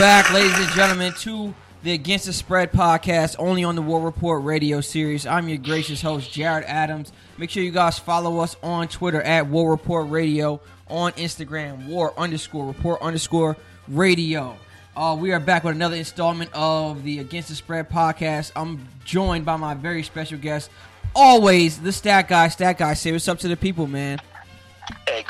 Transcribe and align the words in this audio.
Back, 0.00 0.32
ladies 0.32 0.58
and 0.58 0.68
gentlemen, 0.70 1.12
to 1.18 1.52
the 1.82 1.92
Against 1.92 2.24
the 2.24 2.32
Spread 2.32 2.72
podcast, 2.72 3.36
only 3.38 3.64
on 3.64 3.74
the 3.76 3.82
War 3.82 4.00
Report 4.00 4.42
radio 4.42 4.80
series. 4.80 5.26
I'm 5.26 5.46
your 5.46 5.58
gracious 5.58 6.00
host, 6.00 6.32
Jared 6.32 6.64
Adams. 6.64 7.12
Make 7.36 7.50
sure 7.50 7.62
you 7.62 7.70
guys 7.70 7.98
follow 7.98 8.38
us 8.38 8.56
on 8.62 8.88
Twitter 8.88 9.20
at 9.20 9.48
War 9.48 9.70
Report 9.70 10.08
Radio, 10.08 10.62
on 10.88 11.12
Instagram, 11.12 11.86
War 11.86 12.18
underscore 12.18 12.64
Report 12.64 13.02
underscore 13.02 13.58
Radio. 13.88 14.56
Uh, 14.96 15.18
we 15.20 15.34
are 15.34 15.38
back 15.38 15.64
with 15.64 15.74
another 15.74 15.96
installment 15.96 16.48
of 16.54 17.04
the 17.04 17.18
Against 17.18 17.50
the 17.50 17.54
Spread 17.54 17.90
podcast. 17.90 18.52
I'm 18.56 18.88
joined 19.04 19.44
by 19.44 19.56
my 19.56 19.74
very 19.74 20.02
special 20.02 20.38
guest, 20.38 20.70
always 21.14 21.78
the 21.78 21.92
Stat 21.92 22.26
Guy. 22.26 22.48
Stat 22.48 22.78
Guy, 22.78 22.94
say 22.94 23.12
what's 23.12 23.28
up 23.28 23.40
to 23.40 23.48
the 23.48 23.56
people, 23.56 23.86
man. 23.86 24.18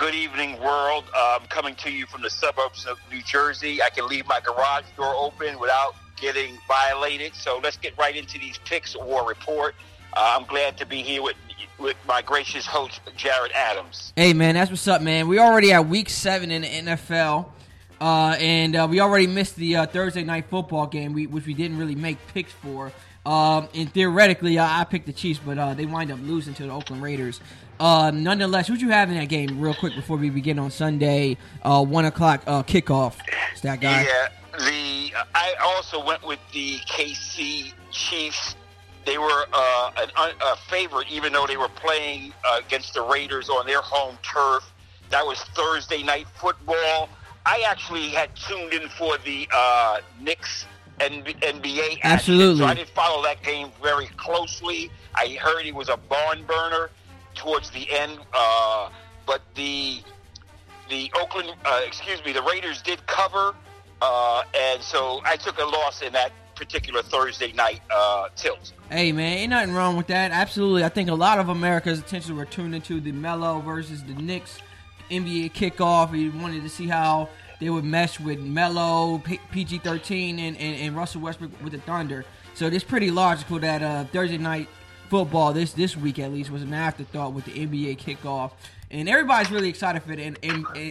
Good 0.00 0.14
evening, 0.14 0.58
world. 0.62 1.04
I'm 1.14 1.46
coming 1.48 1.74
to 1.74 1.90
you 1.90 2.06
from 2.06 2.22
the 2.22 2.30
suburbs 2.30 2.86
of 2.86 2.98
New 3.12 3.20
Jersey. 3.20 3.82
I 3.82 3.90
can 3.90 4.06
leave 4.06 4.26
my 4.26 4.40
garage 4.40 4.84
door 4.96 5.14
open 5.14 5.58
without 5.58 5.94
getting 6.18 6.56
violated. 6.66 7.34
So 7.34 7.60
let's 7.62 7.76
get 7.76 7.98
right 7.98 8.16
into 8.16 8.38
these 8.38 8.56
picks 8.64 8.94
or 8.94 9.28
report. 9.28 9.74
Uh, 10.14 10.38
I'm 10.38 10.46
glad 10.46 10.78
to 10.78 10.86
be 10.86 11.02
here 11.02 11.22
with 11.22 11.36
with 11.78 11.98
my 12.08 12.22
gracious 12.22 12.64
host 12.64 13.02
Jared 13.14 13.52
Adams. 13.52 14.14
Hey 14.16 14.32
man, 14.32 14.54
that's 14.54 14.70
what's 14.70 14.88
up, 14.88 15.02
man. 15.02 15.28
We 15.28 15.38
already 15.38 15.70
at 15.70 15.86
week 15.86 16.08
seven 16.08 16.50
in 16.50 16.62
the 16.62 16.68
NFL, 16.68 17.50
uh, 18.00 18.36
and 18.38 18.74
uh, 18.74 18.86
we 18.88 19.00
already 19.00 19.26
missed 19.26 19.56
the 19.56 19.76
uh, 19.76 19.86
Thursday 19.86 20.24
night 20.24 20.46
football 20.48 20.86
game, 20.86 21.12
we, 21.12 21.26
which 21.26 21.46
we 21.46 21.54
didn't 21.54 21.78
really 21.78 21.94
make 21.94 22.16
picks 22.28 22.52
for. 22.52 22.92
Um, 23.26 23.68
and 23.74 23.92
theoretically, 23.92 24.58
I 24.58 24.84
picked 24.88 25.06
the 25.06 25.12
Chiefs, 25.12 25.40
but 25.44 25.58
uh, 25.58 25.74
they 25.74 25.84
wind 25.84 26.10
up 26.10 26.18
losing 26.22 26.54
to 26.54 26.62
the 26.62 26.70
Oakland 26.70 27.02
Raiders. 27.02 27.40
Uh, 27.78 28.10
nonetheless, 28.10 28.68
who'd 28.68 28.80
you 28.80 28.90
have 28.90 29.10
in 29.10 29.16
that 29.16 29.28
game, 29.28 29.60
real 29.60 29.74
quick, 29.74 29.94
before 29.94 30.16
we 30.16 30.30
begin 30.30 30.58
on 30.58 30.70
Sunday, 30.70 31.36
uh, 31.62 31.84
one 31.84 32.06
o'clock 32.06 32.42
uh, 32.46 32.62
kickoff? 32.62 33.16
Is 33.54 33.60
that 33.62 33.80
guy? 33.80 34.02
Yeah, 34.02 34.28
the 34.58 35.12
I 35.34 35.54
also 35.62 36.02
went 36.04 36.26
with 36.26 36.38
the 36.52 36.78
KC 36.88 37.72
Chiefs. 37.90 38.56
They 39.04 39.18
were 39.18 39.46
an, 39.54 40.10
a 40.16 40.56
favorite, 40.68 41.10
even 41.10 41.32
though 41.32 41.46
they 41.46 41.56
were 41.56 41.70
playing 41.70 42.32
against 42.58 42.94
the 42.94 43.02
Raiders 43.02 43.48
on 43.48 43.66
their 43.66 43.80
home 43.80 44.18
turf. 44.22 44.70
That 45.10 45.26
was 45.26 45.40
Thursday 45.54 46.02
night 46.02 46.26
football. 46.34 47.08
I 47.46 47.64
actually 47.66 48.08
had 48.10 48.34
tuned 48.36 48.72
in 48.72 48.88
for 48.90 49.16
the 49.18 49.48
uh, 49.52 50.00
Knicks 50.20 50.66
NBA. 50.98 51.80
Action, 51.80 52.00
Absolutely. 52.02 52.60
So 52.60 52.66
I 52.66 52.74
didn't 52.74 52.90
follow 52.90 53.22
that 53.22 53.42
game 53.42 53.70
very 53.82 54.06
closely. 54.16 54.90
I 55.14 55.38
heard 55.40 55.64
he 55.64 55.72
was 55.72 55.88
a 55.88 55.96
barn 55.96 56.44
burner 56.44 56.90
towards 57.34 57.70
the 57.70 57.90
end, 57.90 58.18
uh, 58.34 58.90
but 59.26 59.40
the 59.54 60.02
the 60.88 61.10
Oakland, 61.20 61.54
uh, 61.64 61.80
excuse 61.86 62.22
me, 62.24 62.32
the 62.32 62.42
Raiders 62.42 62.82
did 62.82 63.06
cover, 63.06 63.54
uh, 64.02 64.42
and 64.54 64.82
so 64.82 65.20
I 65.24 65.36
took 65.36 65.58
a 65.58 65.64
loss 65.64 66.02
in 66.02 66.12
that 66.14 66.32
particular 66.56 67.02
Thursday 67.02 67.52
night 67.52 67.80
uh, 67.90 68.28
tilt. 68.36 68.72
Hey 68.90 69.12
man, 69.12 69.38
ain't 69.38 69.50
nothing 69.50 69.72
wrong 69.72 69.96
with 69.96 70.08
that. 70.08 70.32
Absolutely, 70.32 70.84
I 70.84 70.88
think 70.88 71.08
a 71.08 71.14
lot 71.14 71.38
of 71.38 71.48
America's 71.48 72.00
attention 72.00 72.36
were 72.36 72.44
tuned 72.44 72.74
into 72.74 73.00
the 73.00 73.12
Melo 73.12 73.60
versus 73.60 74.02
the 74.04 74.14
Knicks 74.14 74.58
NBA 75.10 75.52
kickoff. 75.52 76.10
We 76.10 76.28
wanted 76.30 76.62
to 76.62 76.68
see 76.68 76.86
how 76.86 77.28
they 77.60 77.68
would 77.70 77.84
mesh 77.84 78.18
with 78.18 78.40
Melo, 78.40 79.22
PG 79.52 79.78
13, 79.78 80.38
and, 80.38 80.56
and, 80.56 80.76
and, 80.76 80.96
Russell 80.96 81.20
Westbrook 81.20 81.50
with 81.62 81.72
the 81.72 81.80
Thunder. 81.80 82.24
So 82.54 82.66
it's 82.66 82.84
pretty 82.84 83.10
logical 83.10 83.58
that 83.58 83.82
uh, 83.82 84.04
Thursday 84.04 84.38
night 84.38 84.68
football 85.08 85.52
this 85.52 85.72
this 85.72 85.96
week 85.96 86.20
at 86.20 86.32
least 86.32 86.50
was 86.50 86.62
an 86.62 86.72
afterthought 86.72 87.32
with 87.32 87.44
the 87.44 87.52
NBA 87.52 87.98
kickoff, 87.98 88.52
and 88.90 89.08
everybody's 89.08 89.50
really 89.50 89.68
excited 89.68 90.02
for 90.02 90.16
the, 90.16 90.28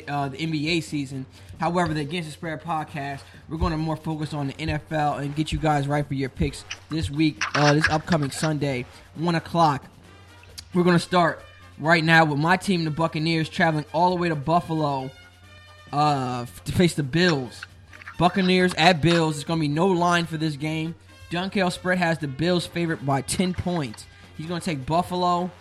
uh, 0.07 0.30
the 0.30 0.38
NBA 0.38 0.84
season. 0.84 1.25
However, 1.59 1.94
the 1.94 2.01
Against 2.01 2.30
the 2.30 2.34
Spread 2.34 2.62
podcast, 2.63 3.22
we're 3.50 3.57
going 3.57 3.72
to 3.72 3.78
more 3.78 3.97
focus 3.97 4.34
on 4.34 4.47
the 4.47 4.53
NFL 4.53 5.22
and 5.22 5.36
get 5.36 5.51
you 5.51 5.59
guys 5.59 5.88
right 5.88 6.07
for 6.07 6.13
your 6.13 6.30
picks 6.30 6.63
this 6.90 7.09
week, 7.09 7.44
uh, 7.56 7.74
this 7.74 7.90
upcoming 7.90 8.31
Sunday, 8.31 8.86
one 9.16 9.36
o'clock. 9.36 9.86
We're 10.74 10.84
going 10.84 10.96
to 10.96 11.03
start 11.03 11.44
right 11.79 12.03
now 12.03 12.25
with 12.25 12.40
my 12.40 12.57
team, 12.57 12.84
the 12.84 12.91
Buccaneers, 12.91 13.50
traveling 13.50 13.85
all 13.94 14.09
the 14.12 14.16
way 14.16 14.29
to 14.29 14.35
Buffalo 14.35 15.09
uh, 15.91 16.45
to 16.66 16.72
face 16.72 16.95
the 16.95 17.03
Bills. 17.03 17.66
Buccaneers 18.17 18.73
at 18.75 19.01
Bills. 19.01 19.38
It's 19.38 19.45
going 19.45 19.59
to 19.59 19.62
be 19.62 19.67
no 19.67 19.88
line 19.88 20.25
for 20.25 20.38
this 20.38 20.56
game. 20.56 20.95
Dunkel 21.31 21.72
spread 21.72 21.97
has 21.97 22.18
the 22.18 22.28
Bills 22.28 22.66
favorite 22.66 23.06
by 23.06 23.22
10 23.22 23.53
points. 23.53 24.06
He's 24.38 24.47
going 24.47 24.59
to 24.59 24.66
take 24.66 24.85
Buffalo. 24.85 25.51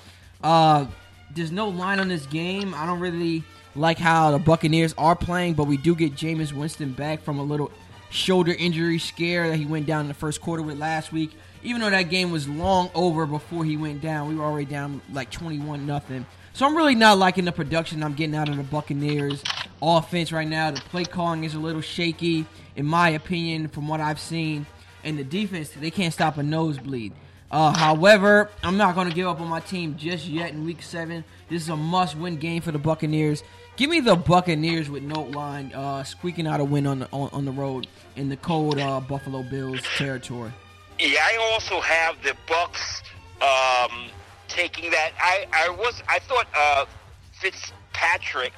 Uh, 0.42 0.86
there's 1.34 1.52
no 1.52 1.68
line 1.68 2.00
on 2.00 2.08
this 2.08 2.26
game. 2.26 2.74
I 2.74 2.86
don't 2.86 3.00
really 3.00 3.44
like 3.74 3.98
how 3.98 4.30
the 4.30 4.38
Buccaneers 4.38 4.94
are 4.98 5.14
playing, 5.14 5.54
but 5.54 5.64
we 5.64 5.76
do 5.76 5.94
get 5.94 6.14
Jameis 6.14 6.52
Winston 6.52 6.92
back 6.92 7.22
from 7.22 7.38
a 7.38 7.42
little 7.42 7.70
shoulder 8.10 8.52
injury 8.52 8.98
scare 8.98 9.48
that 9.48 9.56
he 9.56 9.66
went 9.66 9.86
down 9.86 10.02
in 10.02 10.08
the 10.08 10.14
first 10.14 10.40
quarter 10.40 10.62
with 10.62 10.78
last 10.78 11.12
week. 11.12 11.32
Even 11.62 11.80
though 11.80 11.90
that 11.90 12.04
game 12.04 12.30
was 12.30 12.48
long 12.48 12.90
over 12.94 13.26
before 13.26 13.64
he 13.64 13.76
went 13.76 14.00
down, 14.00 14.28
we 14.28 14.36
were 14.36 14.44
already 14.44 14.66
down 14.66 15.00
like 15.12 15.30
21 15.30 15.86
nothing. 15.86 16.24
So 16.52 16.66
I'm 16.66 16.76
really 16.76 16.94
not 16.94 17.18
liking 17.18 17.44
the 17.44 17.52
production 17.52 18.02
I'm 18.02 18.14
getting 18.14 18.34
out 18.34 18.48
of 18.48 18.56
the 18.56 18.62
Buccaneers 18.64 19.42
offense 19.80 20.32
right 20.32 20.48
now. 20.48 20.70
The 20.70 20.80
play 20.80 21.04
calling 21.04 21.44
is 21.44 21.54
a 21.54 21.58
little 21.58 21.80
shaky, 21.80 22.46
in 22.76 22.86
my 22.86 23.10
opinion, 23.10 23.68
from 23.68 23.86
what 23.88 24.00
I've 24.00 24.20
seen. 24.20 24.66
And 25.04 25.18
the 25.18 25.24
defense, 25.24 25.70
they 25.70 25.90
can't 25.90 26.12
stop 26.12 26.36
a 26.36 26.42
nosebleed. 26.42 27.12
Uh, 27.50 27.72
however, 27.76 28.50
I'm 28.62 28.76
not 28.76 28.94
going 28.94 29.08
to 29.08 29.14
give 29.14 29.26
up 29.26 29.40
on 29.40 29.48
my 29.48 29.60
team 29.60 29.96
just 29.96 30.26
yet 30.26 30.50
in 30.50 30.64
Week 30.64 30.82
Seven. 30.82 31.24
This 31.48 31.62
is 31.62 31.68
a 31.68 31.76
must-win 31.76 32.36
game 32.36 32.60
for 32.60 32.72
the 32.72 32.78
Buccaneers. 32.78 33.42
Give 33.76 33.88
me 33.88 34.00
the 34.00 34.16
Buccaneers 34.16 34.90
with 34.90 35.02
no 35.02 35.22
line, 35.22 35.72
uh, 35.72 36.02
squeaking 36.04 36.46
out 36.46 36.60
a 36.60 36.64
win 36.64 36.86
on 36.86 36.98
the 36.98 37.08
on, 37.12 37.30
on 37.32 37.44
the 37.44 37.52
road 37.52 37.86
in 38.16 38.28
the 38.28 38.36
cold 38.36 38.78
uh, 38.78 39.00
Buffalo 39.00 39.42
Bills 39.44 39.80
territory. 39.96 40.52
Yeah, 40.98 41.20
I 41.22 41.36
also 41.52 41.80
have 41.80 42.20
the 42.22 42.34
Bucks 42.48 43.02
um, 43.40 44.10
taking 44.48 44.90
that. 44.90 45.12
I, 45.20 45.46
I 45.52 45.68
was 45.70 46.02
I 46.08 46.18
thought 46.18 46.48
uh, 46.56 46.86
Fitzpatrick, 47.32 48.52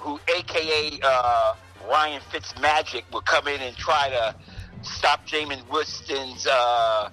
who 0.00 0.18
AKA 0.36 0.98
uh, 1.02 1.54
Ryan 1.88 2.20
Fitzmagic, 2.32 3.04
would 3.12 3.26
come 3.26 3.46
in 3.46 3.60
and 3.60 3.76
try 3.76 4.08
to 4.08 4.34
stop 4.82 5.24
Jameis 5.26 5.62
Winston's 5.70 6.46
uh, 6.48 7.10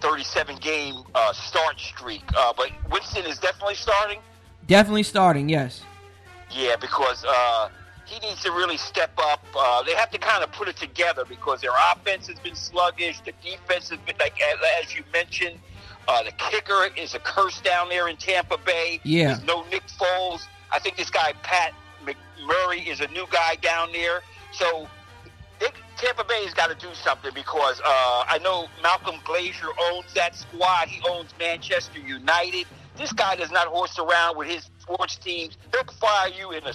37 0.00 0.56
game 0.56 1.02
uh, 1.14 1.32
start 1.32 1.80
streak. 1.80 2.22
Uh, 2.36 2.52
but 2.56 2.70
Winston 2.90 3.24
is 3.26 3.38
definitely 3.38 3.74
starting. 3.74 4.20
Definitely 4.68 5.02
starting. 5.02 5.48
Yes. 5.48 5.82
Yeah, 6.52 6.76
because 6.76 7.24
uh, 7.24 7.68
he 8.06 8.18
needs 8.20 8.42
to 8.42 8.52
really 8.52 8.76
step 8.76 9.10
up. 9.18 9.44
Uh, 9.54 9.82
they 9.82 9.94
have 9.94 10.10
to 10.10 10.18
kind 10.18 10.42
of 10.42 10.52
put 10.52 10.68
it 10.68 10.76
together 10.76 11.24
because 11.28 11.60
their 11.60 11.72
offense 11.92 12.28
has 12.28 12.38
been 12.38 12.54
sluggish. 12.54 13.20
The 13.20 13.32
defense 13.42 13.90
has 13.90 13.98
been, 14.00 14.16
like 14.18 14.40
as 14.82 14.94
you 14.94 15.02
mentioned, 15.12 15.58
uh, 16.08 16.22
the 16.22 16.32
kicker 16.32 16.88
is 16.96 17.14
a 17.14 17.18
curse 17.18 17.60
down 17.60 17.88
there 17.88 18.08
in 18.08 18.16
Tampa 18.16 18.58
Bay. 18.64 19.00
Yeah. 19.02 19.34
There's 19.34 19.44
no 19.44 19.64
Nick 19.70 19.82
Foles. 19.98 20.46
I 20.72 20.78
think 20.78 20.96
this 20.96 21.10
guy 21.10 21.32
Pat 21.42 21.74
McMurray 22.04 22.86
is 22.86 23.00
a 23.00 23.08
new 23.08 23.26
guy 23.30 23.56
down 23.56 23.90
there. 23.92 24.22
So 24.52 24.88
they, 25.58 25.66
Tampa 25.96 26.24
Bay 26.24 26.44
has 26.44 26.54
got 26.54 26.68
to 26.68 26.86
do 26.86 26.94
something 26.94 27.32
because 27.34 27.80
uh, 27.80 28.24
I 28.28 28.38
know 28.42 28.68
Malcolm 28.82 29.16
Glazer 29.24 29.68
owns 29.90 30.12
that 30.14 30.36
squad. 30.36 30.88
He 30.88 31.02
owns 31.08 31.34
Manchester 31.40 31.98
United. 31.98 32.66
This 32.96 33.12
guy 33.12 33.34
does 33.36 33.50
not 33.50 33.66
horse 33.66 33.98
around 33.98 34.38
with 34.38 34.48
his 34.48 34.70
sports 34.78 35.16
teams. 35.16 35.58
He'll 35.72 35.84
fire 35.94 36.28
you 36.28 36.52
in 36.52 36.64
a 36.64 36.72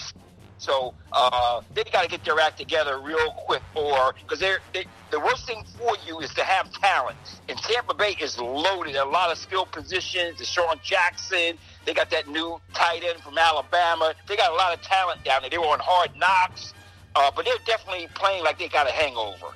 so 0.62 0.94
uh, 1.12 1.62
they 1.74 1.84
got 1.86 2.04
to 2.04 2.08
get 2.08 2.24
their 2.24 2.40
act 2.40 2.60
together 2.60 3.00
real 3.00 3.32
quick, 3.32 3.64
or 3.74 4.14
because 4.14 4.40
they're 4.40 4.60
they, 4.74 4.86
the 5.10 5.20
worst 5.20 5.48
thing 5.48 5.64
for 5.76 5.96
you 6.06 6.20
is 6.20 6.32
to 6.36 6.44
have 6.44 6.72
talent. 6.74 7.18
And 7.50 7.58
Tampa 7.58 7.96
Bay 7.96 8.16
is 8.22 8.40
loaded, 8.40 8.96
a 8.96 9.04
lot 9.04 9.32
of 9.32 9.40
skill 9.40 9.66
positions. 9.66 10.40
DeSean 10.40 10.80
Jackson, 10.84 11.58
they 11.86 11.96
got 11.96 12.12
that 12.12 12.28
new 12.28 12.62
tight 12.76 13.04
end 13.04 13.22
from 13.24 13.40
Alabama. 13.40 14.14
They 14.28 14.38
got 14.38 14.52
a 14.52 14.56
lot 14.56 14.78
of 14.78 14.84
talent 14.84 15.24
down 15.24 15.42
there. 15.42 15.50
They 15.50 15.58
were 15.58 15.66
on 15.66 15.80
hard 15.82 16.16
knocks, 16.16 16.76
uh, 17.16 17.32
but 17.36 17.44
they're 17.44 17.56
definitely 17.66 18.08
playing 18.14 18.44
like 18.44 18.60
they 18.60 18.70
got 18.70 18.88
a 18.88 18.92
hangover. 18.92 19.48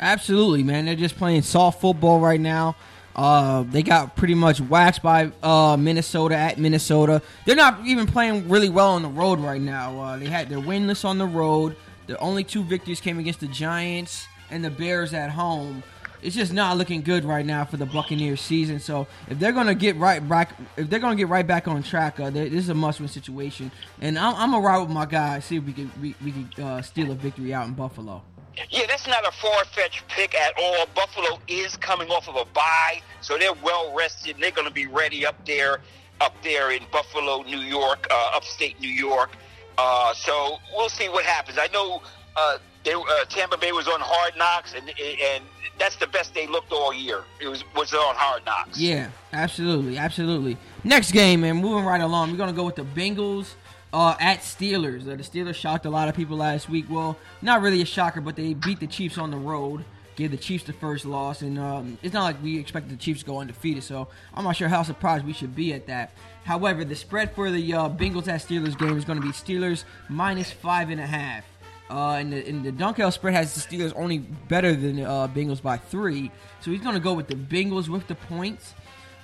Absolutely, 0.00 0.64
man. 0.64 0.86
They're 0.86 0.96
just 0.96 1.16
playing 1.16 1.42
soft 1.42 1.80
football 1.80 2.18
right 2.18 2.40
now. 2.40 2.74
Uh, 3.18 3.64
they 3.64 3.82
got 3.82 4.14
pretty 4.14 4.34
much 4.34 4.60
waxed 4.60 5.02
by 5.02 5.32
uh, 5.42 5.76
Minnesota 5.76 6.36
at 6.36 6.56
Minnesota. 6.56 7.20
They're 7.46 7.56
not 7.56 7.84
even 7.84 8.06
playing 8.06 8.48
really 8.48 8.68
well 8.68 8.92
on 8.92 9.02
the 9.02 9.08
road 9.08 9.40
right 9.40 9.60
now. 9.60 10.00
Uh, 10.00 10.16
they 10.18 10.26
had 10.26 10.48
they're 10.48 10.60
winless 10.60 11.04
on 11.04 11.18
the 11.18 11.26
road. 11.26 11.74
The 12.06 12.16
only 12.20 12.44
two 12.44 12.62
victories 12.62 13.00
came 13.00 13.18
against 13.18 13.40
the 13.40 13.48
Giants 13.48 14.28
and 14.52 14.64
the 14.64 14.70
Bears 14.70 15.14
at 15.14 15.30
home. 15.30 15.82
It's 16.22 16.36
just 16.36 16.52
not 16.52 16.76
looking 16.76 17.02
good 17.02 17.24
right 17.24 17.44
now 17.44 17.64
for 17.64 17.76
the 17.76 17.86
Buccaneers 17.86 18.40
season. 18.40 18.78
So 18.78 19.08
if 19.28 19.40
they're 19.40 19.50
gonna 19.50 19.74
get 19.74 19.96
right 19.96 20.26
back, 20.26 20.54
if 20.76 20.88
they're 20.88 21.00
gonna 21.00 21.16
get 21.16 21.28
right 21.28 21.46
back 21.46 21.66
on 21.66 21.82
track, 21.82 22.20
uh, 22.20 22.30
this 22.30 22.52
is 22.52 22.68
a 22.68 22.74
must-win 22.74 23.08
situation. 23.08 23.72
And 24.00 24.16
I'm, 24.16 24.36
I'm 24.36 24.50
gonna 24.52 24.64
ride 24.64 24.78
with 24.78 24.90
my 24.90 25.06
guys, 25.06 25.44
see 25.44 25.56
if 25.56 25.64
we 25.64 25.72
can 25.72 25.90
we, 26.00 26.14
we 26.24 26.30
can 26.30 26.64
uh, 26.64 26.82
steal 26.82 27.10
a 27.10 27.16
victory 27.16 27.52
out 27.52 27.66
in 27.66 27.74
Buffalo. 27.74 28.22
Yeah, 28.70 28.86
that's 28.86 29.06
not 29.06 29.26
a 29.26 29.30
far 29.32 29.64
fetched 29.64 30.06
pick 30.08 30.34
at 30.34 30.52
all. 30.58 30.86
Buffalo 30.94 31.38
is 31.48 31.76
coming 31.76 32.08
off 32.08 32.28
of 32.28 32.36
a 32.36 32.44
bye, 32.52 33.00
so 33.20 33.38
they're 33.38 33.52
well 33.62 33.94
rested. 33.96 34.36
They're 34.38 34.50
going 34.50 34.68
to 34.68 34.74
be 34.74 34.86
ready 34.86 35.26
up 35.26 35.46
there, 35.46 35.80
up 36.20 36.34
there 36.42 36.70
in 36.70 36.82
Buffalo, 36.92 37.42
New 37.42 37.60
York, 37.60 38.06
uh, 38.10 38.30
upstate 38.34 38.80
New 38.80 38.90
York. 38.90 39.30
Uh, 39.76 40.12
so 40.14 40.56
we'll 40.74 40.88
see 40.88 41.08
what 41.08 41.24
happens. 41.24 41.58
I 41.58 41.68
know 41.72 42.02
uh, 42.36 42.58
they, 42.84 42.94
uh, 42.94 43.24
Tampa 43.28 43.56
Bay 43.56 43.72
was 43.72 43.86
on 43.86 44.00
Hard 44.00 44.36
Knocks, 44.36 44.74
and 44.74 44.88
and 44.98 45.44
that's 45.78 45.96
the 45.96 46.06
best 46.08 46.34
they 46.34 46.46
looked 46.46 46.72
all 46.72 46.92
year. 46.92 47.22
It 47.40 47.48
was 47.48 47.64
was 47.76 47.94
on 47.94 48.14
Hard 48.16 48.44
Knocks. 48.44 48.78
Yeah, 48.78 49.10
absolutely, 49.32 49.98
absolutely. 49.98 50.56
Next 50.84 51.12
game, 51.12 51.42
man. 51.42 51.56
Moving 51.56 51.84
right 51.84 52.00
along, 52.00 52.32
we're 52.32 52.38
gonna 52.38 52.52
go 52.52 52.64
with 52.64 52.76
the 52.76 52.82
Bengals 52.84 53.54
uh, 53.92 54.16
at 54.20 54.40
Steelers. 54.40 55.02
Uh, 55.02 55.16
the 55.16 55.22
Steelers 55.22 55.54
shocked 55.54 55.86
a 55.86 55.90
lot 55.90 56.08
of 56.08 56.14
people 56.14 56.36
last 56.36 56.68
week. 56.68 56.86
Well, 56.88 57.16
not 57.42 57.62
really 57.62 57.82
a 57.82 57.86
shocker, 57.86 58.20
but 58.20 58.36
they 58.36 58.54
beat 58.54 58.80
the 58.80 58.86
Chiefs 58.86 59.18
on 59.18 59.30
the 59.30 59.36
road. 59.36 59.84
Gave 60.16 60.32
the 60.32 60.36
Chiefs 60.36 60.64
the 60.64 60.72
first 60.72 61.04
loss, 61.04 61.42
and 61.42 61.60
um, 61.60 61.96
it's 62.02 62.12
not 62.12 62.24
like 62.24 62.42
we 62.42 62.58
expected 62.58 62.90
the 62.90 62.96
Chiefs 62.96 63.20
to 63.20 63.26
go 63.26 63.40
undefeated. 63.40 63.84
So 63.84 64.08
I'm 64.34 64.42
not 64.42 64.56
sure 64.56 64.68
how 64.68 64.82
surprised 64.82 65.24
we 65.24 65.32
should 65.32 65.54
be 65.54 65.72
at 65.72 65.86
that. 65.86 66.10
However, 66.44 66.84
the 66.84 66.96
spread 66.96 67.34
for 67.36 67.52
the 67.52 67.72
uh, 67.72 67.88
Bengals 67.88 68.26
at 68.26 68.40
Steelers 68.40 68.76
game 68.76 68.96
is 68.96 69.04
going 69.04 69.20
to 69.20 69.24
be 69.24 69.32
Steelers 69.32 69.84
minus 70.08 70.50
five 70.50 70.90
and 70.90 71.00
a 71.00 71.06
half. 71.06 71.44
Uh, 71.90 72.16
and, 72.18 72.32
the, 72.32 72.46
and 72.48 72.64
the 72.64 72.72
Dunkel 72.72 73.12
spread 73.12 73.34
has 73.34 73.54
the 73.54 73.60
Steelers 73.60 73.92
only 73.96 74.18
better 74.18 74.74
than 74.74 74.96
the 74.96 75.04
uh, 75.08 75.28
Bengals 75.28 75.62
by 75.62 75.76
three. 75.76 76.30
So 76.60 76.70
he's 76.70 76.80
going 76.80 76.94
to 76.94 77.00
go 77.00 77.14
with 77.14 77.28
the 77.28 77.36
Bengals 77.36 77.88
with 77.88 78.08
the 78.08 78.14
points. 78.16 78.74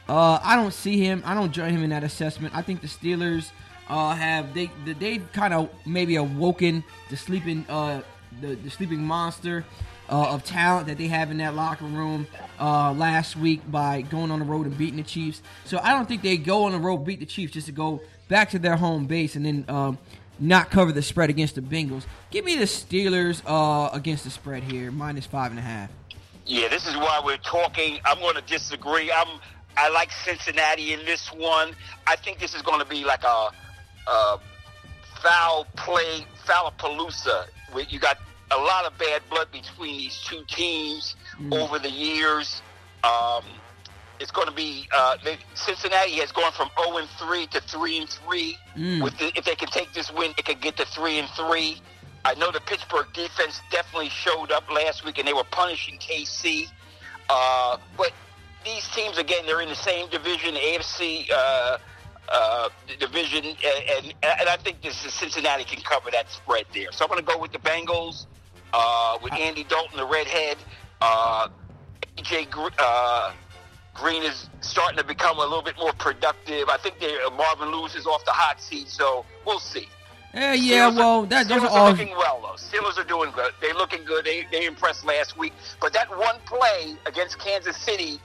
Uh, 0.09 0.39
I 0.43 0.55
don't 0.55 0.73
see 0.73 0.99
him. 0.99 1.23
I 1.27 1.35
don't 1.35 1.51
join 1.51 1.73
him 1.73 1.83
in 1.83 1.91
that 1.91 2.05
assessment. 2.05 2.55
I 2.55 2.63
think 2.63 2.83
the 2.83 2.87
Steelers 2.87 3.51
uh, 3.89 4.15
have 4.15 4.55
they 4.55 4.71
they've 4.85 5.31
kind 5.33 5.55
of 5.55 5.69
maybe 5.87 6.17
awoken 6.17 6.85
the 7.11 7.17
sleeping 7.17 7.67
uh, 7.69 8.03
the, 8.41 8.55
the 8.55 8.71
sleeping 8.71 9.03
monster 9.03 9.65
uh, 10.09 10.35
of 10.35 10.45
talent 10.45 10.87
that 10.87 10.99
they 10.99 11.09
have 11.09 11.31
in 11.31 11.39
that 11.39 11.55
locker 11.55 11.85
room 11.85 12.27
uh, 12.61 12.93
last 12.93 13.37
week 13.37 13.61
by 13.71 14.03
going 14.03 14.31
on 14.31 14.39
the 14.39 14.45
road 14.45 14.67
and 14.67 14.77
beating 14.77 14.97
the 14.97 15.03
Chiefs. 15.03 15.43
So 15.65 15.79
I 15.83 15.93
don't 15.93 16.07
think 16.07 16.23
they 16.23 16.37
go 16.37 16.65
on 16.65 16.73
the 16.73 16.79
road 16.79 16.99
beat 16.99 17.21
the 17.21 17.27
Chiefs 17.27 17.55
just 17.55 17.67
to 17.67 17.73
go 17.73 18.03
back 18.29 18.51
to 18.51 18.59
their 18.59 18.77
home 18.77 19.07
base 19.07 19.37
and 19.37 19.47
then 19.47 19.65
um, 19.69 19.99
not 20.39 20.71
cover 20.71 20.93
the 20.93 21.03
spread 21.03 21.31
against 21.31 21.55
the 21.55 21.63
Bengals. 21.63 22.05
Give 22.31 22.45
me 22.45 22.57
the 22.57 22.65
Steelers 22.65 23.43
uh, 23.47 23.91
against 23.93 24.25
the 24.25 24.31
spread 24.31 24.63
here, 24.63 24.91
minus 24.91 25.27
five 25.27 25.51
and 25.51 25.59
a 25.59 25.63
half. 25.63 25.91
Yeah, 26.47 26.69
this 26.69 26.87
is 26.87 26.95
why 26.97 27.23
we're 27.25 27.39
talking. 27.39 27.99
I'm 28.05 28.19
going 28.19 28.35
to 28.35 28.43
disagree. 28.43 29.11
I'm 29.11 29.41
I 29.77 29.89
like 29.89 30.11
Cincinnati 30.13 30.93
in 30.93 31.05
this 31.05 31.29
one. 31.33 31.73
I 32.07 32.17
think 32.17 32.39
this 32.39 32.55
is 32.55 32.63
going 32.63 32.79
to 32.79 32.87
be 32.87 33.05
like 33.05 33.25
a, 33.25 33.49
a 34.07 34.39
foul 35.23 35.67
play, 35.77 36.27
foulapalooza. 36.47 37.47
Where 37.73 37.85
you 37.85 37.99
got 37.99 38.19
a 38.51 38.57
lot 38.57 38.85
of 38.85 38.97
bad 38.99 39.23
blood 39.31 39.49
between 39.51 39.99
these 39.99 40.21
two 40.29 40.45
teams 40.47 41.17
mm. 41.41 41.53
over 41.55 41.79
the 41.79 41.91
years. 41.91 42.63
Um, 43.03 43.45
it's 44.21 44.31
going 44.31 44.49
to 44.49 44.55
be 44.55 44.89
uh, 44.95 45.17
they, 45.25 45.39
Cincinnati 45.55 46.13
has 46.13 46.31
gone 46.33 46.53
from 46.53 46.71
0 46.83 46.99
and 46.99 47.09
3 47.19 47.47
to 47.49 47.61
three 47.63 47.99
and 47.99 48.09
three. 48.09 48.57
Mm. 48.77 49.03
With 49.03 49.19
the, 49.19 49.33
if 49.37 49.45
they 49.45 49.55
can 49.55 49.69
take 49.69 49.93
this 49.93 50.13
win, 50.13 50.33
it 50.39 50.45
could 50.45 50.61
get 50.61 50.77
to 50.77 50.87
three 50.87 51.19
and 51.19 51.29
three. 51.31 51.81
I 52.25 52.35
know 52.35 52.51
the 52.51 52.61
Pittsburgh 52.61 53.07
defense 53.13 53.61
definitely 53.71 54.09
showed 54.09 54.51
up 54.51 54.71
last 54.73 55.05
week, 55.05 55.19
and 55.19 55.29
they 55.29 55.35
were 55.35 55.45
punishing 55.45 55.99
KC. 55.99 56.67
Uh, 57.29 57.77
but 57.97 58.13
these 58.65 58.89
teams 58.95 59.19
again, 59.19 59.45
they're 59.47 59.61
in 59.61 59.69
the 59.69 59.75
same 59.75 60.09
division, 60.09 60.55
AFC 60.55 61.31
uh, 61.31 61.79
uh, 62.31 62.69
the 62.89 62.97
division, 62.97 63.45
and, 63.45 64.15
and 64.23 64.49
I 64.49 64.57
think 64.57 64.83
this 64.83 65.05
is 65.05 65.13
Cincinnati 65.13 65.65
can 65.65 65.83
cover 65.83 66.11
that 66.11 66.31
spread 66.31 66.65
there. 66.73 66.93
So 66.93 67.05
I'm 67.05 67.11
going 67.11 67.25
to 67.25 67.27
go 67.27 67.39
with 67.39 67.53
the 67.53 67.59
Bengals 67.59 68.27
uh, 68.73 69.19
with 69.23 69.33
Andy 69.35 69.65
Dalton, 69.65 69.97
the 69.97 70.07
redhead. 70.07 70.57
Uh, 71.01 71.49
AJ 72.17 72.49
uh, 72.79 73.33
Green 73.95 74.23
is 74.23 74.49
starting 74.61 74.99
to 74.99 75.05
become 75.05 75.39
a 75.39 75.43
little 75.43 75.63
bit 75.63 75.77
more 75.79 75.93
productive. 75.95 76.69
I 76.69 76.79
think 76.79 76.99
they, 76.99 77.15
uh, 77.23 77.31
Marvin 77.31 77.71
Lewis 77.71 77.95
is 77.95 78.07
off 78.07 78.25
the 78.25 78.33
hot 78.33 78.61
seat, 78.61 78.89
so 78.89 79.25
we'll 79.47 79.59
see. 79.59 79.89
Yeah, 80.35 80.53
yeah. 80.53 80.91
Steelers 80.91 80.97
well, 80.97 81.27
that 81.27 81.49
those 81.49 81.63
are 81.63 81.67
are 81.67 81.79
all. 81.79 81.91
looking 81.91 82.11
well 82.11 82.41
though. 82.43 82.57
Steelers 82.57 82.99
are 82.99 83.05
doing 83.05 83.31
good. 83.31 83.53
They're 83.61 83.75
looking 83.75 84.05
good. 84.05 84.25
They 84.25 84.45
they 84.51 84.67
impressed 84.67 85.05
last 85.05 85.39
week. 85.39 85.53
But 85.81 85.93
that 85.93 86.11
one 86.11 86.37
play 86.45 86.97
against 87.07 87.39
Kansas 87.39 87.77
City, 87.77 88.19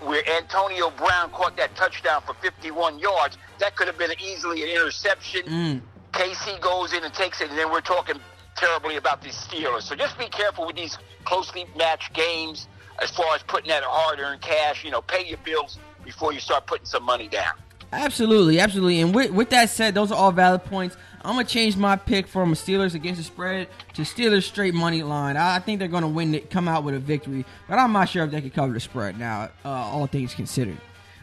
where 0.00 0.22
Antonio 0.28 0.90
Brown 0.90 1.30
caught 1.30 1.56
that 1.56 1.74
touchdown 1.76 2.22
for 2.26 2.34
51 2.34 2.98
yards, 2.98 3.38
that 3.58 3.76
could 3.76 3.86
have 3.86 3.98
been 3.98 4.12
easily 4.20 4.62
an 4.62 4.68
interception. 4.68 5.42
Mm. 5.42 5.80
KC 6.12 6.60
goes 6.60 6.92
in 6.92 7.04
and 7.04 7.12
takes 7.12 7.40
it, 7.40 7.50
and 7.50 7.58
then 7.58 7.70
we're 7.70 7.80
talking 7.80 8.16
terribly 8.56 8.96
about 8.96 9.22
these 9.22 9.34
Steelers. 9.34 9.82
So 9.82 9.94
just 9.94 10.18
be 10.18 10.28
careful 10.28 10.66
with 10.66 10.76
these 10.76 10.98
closely 11.24 11.66
matched 11.76 12.14
games 12.14 12.68
as 13.02 13.10
far 13.10 13.34
as 13.34 13.42
putting 13.42 13.68
that 13.68 13.82
hard-earned 13.84 14.40
cash. 14.40 14.84
You 14.84 14.90
know, 14.90 15.02
pay 15.02 15.26
your 15.26 15.38
bills 15.38 15.78
before 16.04 16.32
you 16.32 16.40
start 16.40 16.66
putting 16.66 16.86
some 16.86 17.02
money 17.02 17.28
down. 17.28 17.54
Absolutely, 17.92 18.58
absolutely. 18.58 19.00
And 19.00 19.14
with, 19.14 19.30
with 19.30 19.50
that 19.50 19.70
said, 19.70 19.94
those 19.94 20.10
are 20.10 20.16
all 20.16 20.32
valid 20.32 20.64
points. 20.64 20.96
I'm 21.26 21.34
gonna 21.34 21.44
change 21.44 21.76
my 21.76 21.96
pick 21.96 22.28
from 22.28 22.54
Steelers 22.54 22.94
against 22.94 23.18
the 23.18 23.24
spread 23.24 23.66
to 23.94 24.02
Steelers 24.02 24.44
straight 24.44 24.74
money 24.74 25.02
line. 25.02 25.36
I 25.36 25.58
think 25.58 25.80
they're 25.80 25.88
gonna 25.88 26.06
win 26.06 26.36
it, 26.36 26.50
come 26.50 26.68
out 26.68 26.84
with 26.84 26.94
a 26.94 27.00
victory, 27.00 27.44
but 27.68 27.80
I'm 27.80 27.92
not 27.92 28.08
sure 28.08 28.24
if 28.24 28.30
they 28.30 28.40
can 28.40 28.50
cover 28.50 28.72
the 28.72 28.78
spread 28.78 29.18
now. 29.18 29.50
Uh, 29.64 29.70
all 29.70 30.06
things 30.06 30.34
considered. 30.34 30.78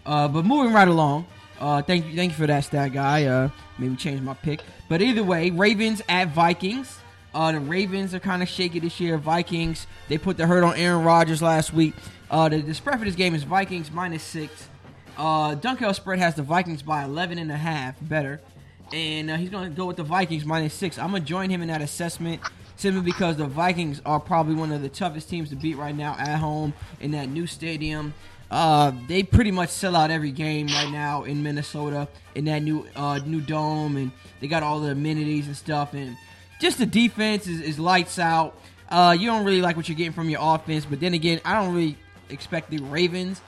Uh, 0.06 0.28
but 0.28 0.44
moving 0.44 0.74
right 0.74 0.90
along. 0.90 1.26
Uh, 1.58 1.82
thank 1.82 2.06
you, 2.06 2.18
thank 2.18 2.34
you 2.34 2.38
for 2.38 2.48
that 2.48 2.66
stat 2.66 2.92
guy. 2.92 3.24
Uh, 3.24 3.48
maybe 3.78 3.96
change 3.96 4.20
my 4.20 4.34
pick. 4.34 4.60
But 4.90 5.02
either 5.02 5.24
way, 5.24 5.52
Ravens 5.52 6.02
at 6.10 6.34
Vikings. 6.34 7.00
Uh, 7.34 7.54
the 7.54 7.62
Ravens 7.62 8.14
are 8.14 8.20
kind 8.20 8.44
of 8.44 8.50
shaky 8.50 8.80
this 8.80 9.00
year. 9.00 9.18
Vikings, 9.18 9.88
they 10.10 10.18
put 10.18 10.36
the 10.36 10.46
hurt 10.46 10.66
on 10.66 10.76
Aaron 10.76 11.06
Rodgers 11.06 11.42
last 11.42 11.74
week. 11.74 11.94
Uh, 12.30 12.50
the, 12.50 12.60
the 12.60 12.74
spread 12.74 13.00
for 13.00 13.06
this 13.06 13.16
game 13.16 13.34
is 13.34 13.44
Vikings 13.44 13.90
minus 13.90 14.22
six. 14.22 14.68
Uh, 15.18 15.56
Dunkel 15.56 15.96
spread 15.96 16.20
has 16.20 16.36
the 16.36 16.44
Vikings 16.44 16.82
by 16.82 17.06
11 17.06 17.38
and 17.38 17.52
a 17.52 17.58
half, 17.58 17.96
better. 18.02 18.42
And 18.94 19.32
uh, 19.32 19.38
he's 19.38 19.50
going 19.50 19.72
to 19.72 19.76
go 19.76 19.88
with 19.88 19.98
the 19.98 20.04
Vikings 20.04 20.46
minus 20.46 20.74
six. 20.76 21.00
I'm 21.00 21.10
going 21.10 21.24
to 21.24 21.28
join 21.28 21.50
him 21.50 21.64
in 21.64 21.68
that 21.70 21.82
assessment 21.82 22.40
simply 22.76 23.02
because 23.02 23.38
the 23.38 23.48
Vikings 23.48 24.02
are 24.06 24.20
probably 24.20 24.54
one 24.54 24.72
of 24.72 24.84
the 24.84 24.90
toughest 24.90 25.30
teams 25.30 25.50
to 25.50 25.56
beat 25.56 25.78
right 25.78 25.96
now 25.96 26.16
at 26.20 26.38
home 26.38 26.76
in 27.00 27.10
that 27.12 27.28
new 27.28 27.48
stadium. 27.48 28.14
Uh, 28.52 28.92
they 29.08 29.24
pretty 29.24 29.50
much 29.50 29.70
sell 29.70 29.96
out 29.96 30.12
every 30.12 30.30
game 30.30 30.68
right 30.68 30.92
now 30.92 31.24
in 31.24 31.42
Minnesota 31.42 32.08
in 32.36 32.46
that 32.46 32.60
new 32.62 32.86
uh, 32.96 33.20
new 33.26 33.42
dome, 33.42 33.98
and 33.98 34.12
they 34.40 34.48
got 34.48 34.62
all 34.62 34.80
the 34.80 34.92
amenities 34.92 35.48
and 35.48 35.58
stuff. 35.58 35.96
And 35.96 36.16
just 36.62 36.78
the 36.78 36.86
defense 36.86 37.48
is, 37.48 37.62
is 37.62 37.80
lights 37.80 38.20
out. 38.20 38.56
Uh, 38.90 39.18
you 39.20 39.26
don't 39.26 39.44
really 39.44 39.62
like 39.62 39.76
what 39.76 39.90
you're 39.90 39.98
getting 39.98 40.14
from 40.14 40.30
your 40.30 40.42
offense, 40.44 40.86
but 40.86 41.00
then 41.00 41.16
again, 41.16 41.42
I 41.44 41.56
don't 41.56 41.74
really 41.74 41.98
expect 42.30 42.70
the 42.70 42.78
Ravens 42.78 43.42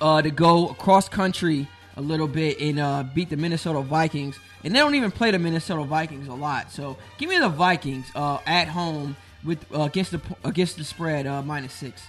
uh, 0.00 0.22
to 0.22 0.30
go 0.30 0.70
across 0.70 1.06
country 1.06 1.68
a 1.98 2.00
little 2.00 2.28
bit 2.28 2.60
and 2.60 2.78
uh, 2.78 3.02
beat 3.02 3.28
the 3.28 3.36
Minnesota 3.36 3.82
Vikings. 3.82 4.38
And 4.64 4.74
they 4.74 4.78
don't 4.78 4.94
even 4.94 5.10
play 5.10 5.32
the 5.32 5.38
Minnesota 5.38 5.84
Vikings 5.84 6.28
a 6.28 6.34
lot. 6.34 6.72
So 6.72 6.96
give 7.18 7.28
me 7.28 7.38
the 7.38 7.48
Vikings 7.48 8.06
uh, 8.14 8.38
at 8.46 8.68
home 8.68 9.16
with 9.44 9.64
uh, 9.74 9.82
against 9.82 10.12
the 10.12 10.20
against 10.44 10.78
the 10.78 10.84
spread 10.84 11.26
uh, 11.26 11.42
minus 11.42 11.74
six. 11.74 12.06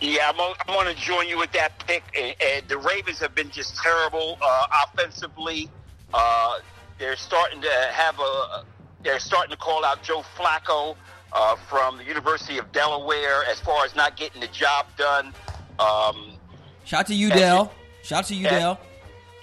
Yeah, 0.00 0.30
I'm, 0.34 0.54
I'm 0.66 0.74
going 0.74 0.94
to 0.94 1.00
join 1.00 1.28
you 1.28 1.38
with 1.38 1.52
that 1.52 1.78
pick. 1.86 2.02
And, 2.18 2.34
and 2.42 2.68
the 2.68 2.78
Ravens 2.78 3.18
have 3.20 3.34
been 3.34 3.50
just 3.50 3.76
terrible 3.76 4.38
uh, 4.42 4.66
offensively. 4.86 5.68
Uh, 6.12 6.58
they're 6.98 7.16
starting 7.16 7.60
to 7.60 7.88
have 7.92 8.18
a. 8.18 8.64
They're 9.02 9.18
starting 9.18 9.50
to 9.50 9.56
call 9.58 9.84
out 9.84 10.02
Joe 10.02 10.24
Flacco 10.36 10.96
uh, 11.34 11.56
from 11.68 11.98
the 11.98 12.04
University 12.04 12.56
of 12.56 12.72
Delaware 12.72 13.44
as 13.50 13.60
far 13.60 13.84
as 13.84 13.94
not 13.94 14.16
getting 14.16 14.40
the 14.40 14.48
job 14.48 14.86
done. 14.96 15.34
Um, 15.78 16.38
Shout 16.84 17.06
to 17.08 17.12
UDel. 17.12 17.70
Shout 18.04 18.18
out 18.18 18.24
to 18.26 18.34
UDel. 18.34 18.78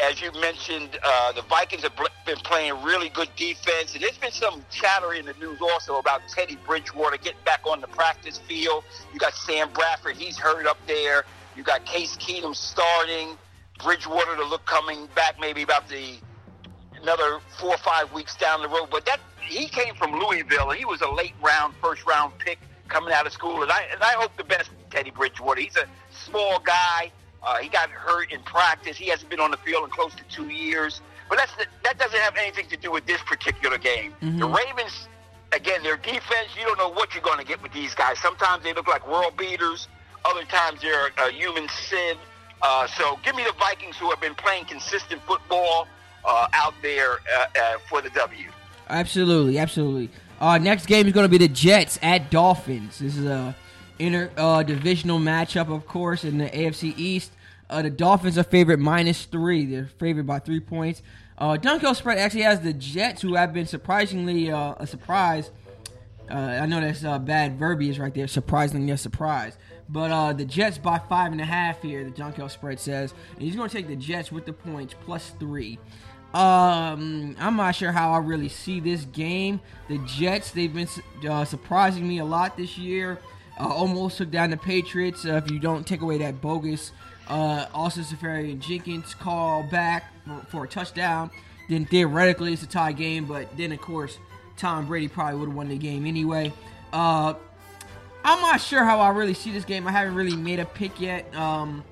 As 0.03 0.21
you 0.21 0.31
mentioned, 0.39 0.99
uh, 1.03 1.31
the 1.31 1.41
Vikings 1.43 1.81
have 1.81 1.93
been 2.27 2.37
playing 2.37 2.81
really 2.83 3.09
good 3.09 3.29
defense, 3.35 3.95
and 3.95 4.03
there's 4.03 4.17
been 4.19 4.31
some 4.31 4.63
chatter 4.69 5.13
in 5.13 5.25
the 5.25 5.33
news 5.33 5.59
also 5.61 5.97
about 5.97 6.21
Teddy 6.27 6.57
Bridgewater 6.67 7.17
getting 7.17 7.41
back 7.43 7.61
on 7.65 7.81
the 7.81 7.87
practice 7.87 8.37
field. 8.37 8.83
You 9.11 9.19
got 9.19 9.33
Sam 9.33 9.71
Bradford; 9.73 10.15
he's 10.15 10.37
hurt 10.37 10.67
up 10.67 10.77
there. 10.85 11.25
You 11.55 11.63
got 11.63 11.85
Case 11.85 12.15
Keenum 12.17 12.55
starting. 12.55 13.35
Bridgewater 13.83 14.35
to 14.35 14.45
look 14.45 14.63
coming 14.67 15.07
back 15.15 15.39
maybe 15.39 15.63
about 15.63 15.89
the 15.89 16.17
another 17.01 17.39
four 17.57 17.71
or 17.71 17.77
five 17.77 18.13
weeks 18.13 18.35
down 18.35 18.61
the 18.61 18.69
road. 18.69 18.89
But 18.91 19.07
that 19.07 19.19
he 19.39 19.67
came 19.67 19.95
from 19.95 20.19
Louisville, 20.19 20.69
he 20.69 20.85
was 20.85 21.01
a 21.01 21.09
late 21.09 21.33
round, 21.41 21.73
first 21.81 22.05
round 22.05 22.37
pick 22.37 22.59
coming 22.89 23.11
out 23.11 23.25
of 23.25 23.33
school. 23.33 23.63
And 23.63 23.71
I 23.71 23.87
and 23.91 24.03
I 24.03 24.13
hope 24.13 24.37
the 24.37 24.43
best 24.43 24.69
Teddy 24.91 25.09
Bridgewater. 25.09 25.61
He's 25.61 25.77
a 25.77 25.87
small 26.11 26.59
guy. 26.59 27.11
Uh, 27.43 27.57
he 27.57 27.69
got 27.69 27.89
hurt 27.89 28.31
in 28.31 28.41
practice. 28.43 28.97
He 28.97 29.07
hasn't 29.07 29.29
been 29.29 29.39
on 29.39 29.51
the 29.51 29.57
field 29.57 29.83
in 29.83 29.89
close 29.89 30.13
to 30.15 30.23
two 30.29 30.49
years. 30.49 31.01
But 31.29 31.37
that's 31.37 31.55
the, 31.55 31.65
that 31.83 31.97
doesn't 31.97 32.19
have 32.19 32.35
anything 32.37 32.67
to 32.69 32.77
do 32.77 32.91
with 32.91 33.05
this 33.05 33.21
particular 33.23 33.77
game. 33.77 34.13
Mhm. 34.21 34.39
The 34.39 34.45
Ravens, 34.47 35.07
again, 35.53 35.81
their 35.81 35.97
defense. 35.97 36.49
You 36.59 36.65
don't 36.65 36.77
know 36.77 36.89
what 36.89 37.13
you're 37.13 37.23
going 37.23 37.39
to 37.39 37.45
get 37.45 37.61
with 37.63 37.71
these 37.73 37.95
guys. 37.95 38.19
Sometimes 38.19 38.63
they 38.63 38.73
look 38.73 38.87
like 38.87 39.07
world 39.07 39.37
beaters. 39.37 39.87
Other 40.25 40.43
times 40.43 40.81
they're 40.81 41.09
a 41.17 41.31
human 41.31 41.67
sieve. 41.69 42.17
Uh, 42.61 42.85
so 42.85 43.17
give 43.23 43.35
me 43.35 43.43
the 43.43 43.53
Vikings, 43.53 43.97
who 43.97 44.09
have 44.11 44.21
been 44.21 44.35
playing 44.35 44.65
consistent 44.65 45.19
football 45.23 45.87
uh, 46.23 46.47
out 46.53 46.75
there 46.83 47.13
uh, 47.35 47.45
uh, 47.59 47.77
for 47.89 48.01
the 48.01 48.09
W. 48.11 48.49
Absolutely, 48.87 49.57
absolutely. 49.57 50.09
Uh, 50.39 50.57
next 50.57 50.85
game 50.85 51.07
is 51.07 51.13
going 51.13 51.23
to 51.25 51.29
be 51.29 51.37
the 51.39 51.47
Jets 51.47 51.97
at 52.03 52.29
Dolphins. 52.29 52.99
This 52.99 53.15
is 53.17 53.25
a 53.25 53.55
inter 54.01 54.31
uh, 54.37 54.63
divisional 54.63 55.19
matchup, 55.19 55.73
of 55.73 55.85
course, 55.87 56.23
in 56.23 56.37
the 56.39 56.49
AFC 56.49 56.93
East. 56.97 57.31
Uh, 57.69 57.81
the 57.81 57.89
Dolphins 57.89 58.37
are 58.37 58.43
favorite 58.43 58.79
minus 58.79 59.25
three. 59.25 59.65
They're 59.65 59.85
favored 59.99 60.27
by 60.27 60.39
three 60.39 60.59
points. 60.59 61.01
Uh, 61.37 61.57
Dunkel 61.57 61.95
spread 61.95 62.17
actually 62.17 62.41
has 62.43 62.59
the 62.59 62.73
Jets, 62.73 63.21
who 63.21 63.35
have 63.35 63.53
been 63.53 63.65
surprisingly 63.65 64.51
uh, 64.51 64.75
a 64.77 64.85
surprise 64.85 65.51
Uh, 66.29 66.59
I 66.61 66.65
know 66.65 66.79
that's 66.79 67.03
uh, 67.03 67.19
bad 67.19 67.59
verbiage 67.59 67.99
right 67.99 68.13
there. 68.13 68.27
Surprisingly, 68.27 68.91
a 68.91 68.97
surprise. 68.97 69.57
But 69.89 70.11
uh, 70.11 70.33
the 70.33 70.45
Jets 70.45 70.77
by 70.77 70.99
five 70.99 71.31
and 71.33 71.41
a 71.41 71.45
half 71.45 71.81
here. 71.81 72.03
The 72.05 72.11
Dunkel 72.11 72.49
spread 72.49 72.79
says, 72.79 73.13
and 73.33 73.41
he's 73.41 73.55
going 73.55 73.69
to 73.69 73.75
take 73.75 73.87
the 73.87 73.97
Jets 73.97 74.31
with 74.31 74.45
the 74.45 74.53
points 74.53 74.95
plus 75.05 75.31
three. 75.39 75.77
Um, 76.33 77.35
I'm 77.39 77.57
not 77.57 77.75
sure 77.75 77.91
how 77.91 78.13
I 78.13 78.19
really 78.19 78.47
see 78.47 78.79
this 78.79 79.03
game. 79.03 79.59
The 79.89 79.97
Jets, 79.99 80.51
they've 80.51 80.73
been 80.73 80.87
surprising 81.45 82.07
me 82.07 82.19
a 82.19 82.25
lot 82.25 82.55
this 82.55 82.77
year. 82.77 83.19
Uh, 83.61 83.67
almost 83.67 84.17
took 84.17 84.31
down 84.31 84.49
the 84.49 84.57
Patriots. 84.57 85.23
Uh, 85.23 85.33
if 85.33 85.51
you 85.51 85.59
don't 85.59 85.85
take 85.85 86.01
away 86.01 86.17
that 86.17 86.41
bogus 86.41 86.91
uh, 87.27 87.67
Austin 87.73 88.03
Seferian-Jenkins 88.03 89.13
call 89.13 89.63
back 89.63 90.11
for, 90.25 90.45
for, 90.47 90.63
a 90.65 90.67
touchdown, 90.67 91.29
then 91.69 91.85
theoretically 91.85 92.53
it's 92.53 92.63
a 92.63 92.67
tie 92.67 92.91
game. 92.91 93.25
But 93.25 93.55
then, 93.55 93.71
of 93.71 93.79
course, 93.79 94.17
Tom 94.57 94.87
Brady 94.87 95.07
probably 95.07 95.39
would 95.39 95.49
have 95.49 95.55
won 95.55 95.69
the 95.69 95.77
game 95.77 96.05
anyway. 96.05 96.51
Uh, 96.91 97.35
I'm 98.23 98.41
not 98.41 98.61
sure 98.61 98.83
how 98.83 98.99
I 98.99 99.09
really 99.09 99.33
see 99.33 99.51
this 99.51 99.65
game. 99.65 99.87
I 99.87 99.91
haven't 99.91 100.15
really 100.15 100.35
made 100.35 100.59
a 100.59 100.65
pick 100.65 100.99
yet. 100.99 101.33
Um, 101.35 101.83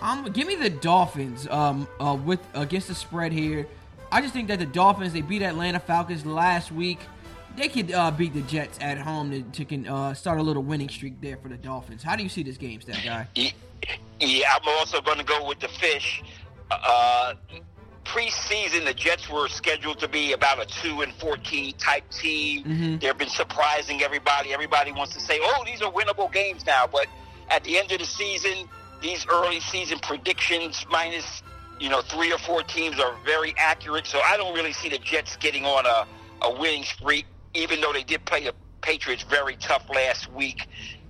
I'm 0.00 0.24
give 0.32 0.46
me 0.46 0.54
the 0.54 0.70
Dolphins 0.70 1.46
um, 1.48 1.88
uh, 2.00 2.16
with 2.22 2.40
against 2.54 2.88
the 2.88 2.94
spread 2.94 3.32
here. 3.32 3.66
I 4.10 4.20
just 4.20 4.32
think 4.32 4.48
that 4.48 4.58
the 4.58 4.66
Dolphins 4.66 5.12
they 5.12 5.22
beat 5.22 5.42
Atlanta 5.42 5.80
Falcons 5.80 6.24
last 6.24 6.72
week. 6.72 7.00
They 7.58 7.68
could 7.68 7.92
uh, 7.92 8.10
beat 8.12 8.34
the 8.34 8.42
Jets 8.42 8.78
at 8.80 8.98
home 8.98 9.30
to, 9.32 9.42
to 9.42 9.64
can 9.64 9.86
uh, 9.86 10.14
start 10.14 10.38
a 10.38 10.42
little 10.42 10.62
winning 10.62 10.88
streak 10.88 11.20
there 11.20 11.36
for 11.36 11.48
the 11.48 11.56
Dolphins. 11.56 12.02
How 12.02 12.14
do 12.14 12.22
you 12.22 12.28
see 12.28 12.44
this 12.44 12.56
game, 12.56 12.80
Stat 12.80 13.00
Guy? 13.04 13.52
Yeah, 14.20 14.52
I'm 14.54 14.68
also 14.78 15.00
going 15.00 15.18
to 15.18 15.24
go 15.24 15.46
with 15.46 15.58
the 15.58 15.68
fish. 15.68 16.22
Uh, 16.70 17.34
preseason, 18.04 18.84
the 18.84 18.94
Jets 18.94 19.28
were 19.28 19.48
scheduled 19.48 19.98
to 19.98 20.08
be 20.08 20.32
about 20.32 20.60
a 20.62 20.66
two 20.66 21.00
and 21.00 21.12
fourteen 21.14 21.74
type 21.74 22.08
team. 22.10 22.64
Mm-hmm. 22.64 22.98
They've 22.98 23.18
been 23.18 23.28
surprising 23.28 24.02
everybody. 24.02 24.52
Everybody 24.52 24.92
wants 24.92 25.14
to 25.14 25.20
say, 25.20 25.38
"Oh, 25.40 25.64
these 25.66 25.82
are 25.82 25.90
winnable 25.90 26.32
games 26.32 26.64
now," 26.64 26.86
but 26.90 27.06
at 27.50 27.64
the 27.64 27.78
end 27.78 27.90
of 27.90 27.98
the 27.98 28.06
season, 28.06 28.68
these 29.02 29.26
early 29.28 29.60
season 29.60 29.98
predictions 30.00 30.86
minus 30.90 31.42
you 31.80 31.88
know, 31.88 32.02
three 32.02 32.32
or 32.32 32.38
four 32.38 32.62
teams 32.62 32.98
are 32.98 33.14
very 33.24 33.54
accurate. 33.56 34.06
So 34.06 34.20
I 34.20 34.36
don't 34.36 34.54
really 34.54 34.72
see 34.72 34.88
the 34.88 34.98
Jets 34.98 35.36
getting 35.36 35.64
on 35.64 35.86
a, 35.86 36.06
a 36.42 36.60
winning 36.60 36.84
streak, 36.84 37.26
even 37.54 37.80
though 37.80 37.92
they 37.92 38.04
did 38.04 38.24
play 38.24 38.44
the 38.44 38.54
Patriots 38.80 39.24
very 39.24 39.56
tough 39.56 39.84
last 39.90 40.32
week. 40.32 40.66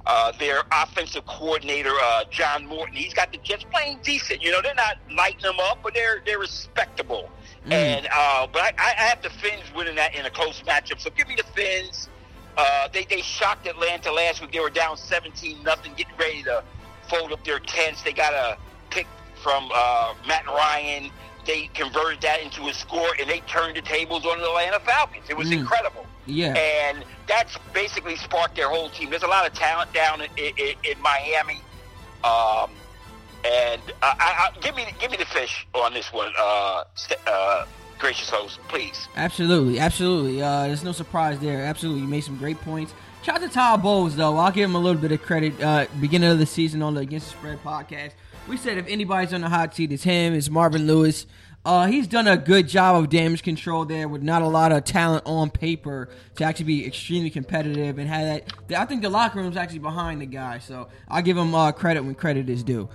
Uh, 0.07 0.33
their 0.39 0.63
offensive 0.73 1.27
coordinator, 1.27 1.93
uh, 2.03 2.25
John 2.31 2.65
Morton, 2.65 2.95
he's 2.97 3.13
got 3.13 3.31
the 3.31 3.37
Jets 3.39 3.65
playing 3.71 3.99
decent. 4.03 4.43
You 4.43 4.51
know, 4.51 4.63
they're 4.63 4.75
not 4.75 4.97
lighting 5.15 5.43
them 5.43 5.61
up, 5.61 5.81
but 5.83 5.93
they're 5.93 6.23
they're 6.25 6.39
respectable. 6.39 7.29
Mm. 7.67 7.73
And 7.73 8.09
uh, 8.11 8.47
but 8.51 8.63
I, 8.63 8.73
I 8.79 9.03
have 9.03 9.23
the 9.23 9.29
Fins 9.29 9.65
winning 9.77 9.97
that 9.97 10.15
in 10.15 10.25
a 10.25 10.31
close 10.31 10.63
matchup. 10.63 10.99
So 10.99 11.11
give 11.11 11.29
me 11.29 11.35
the 11.37 11.45
Fins. 11.55 12.09
Uh, 12.57 12.89
they 12.93 13.05
they 13.05 13.21
shocked 13.21 13.67
Atlanta 13.67 14.11
last 14.11 14.41
week. 14.41 14.53
They 14.53 14.61
were 14.61 14.71
down 14.71 14.97
17 14.97 15.63
nothing, 15.63 15.93
getting 15.95 16.17
ready 16.17 16.43
to 16.45 16.65
fold 17.11 17.33
up 17.33 17.45
their 17.45 17.59
tents. 17.59 18.03
They 18.03 18.13
got 18.13 18.33
a 18.33 18.57
pick 18.89 19.07
from 19.43 19.71
uh, 19.75 20.15
Matt 20.27 20.47
Ryan. 20.47 21.11
They 21.45 21.69
converted 21.75 22.23
that 22.23 22.41
into 22.41 22.69
a 22.69 22.75
score, 22.75 23.11
and 23.21 23.29
they 23.29 23.41
turned 23.41 23.77
the 23.77 23.83
tables 23.83 24.25
on 24.25 24.39
the 24.39 24.49
Atlanta 24.49 24.81
Falcons. 24.81 25.27
It 25.29 25.37
was 25.37 25.49
mm. 25.49 25.59
incredible. 25.59 26.07
Yeah. 26.29 26.55
And 26.55 27.05
that's 27.27 27.57
basically 27.73 28.17
sparked 28.17 28.57
their 28.57 28.69
whole 28.69 28.91
team. 28.91 29.11
There's 29.11 29.23
a 29.23 29.29
lot 29.29 29.47
of 29.47 29.55
talent 29.55 29.93
down 29.93 30.21
in, 30.21 30.29
in, 30.37 30.75
in 30.85 31.01
Miami. 31.03 31.61
Um, 32.25 32.71
and 33.45 33.81
uh, 34.03 34.15
I, 34.19 34.51
I, 34.51 34.61
give 34.61 34.75
me 34.75 34.87
give 34.99 35.11
me 35.11 35.17
the 35.17 35.25
fish 35.27 35.67
on 35.75 35.95
this 35.95 36.13
one, 36.13 36.33
uh, 36.37 36.85
uh, 37.27 37.67
gracious 37.99 38.29
host, 38.29 38.59
please. 38.69 39.09
Absolutely, 39.17 39.79
absolutely. 39.79 40.43
Uh, 40.43 40.67
there's 40.67 40.83
no 40.83 40.93
surprise 40.93 41.39
there. 41.39 41.65
Absolutely, 41.65 42.03
you 42.03 42.09
made 42.09 42.23
some 42.23 42.37
great 42.37 42.61
points. 42.63 42.93
Shout 43.23 43.37
out 43.37 43.43
to 43.43 43.49
Todd 43.49 43.83
Bowles, 43.83 44.17
though. 44.17 44.37
I'll 44.37 44.51
give 44.51 44.69
him 44.69 44.75
a 44.75 44.81
little 44.81 45.01
bit 45.01 45.13
of 45.13 45.23
credit. 45.23 45.61
Uh, 45.61 45.87
beginning 46.01 46.31
of 46.31 46.39
the 46.39 46.47
season 46.47 46.83
on 46.83 46.95
the 46.95 47.01
Against 47.01 47.31
the 47.31 47.39
Spread 47.39 47.63
podcast, 47.63 48.13
we 48.49 48.57
said 48.57 48.79
if 48.79 48.87
anybody's 48.89 49.33
on 49.33 49.43
the 49.43 49.49
hot 49.49 49.75
seat, 49.75 49.93
it's 49.93 50.03
him. 50.03 50.35
It's 50.35 50.49
Marvin 50.49 50.87
Lewis. 50.87 51.27
Uh, 51.65 51.87
he's 51.87 52.07
done 52.07 52.27
a 52.27 52.37
good 52.37 52.69
job 52.69 52.97
of 52.97 53.11
damage 53.11 53.43
control 53.43 53.85
there 53.85 54.09
with 54.09 54.23
not 54.23 54.43
a 54.43 54.47
lot 54.47 54.73
of 54.73 54.85
talent 54.85 55.23
on 55.27 55.51
paper 55.51 56.09
to 56.37 56.45
actually 56.45 56.65
be 56.65 56.87
extremely 56.87 57.31
competitive 57.31 57.99
and 57.99 58.09
have 58.09 58.43
that. 58.69 58.81
I 58.81 58.85
think 58.87 59.03
the 59.03 59.11
locker 59.11 59.39
room's 59.39 59.57
actually 59.57 59.81
behind 59.81 60.23
the 60.23 60.27
guy, 60.27 60.61
so 60.61 60.89
I'll 61.09 61.23
give 61.23 61.37
him 61.37 61.55
uh, 61.55 61.73
credit 61.73 62.03
when 62.03 62.15
credit 62.15 62.49
is 62.49 62.63
due. 62.63 62.89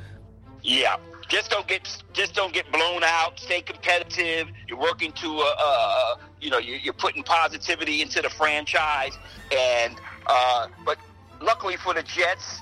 Yeah, 0.64 0.96
just 1.28 1.52
don't 1.52 1.68
get 1.68 2.04
just 2.14 2.36
don't 2.36 2.54
get 2.54 2.72
blown 2.72 3.04
out. 3.04 3.40
Stay 3.40 3.62
competitive. 3.62 4.48
You're 4.68 4.80
working 4.80 5.12
to 5.12 5.28
a, 5.28 5.56
a 5.60 6.18
you 6.42 6.50
know 6.50 6.58
you're, 6.58 6.94
putting 6.94 7.22
positivity 7.22 8.02
into 8.02 8.22
the 8.22 8.30
franchise, 8.30 9.18
and 9.52 9.96
uh, 10.26 10.68
but 10.86 10.98
luckily 11.42 11.76
for 11.76 11.94
the 11.94 12.04
Jets, 12.04 12.62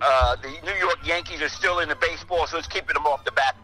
uh, 0.00 0.36
the 0.36 0.48
New 0.64 0.78
York 0.80 0.98
Yankees 1.06 1.42
are 1.42 1.48
still 1.48 1.80
in 1.80 1.88
the 1.88 1.96
baseball, 1.96 2.46
so 2.46 2.56
it's 2.56 2.66
keeping 2.66 2.94
them 2.94 3.06
off 3.06 3.24
the 3.24 3.32
back. 3.32 3.56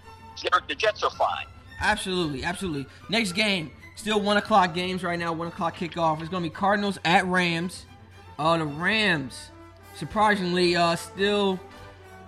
The 0.68 0.74
Jets 0.74 1.02
are 1.02 1.10
fine. 1.10 1.46
Absolutely, 1.80 2.44
absolutely. 2.44 2.86
Next 3.08 3.32
game, 3.32 3.70
still 3.96 4.20
one 4.20 4.36
o'clock 4.36 4.74
games 4.74 5.02
right 5.02 5.18
now. 5.18 5.32
One 5.32 5.48
o'clock 5.48 5.76
kickoff. 5.76 6.20
It's 6.20 6.28
to 6.28 6.40
be 6.40 6.50
Cardinals 6.50 6.98
at 7.04 7.26
Rams. 7.26 7.86
Uh, 8.38 8.56
the 8.56 8.64
Rams, 8.64 9.50
surprisingly, 9.94 10.76
uh, 10.76 10.96
still 10.96 11.60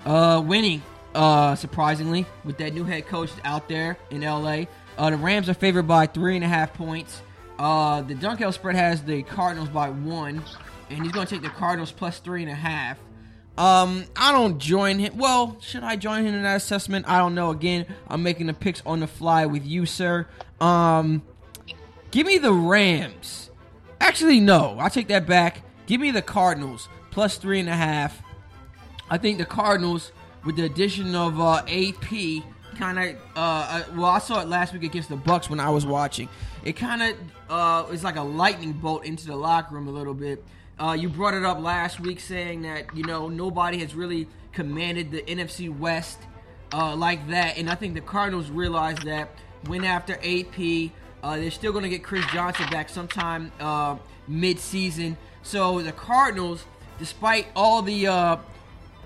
uh, 0.04 0.42
winning. 0.44 0.82
Uh, 1.14 1.54
surprisingly, 1.54 2.24
with 2.42 2.56
that 2.56 2.72
new 2.72 2.84
head 2.84 3.06
coach 3.06 3.30
out 3.44 3.68
there 3.68 3.98
in 4.10 4.22
LA. 4.22 4.64
Uh, 4.96 5.10
the 5.10 5.16
Rams 5.16 5.48
are 5.48 5.54
favored 5.54 5.86
by 5.86 6.06
three 6.06 6.36
and 6.36 6.44
a 6.44 6.48
half 6.48 6.72
points. 6.72 7.20
Uh, 7.58 8.00
the 8.00 8.14
Dunkel 8.14 8.52
spread 8.52 8.76
has 8.76 9.02
the 9.02 9.22
Cardinals 9.22 9.68
by 9.68 9.90
one, 9.90 10.42
and 10.88 11.02
he's 11.02 11.12
to 11.12 11.26
take 11.26 11.42
the 11.42 11.50
Cardinals 11.50 11.92
plus 11.92 12.18
three 12.18 12.42
and 12.42 12.50
a 12.50 12.54
half. 12.54 12.98
Um, 13.58 14.04
I 14.16 14.32
don't 14.32 14.58
join 14.58 14.98
him. 14.98 15.18
Well, 15.18 15.58
should 15.60 15.82
I 15.82 15.96
join 15.96 16.24
him 16.24 16.34
in 16.34 16.42
that 16.42 16.56
assessment? 16.56 17.06
I 17.08 17.18
don't 17.18 17.34
know. 17.34 17.50
Again, 17.50 17.86
I'm 18.08 18.22
making 18.22 18.46
the 18.46 18.54
picks 18.54 18.82
on 18.86 19.00
the 19.00 19.06
fly 19.06 19.44
with 19.46 19.66
you, 19.66 19.84
sir. 19.84 20.26
Um, 20.60 21.22
give 22.10 22.26
me 22.26 22.38
the 22.38 22.52
Rams. 22.52 23.50
Actually, 24.00 24.40
no. 24.40 24.76
I 24.80 24.88
take 24.88 25.08
that 25.08 25.26
back. 25.26 25.62
Give 25.86 26.00
me 26.00 26.10
the 26.10 26.22
Cardinals 26.22 26.88
plus 27.10 27.36
three 27.36 27.60
and 27.60 27.68
a 27.68 27.76
half. 27.76 28.22
I 29.10 29.18
think 29.18 29.36
the 29.38 29.44
Cardinals, 29.44 30.12
with 30.44 30.56
the 30.56 30.64
addition 30.64 31.14
of 31.14 31.38
uh, 31.38 31.62
AP, 31.68 32.42
kind 32.76 32.98
of. 32.98 33.16
Uh, 33.36 33.38
uh, 33.38 33.82
well, 33.94 34.06
I 34.06 34.18
saw 34.18 34.40
it 34.40 34.48
last 34.48 34.72
week 34.72 34.84
against 34.84 35.10
the 35.10 35.16
Bucks 35.16 35.50
when 35.50 35.60
I 35.60 35.68
was 35.68 35.84
watching. 35.84 36.28
It 36.64 36.72
kind 36.72 37.02
of 37.02 37.16
uh, 37.50 37.92
is 37.92 38.02
like 38.02 38.16
a 38.16 38.22
lightning 38.22 38.72
bolt 38.72 39.04
into 39.04 39.26
the 39.26 39.36
locker 39.36 39.74
room 39.74 39.88
a 39.88 39.90
little 39.90 40.14
bit. 40.14 40.42
Uh, 40.82 40.94
you 40.94 41.08
brought 41.08 41.32
it 41.32 41.44
up 41.44 41.60
last 41.60 42.00
week 42.00 42.18
saying 42.18 42.62
that 42.62 42.86
you 42.96 43.04
know 43.04 43.28
nobody 43.28 43.78
has 43.78 43.94
really 43.94 44.26
commanded 44.52 45.12
the 45.12 45.22
NFC 45.22 45.74
West 45.74 46.18
uh, 46.72 46.96
like 46.96 47.28
that, 47.28 47.56
and 47.56 47.70
I 47.70 47.76
think 47.76 47.94
the 47.94 48.00
Cardinals 48.00 48.50
realized 48.50 49.04
that. 49.04 49.30
Went 49.68 49.84
after 49.84 50.14
AP. 50.14 50.90
Uh, 51.22 51.36
they're 51.36 51.52
still 51.52 51.70
going 51.70 51.84
to 51.84 51.88
get 51.88 52.02
Chris 52.02 52.26
Johnson 52.32 52.68
back 52.68 52.88
sometime 52.88 53.52
uh, 53.60 53.96
mid-season. 54.26 55.16
So 55.44 55.80
the 55.80 55.92
Cardinals, 55.92 56.64
despite 56.98 57.46
all 57.54 57.80
the 57.80 58.08
uh, 58.08 58.36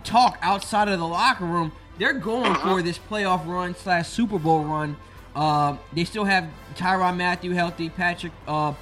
talk 0.03 0.39
outside 0.41 0.89
of 0.89 0.99
the 0.99 1.07
locker 1.07 1.45
room, 1.45 1.73
they're 1.99 2.15
going 2.15 2.55
for 2.55 2.81
this 2.81 2.99
playoff 2.99 3.47
run 3.47 3.75
slash 3.75 4.09
Super 4.09 4.39
Bowl 4.39 4.65
run. 4.65 4.97
Uh, 5.35 5.77
they 5.93 6.05
still 6.05 6.25
have 6.25 6.49
Tyrann 6.75 7.19
Mathieu 7.19 7.53
healthy, 7.53 7.91
Patrick 7.91 8.33
uh, 8.49 8.73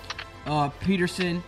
uh, 0.46 0.68
Peterson 0.68 1.42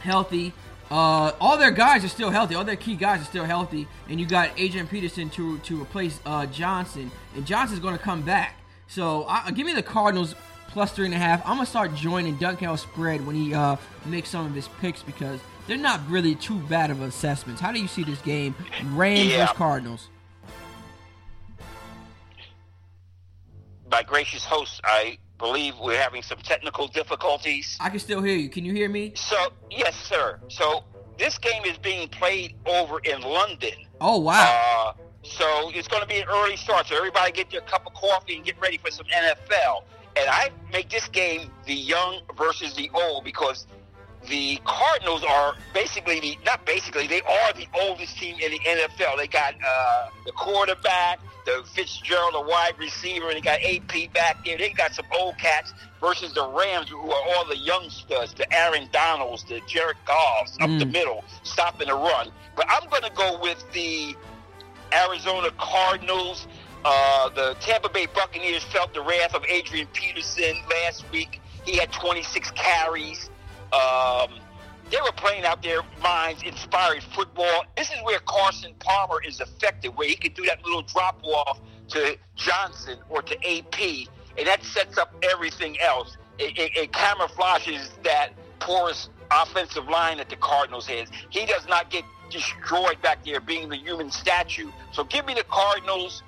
healthy. 0.00 0.52
Uh, 0.90 1.32
all 1.40 1.56
their 1.56 1.70
guys 1.70 2.04
are 2.04 2.08
still 2.08 2.30
healthy. 2.30 2.56
All 2.56 2.64
their 2.64 2.76
key 2.76 2.96
guys 2.96 3.20
are 3.20 3.24
still 3.24 3.44
healthy, 3.44 3.86
and 4.08 4.18
you 4.18 4.26
got 4.26 4.50
Adrian 4.56 4.88
Peterson 4.88 5.30
to 5.30 5.58
to 5.58 5.80
replace 5.80 6.18
uh, 6.26 6.46
Johnson, 6.46 7.10
and 7.36 7.46
Johnson's 7.46 7.80
going 7.80 7.96
to 7.96 8.02
come 8.02 8.22
back. 8.22 8.56
So 8.88 9.22
uh, 9.28 9.50
give 9.52 9.66
me 9.66 9.72
the 9.72 9.84
Cardinals 9.84 10.34
plus 10.70 10.92
three 10.92 11.04
and 11.04 11.14
a 11.14 11.18
half. 11.18 11.40
I'm 11.46 11.56
gonna 11.56 11.66
start 11.66 11.94
joining 11.94 12.36
Dunkel 12.38 12.78
spread 12.78 13.24
when 13.26 13.36
he 13.36 13.54
uh, 13.54 13.76
makes 14.06 14.28
some 14.28 14.46
of 14.46 14.54
his 14.54 14.68
picks 14.80 15.02
because 15.02 15.40
they're 15.66 15.76
not 15.76 16.00
really 16.08 16.34
too 16.34 16.58
bad 16.58 16.90
of 16.90 17.02
assessments. 17.02 17.60
How 17.60 17.72
do 17.72 17.80
you 17.80 17.88
see 17.88 18.02
this 18.02 18.20
game, 18.22 18.54
Rams 18.92 19.26
yeah. 19.26 19.38
versus 19.38 19.56
Cardinals? 19.56 20.08
By 23.88 24.02
gracious 24.04 24.44
host, 24.44 24.80
I 24.84 25.18
believe 25.40 25.74
we're 25.80 26.00
having 26.00 26.22
some 26.22 26.38
technical 26.38 26.86
difficulties. 26.86 27.76
I 27.80 27.90
can 27.90 27.98
still 27.98 28.22
hear 28.22 28.36
you. 28.36 28.48
Can 28.48 28.64
you 28.64 28.72
hear 28.72 28.88
me? 28.88 29.12
So, 29.16 29.36
yes, 29.70 29.96
sir. 29.96 30.38
So, 30.48 30.84
this 31.18 31.38
game 31.38 31.64
is 31.64 31.78
being 31.78 32.08
played 32.08 32.54
over 32.66 33.00
in 33.00 33.22
London. 33.22 33.74
Oh, 34.00 34.20
wow. 34.20 34.94
Uh, 34.96 35.02
so, 35.22 35.70
it's 35.74 35.88
going 35.88 36.02
to 36.02 36.08
be 36.08 36.18
an 36.18 36.28
early 36.28 36.56
start. 36.56 36.86
So, 36.86 36.96
everybody 36.96 37.32
get 37.32 37.50
their 37.50 37.62
cup 37.62 37.86
of 37.86 37.94
coffee 37.94 38.36
and 38.36 38.44
get 38.44 38.60
ready 38.60 38.76
for 38.78 38.90
some 38.90 39.06
NFL. 39.06 39.82
And 40.16 40.28
I 40.28 40.50
make 40.72 40.90
this 40.90 41.08
game 41.08 41.50
the 41.66 41.74
young 41.74 42.20
versus 42.36 42.74
the 42.74 42.90
old 42.94 43.24
because 43.24 43.66
the 44.28 44.60
Cardinals 44.64 45.24
are 45.24 45.54
basically 45.72 46.20
the 46.20 46.38
not 46.44 46.64
basically 46.66 47.06
they 47.06 47.22
are 47.22 47.52
the 47.52 47.66
oldest 47.74 48.18
team 48.18 48.36
in 48.40 48.52
the 48.52 48.58
NFL. 48.58 49.16
They 49.16 49.26
got 49.26 49.54
uh, 49.54 50.08
the 50.26 50.32
quarterback, 50.32 51.20
the 51.46 51.62
Fitzgerald, 51.74 52.34
the 52.34 52.40
wide 52.40 52.74
receiver, 52.78 53.28
and 53.28 53.36
they 53.36 53.40
got 53.40 53.60
AP 53.62 54.12
back 54.12 54.44
there. 54.44 54.58
They 54.58 54.70
got 54.70 54.94
some 54.94 55.06
old 55.18 55.38
cats 55.38 55.72
versus 56.00 56.34
the 56.34 56.46
Rams, 56.46 56.88
who 56.88 56.98
are 56.98 57.34
all 57.34 57.46
the 57.46 57.56
youngsters, 57.56 58.34
the 58.34 58.52
Aaron 58.52 58.88
Donalds, 58.92 59.44
the 59.44 59.60
Jared 59.66 59.96
Goffs 60.06 60.60
up 60.60 60.78
the 60.78 60.86
middle, 60.86 61.24
stopping 61.42 61.88
the 61.88 61.94
run. 61.94 62.30
But 62.56 62.66
I'm 62.68 62.88
going 62.88 63.02
to 63.02 63.12
go 63.14 63.38
with 63.40 63.64
the 63.72 64.14
Arizona 64.92 65.50
Cardinals. 65.58 66.46
Uh, 66.84 67.28
the 67.30 67.56
Tampa 67.60 67.88
Bay 67.88 68.06
Buccaneers 68.06 68.64
felt 68.64 68.94
the 68.94 69.02
wrath 69.02 69.34
of 69.34 69.44
Adrian 69.46 69.86
Peterson 69.92 70.56
last 70.70 71.10
week. 71.12 71.40
He 71.64 71.76
had 71.76 71.92
26 71.92 72.50
carries. 72.52 73.29
Um, 73.72 74.40
they 74.90 74.98
were 75.00 75.12
playing 75.12 75.44
out 75.44 75.62
their 75.62 75.82
minds, 76.02 76.42
inspired 76.42 77.02
football. 77.14 77.64
This 77.76 77.90
is 77.90 77.96
where 78.02 78.18
Carson 78.20 78.74
Palmer 78.80 79.22
is 79.22 79.40
effective, 79.40 79.96
where 79.96 80.08
he 80.08 80.16
can 80.16 80.32
do 80.32 80.44
that 80.46 80.64
little 80.64 80.82
drop 80.82 81.20
off 81.22 81.60
to 81.88 82.16
Johnson 82.34 82.98
or 83.08 83.22
to 83.22 83.36
AP, 83.36 84.08
and 84.36 84.46
that 84.46 84.64
sets 84.64 84.98
up 84.98 85.14
everything 85.22 85.78
else. 85.80 86.16
It, 86.38 86.58
it, 86.58 86.76
it 86.76 86.92
camouflages 86.92 87.90
that 88.02 88.30
porous 88.58 89.10
offensive 89.30 89.88
line 89.88 90.18
that 90.18 90.28
the 90.28 90.36
Cardinals 90.36 90.86
has. 90.86 91.08
He 91.30 91.46
does 91.46 91.66
not 91.68 91.90
get 91.90 92.04
destroyed 92.30 93.00
back 93.02 93.24
there, 93.24 93.40
being 93.40 93.68
the 93.68 93.76
human 93.76 94.10
statue. 94.10 94.70
So 94.92 95.04
give 95.04 95.24
me 95.26 95.34
the 95.34 95.44
Cardinals 95.44 96.22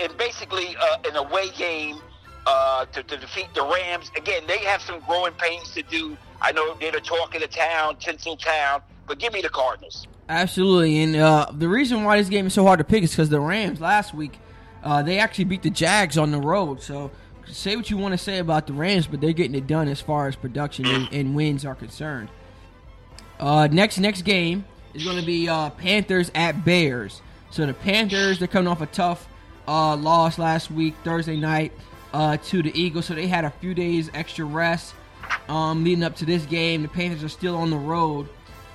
and 0.00 0.16
basically 0.16 0.76
uh, 0.80 0.96
an 1.08 1.16
away 1.16 1.50
game 1.56 2.00
uh, 2.46 2.84
to, 2.86 3.02
to 3.02 3.16
defeat 3.16 3.48
the 3.54 3.62
Rams. 3.62 4.10
Again, 4.16 4.42
they 4.46 4.58
have 4.58 4.82
some 4.82 5.00
growing 5.00 5.32
pains 5.34 5.72
to 5.72 5.82
do. 5.82 6.16
I 6.40 6.52
know 6.52 6.74
they're 6.80 6.92
the 6.92 7.00
talk 7.00 7.34
of 7.34 7.40
the 7.40 7.48
town, 7.48 7.96
Tinsel 7.96 8.36
Town, 8.36 8.82
but 9.06 9.18
give 9.18 9.32
me 9.32 9.42
the 9.42 9.48
Cardinals. 9.48 10.06
Absolutely, 10.28 11.02
and 11.02 11.16
uh, 11.16 11.46
the 11.52 11.68
reason 11.68 12.04
why 12.04 12.16
this 12.16 12.28
game 12.28 12.46
is 12.46 12.54
so 12.54 12.64
hard 12.64 12.78
to 12.78 12.84
pick 12.84 13.02
is 13.02 13.10
because 13.10 13.28
the 13.28 13.40
Rams 13.40 13.80
last 13.80 14.14
week 14.14 14.38
uh, 14.82 15.02
they 15.02 15.18
actually 15.18 15.44
beat 15.44 15.62
the 15.62 15.70
Jags 15.70 16.16
on 16.16 16.30
the 16.30 16.38
road. 16.38 16.82
So 16.82 17.10
say 17.46 17.76
what 17.76 17.90
you 17.90 17.96
want 17.96 18.12
to 18.12 18.18
say 18.18 18.38
about 18.38 18.66
the 18.66 18.72
Rams, 18.72 19.06
but 19.06 19.20
they're 19.20 19.32
getting 19.32 19.54
it 19.54 19.66
done 19.66 19.88
as 19.88 20.00
far 20.00 20.28
as 20.28 20.36
production 20.36 20.86
and, 20.86 21.08
and 21.12 21.34
wins 21.34 21.64
are 21.64 21.74
concerned. 21.74 22.28
Uh, 23.38 23.68
next 23.70 23.98
next 23.98 24.22
game 24.22 24.64
is 24.94 25.04
going 25.04 25.18
to 25.18 25.26
be 25.26 25.48
uh, 25.48 25.70
Panthers 25.70 26.30
at 26.34 26.64
Bears. 26.64 27.22
So 27.50 27.66
the 27.66 27.74
Panthers 27.74 28.38
they're 28.38 28.48
coming 28.48 28.68
off 28.68 28.80
a 28.80 28.86
tough 28.86 29.28
uh, 29.66 29.96
loss 29.96 30.38
last 30.38 30.70
week 30.70 30.94
Thursday 31.04 31.36
night 31.36 31.72
uh, 32.12 32.36
to 32.36 32.62
the 32.62 32.78
Eagles, 32.80 33.06
so 33.06 33.14
they 33.14 33.26
had 33.26 33.44
a 33.44 33.50
few 33.50 33.74
days 33.74 34.10
extra 34.14 34.44
rest 34.44 34.94
um, 35.48 35.84
leading 35.84 36.04
up 36.04 36.16
to 36.16 36.24
this 36.24 36.44
game. 36.46 36.82
The 36.82 36.88
Panthers 36.88 37.24
are 37.24 37.28
still 37.28 37.56
on 37.56 37.70
the 37.70 37.76
road. 37.76 38.28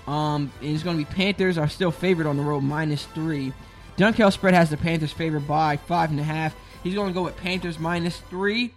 Um, 0.07 0.51
and 0.61 0.69
it's 0.69 0.83
going 0.83 0.97
to 0.97 1.03
be 1.03 1.11
Panthers 1.11 1.57
are 1.57 1.67
still 1.67 1.91
favored 1.91 2.27
on 2.27 2.37
the 2.37 2.43
road, 2.43 2.61
minus 2.61 3.05
three. 3.05 3.53
Dunkel 3.97 4.31
spread 4.31 4.53
has 4.53 4.69
the 4.69 4.77
Panthers 4.77 5.11
favored 5.11 5.47
by 5.47 5.77
five 5.77 6.11
and 6.11 6.19
a 6.19 6.23
half. 6.23 6.55
He's 6.83 6.93
going 6.93 7.07
to 7.07 7.13
go 7.13 7.23
with 7.23 7.37
Panthers 7.37 7.79
minus 7.79 8.17
three. 8.29 8.73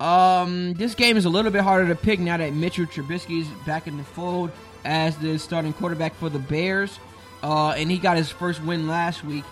Um, 0.00 0.74
this 0.74 0.94
game 0.94 1.16
is 1.16 1.24
a 1.24 1.30
little 1.30 1.50
bit 1.50 1.62
harder 1.62 1.88
to 1.88 1.94
pick 1.94 2.20
now 2.20 2.36
that 2.36 2.52
Mitchell 2.52 2.86
Trubisky 2.86 3.40
is 3.42 3.48
back 3.64 3.86
in 3.86 3.96
the 3.96 4.04
fold 4.04 4.50
as 4.84 5.16
the 5.16 5.38
starting 5.38 5.72
quarterback 5.72 6.14
for 6.14 6.28
the 6.28 6.38
Bears. 6.38 6.98
Uh, 7.42 7.70
and 7.70 7.90
he 7.90 7.98
got 7.98 8.16
his 8.16 8.30
first 8.30 8.62
win 8.62 8.86
last 8.86 9.24
week. 9.24 9.44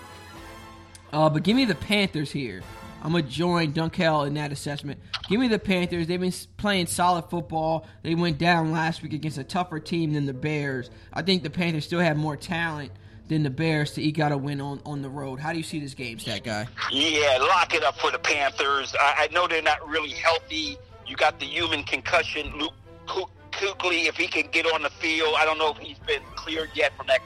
Uh, 1.13 1.31
but 1.31 1.45
give 1.45 1.57
me 1.57 1.65
the 1.65 1.75
Panthers 1.75 2.31
here. 2.31 2.63
I'm 3.03 3.13
gonna 3.13 3.23
join 3.23 3.73
Dunkel 3.73 4.27
in 4.27 4.35
that 4.35 4.53
assessment. 4.53 5.01
Give 5.29 5.39
me 5.39 5.49
the 5.49 5.59
Panthers. 5.59 6.07
They've 6.07 6.21
been 6.21 6.33
playing 6.57 6.87
solid 6.87 7.27
football. 7.31 7.87
They 8.03 8.15
went 8.15 8.39
down 8.39 8.73
last 8.73 9.03
week 9.03 9.13
against 9.13 9.39
a 9.39 9.45
tougher 9.45 9.79
team 9.79 10.13
than 10.13 10.27
the 10.27 10.35
Bears. 10.35 10.91
I 11.13 11.23
think 11.23 11.43
the 11.43 11.51
Panthers 11.51 11.85
still 11.85 12.01
have 12.01 12.17
more 12.17 12.37
talent 12.37 12.93
than 13.29 13.43
the 13.43 13.51
Bears 13.51 13.93
to 13.93 14.03
eke 14.03 14.19
out 14.19 14.33
a 14.33 14.39
win 14.39 14.61
on, 14.61 14.81
on 14.87 15.03
the 15.03 15.09
road. 15.09 15.41
How 15.41 15.53
do 15.53 15.59
you 15.59 15.65
see 15.65 15.81
this 15.81 15.95
game, 15.95 16.19
stat 16.19 16.45
guy? 16.45 16.67
Yeah, 16.93 17.39
lock 17.41 17.75
it 17.75 17.83
up 17.83 17.99
for 17.99 18.11
the 18.11 18.19
Panthers. 18.19 18.95
I, 18.99 19.29
I 19.29 19.33
know 19.33 19.47
they're 19.47 19.63
not 19.63 19.87
really 19.89 20.11
healthy. 20.11 20.79
You 21.07 21.17
got 21.17 21.39
the 21.39 21.47
human 21.47 21.83
concussion. 21.85 22.53
Luke 22.57 22.75
Kuechly, 23.07 24.07
if 24.07 24.17
he 24.17 24.27
can 24.27 24.49
get 24.51 24.67
on 24.67 24.83
the 24.83 24.91
field, 24.91 25.35
I 25.39 25.45
don't 25.45 25.59
know 25.59 25.73
if 25.73 25.79
he's 25.79 25.99
been 26.01 26.23
cleared 26.35 26.71
yet 26.75 26.97
from 26.97 27.07
that 27.09 27.21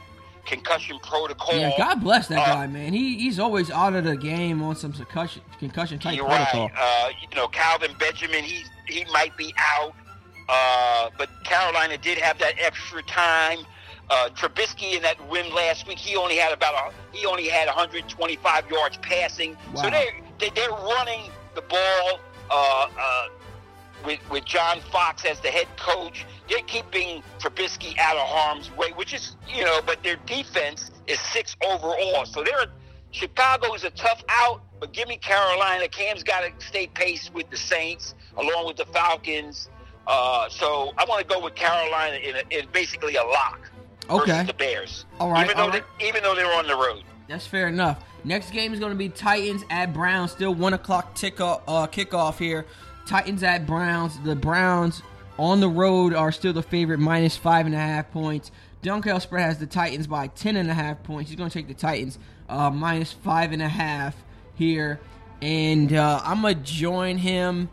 concussion 0.47 0.99
protocol. 1.01 1.57
Yeah, 1.57 1.73
God 1.77 2.03
bless 2.03 2.29
that 2.29 2.39
uh, 2.39 2.55
guy, 2.55 2.67
man. 2.67 2.93
He 2.93 3.19
he's 3.19 3.39
always 3.39 3.71
out 3.71 3.95
of 3.95 4.05
the 4.05 4.17
game 4.17 4.63
on 4.63 4.77
some 4.77 4.93
concussion 4.93 5.43
concussion 5.59 5.99
type 5.99 6.17
you're 6.17 6.27
protocol. 6.27 6.69
Right. 6.69 6.73
Uh, 6.77 7.11
you 7.21 7.37
know, 7.37 7.49
Kelvin 7.49 7.93
Benjamin, 7.99 8.45
he 8.45 8.65
he 8.87 9.05
might 9.13 9.37
be 9.37 9.55
out, 9.59 9.95
uh, 10.49 11.11
but 11.17 11.29
Carolina 11.45 11.97
did 11.97 12.19
have 12.19 12.39
that 12.39 12.55
extra 12.59 13.03
time. 13.03 13.59
Uh, 14.09 14.29
Trubisky 14.31 14.97
in 14.97 15.03
that 15.03 15.17
win 15.29 15.55
last 15.55 15.87
week, 15.87 15.99
he 15.99 16.17
only 16.17 16.35
had 16.35 16.53
about 16.53 16.75
a, 16.75 17.17
he 17.17 17.27
only 17.27 17.49
had 17.49 17.67
125 17.67 18.69
yards 18.69 18.97
passing. 18.97 19.57
Wow. 19.73 19.83
So 19.83 19.91
they, 19.91 20.09
they 20.41 20.51
they're 20.51 20.71
running 20.71 21.31
the 21.55 21.63
ball. 21.63 22.21
Uh, 22.51 22.89
uh, 22.99 23.29
with, 24.05 24.21
with 24.31 24.45
John 24.45 24.81
Fox 24.93 25.25
as 25.25 25.41
the 25.41 25.49
head 25.49 25.69
coach. 25.77 26.27
They're 26.49 26.59
keeping 26.67 27.23
Trubisky 27.39 27.99
out 27.99 28.17
of 28.17 28.27
harm's 28.27 28.71
way, 28.77 28.91
which 28.93 29.15
is, 29.15 29.37
you 29.49 29.65
know, 29.65 29.81
but 29.85 30.03
their 30.03 30.17
defense 30.27 30.91
is 31.07 31.21
six 31.21 31.57
overall. 31.63 32.25
So 32.25 32.43
they're 32.43 32.67
Chicago 33.13 33.75
is 33.75 33.85
a 33.85 33.91
tough 33.91 34.23
out, 34.29 34.63
but 34.79 34.93
give 34.93 35.09
me 35.09 35.17
Carolina. 35.17 35.89
Cam's 35.89 36.23
got 36.23 36.43
to 36.43 36.67
stay 36.67 36.87
pace 36.87 37.31
with 37.35 37.51
the 37.51 37.57
Saints 37.57 38.15
along 38.37 38.67
with 38.67 38.77
the 38.77 38.87
Falcons. 38.87 39.69
Uh, 40.07 40.49
so 40.49 40.93
I 40.97 41.05
want 41.07 41.21
to 41.21 41.27
go 41.27 41.43
with 41.43 41.55
Carolina 41.55 42.17
in, 42.17 42.37
a, 42.37 42.43
in 42.51 42.69
basically 42.73 43.17
a 43.17 43.25
lock 43.25 43.69
okay. 44.09 44.33
versus 44.33 44.47
the 44.47 44.55
Bears. 44.55 45.05
All 45.19 45.31
right. 45.31 45.45
Even 45.45 45.57
though, 45.57 45.69
right. 45.69 45.85
They, 45.99 46.09
even 46.09 46.23
though 46.23 46.35
they're 46.35 46.53
on 46.57 46.67
the 46.67 46.77
road. 46.77 47.03
That's 47.29 47.47
fair 47.47 47.69
enough. 47.69 48.03
Next 48.25 48.51
game 48.51 48.73
is 48.73 48.81
going 48.81 48.93
to 48.93 48.99
be 48.99 49.09
Titans 49.09 49.65
at 49.71 49.93
Browns. 49.93 50.33
Still 50.33 50.55
one 50.55 50.75
o'clock 50.75 51.15
tick 51.15 51.41
uh, 51.41 51.59
kickoff 51.87 52.39
here. 52.39 52.67
Titans 53.11 53.43
at 53.43 53.67
Browns. 53.67 54.21
The 54.21 54.37
Browns 54.37 55.03
on 55.37 55.59
the 55.59 55.69
road 55.69 56.15
are 56.15 56.31
still 56.31 56.53
the 56.53 56.63
favorite, 56.63 57.01
minus 57.01 57.37
five 57.37 57.67
and 57.67 57.75
a 57.75 57.79
half 57.79 58.13
points. 58.13 58.53
Dunkel 58.85 59.21
spread 59.21 59.47
has 59.47 59.59
the 59.59 59.67
Titans 59.67 60.07
by 60.07 60.29
ten 60.29 60.55
and 60.55 60.71
a 60.71 60.75
half 60.75 61.03
points. 61.03 61.29
He's 61.29 61.37
going 61.37 61.51
to 61.51 61.53
take 61.53 61.67
the 61.67 61.75
Titans 61.75 62.21
uh, 62.49 62.71
minus 62.71 63.13
five 63.13 63.51
and 63.51 63.63
a 63.63 63.69
half 63.69 64.15
here, 64.55 65.01
and 65.43 65.93
uh, 65.93 66.21
I'm 66.23 66.43
gonna 66.43 66.55
join 66.55 67.19
him 67.19 67.69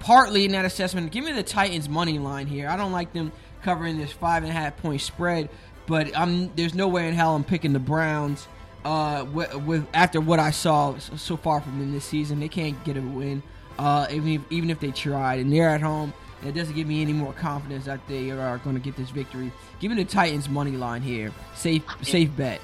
partly 0.00 0.44
in 0.44 0.50
that 0.50 0.64
assessment. 0.64 1.12
Give 1.12 1.24
me 1.24 1.30
the 1.30 1.44
Titans 1.44 1.88
money 1.88 2.18
line 2.18 2.48
here. 2.48 2.68
I 2.68 2.76
don't 2.76 2.90
like 2.90 3.12
them 3.12 3.30
covering 3.62 3.98
this 3.98 4.10
five 4.10 4.42
and 4.42 4.50
a 4.50 4.54
half 4.54 4.76
point 4.78 5.00
spread, 5.00 5.48
but 5.86 6.10
I'm 6.18 6.52
there's 6.56 6.74
no 6.74 6.88
way 6.88 7.06
in 7.06 7.14
hell 7.14 7.36
I'm 7.36 7.44
picking 7.44 7.72
the 7.72 7.78
Browns. 7.78 8.48
Uh, 8.84 9.24
with, 9.32 9.54
with 9.62 9.86
after 9.94 10.20
what 10.20 10.40
I 10.40 10.50
saw 10.50 10.98
so 10.98 11.36
far 11.36 11.60
from 11.60 11.78
them 11.78 11.92
this 11.92 12.04
season, 12.04 12.40
they 12.40 12.48
can't 12.48 12.82
get 12.82 12.96
a 12.96 13.00
win 13.00 13.44
uh, 13.78 14.06
even 14.10 14.28
if, 14.28 14.42
even 14.50 14.70
if 14.70 14.80
they 14.80 14.90
tried, 14.90 15.40
and 15.40 15.52
they're 15.52 15.70
at 15.70 15.80
home. 15.80 16.12
It 16.44 16.54
doesn't 16.54 16.74
give 16.74 16.86
me 16.86 17.00
any 17.00 17.14
more 17.14 17.32
confidence 17.32 17.86
that 17.86 18.06
they 18.06 18.30
are 18.30 18.58
going 18.58 18.76
to 18.76 18.82
get 18.82 18.96
this 18.96 19.08
victory. 19.08 19.50
Give 19.80 19.90
me 19.90 19.96
the 19.96 20.04
Titans 20.04 20.46
money 20.46 20.72
line 20.72 21.00
here. 21.00 21.32
Safe 21.54 21.82
safe 22.02 22.36
bet. 22.36 22.60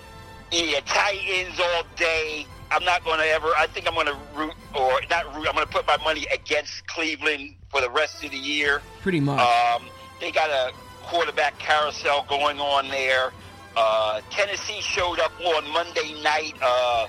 Yeah, 0.52 0.80
Titans 0.84 1.58
all 1.58 1.84
day. 1.96 2.46
I'm 2.70 2.84
not 2.84 3.02
going 3.04 3.18
to 3.18 3.26
ever. 3.26 3.48
I 3.56 3.66
think 3.66 3.88
I'm 3.88 3.94
going 3.94 4.06
to 4.06 4.18
root 4.36 4.52
or 4.74 5.00
not 5.08 5.34
root. 5.34 5.48
I'm 5.48 5.54
going 5.54 5.66
to 5.66 5.72
put 5.72 5.86
my 5.86 5.96
money 6.04 6.26
against 6.32 6.86
Cleveland 6.88 7.54
for 7.70 7.80
the 7.80 7.90
rest 7.90 8.22
of 8.22 8.30
the 8.32 8.36
year. 8.36 8.82
Pretty 9.00 9.20
much. 9.20 9.40
Um, 9.40 9.86
they 10.20 10.30
got 10.30 10.50
a 10.50 10.72
quarterback 11.02 11.58
carousel 11.58 12.26
going 12.28 12.60
on 12.60 12.88
there. 12.88 13.32
Uh, 13.76 14.20
Tennessee 14.30 14.80
showed 14.80 15.18
up 15.20 15.32
on 15.40 15.68
Monday 15.72 16.20
night. 16.22 16.54
Uh, 16.60 17.06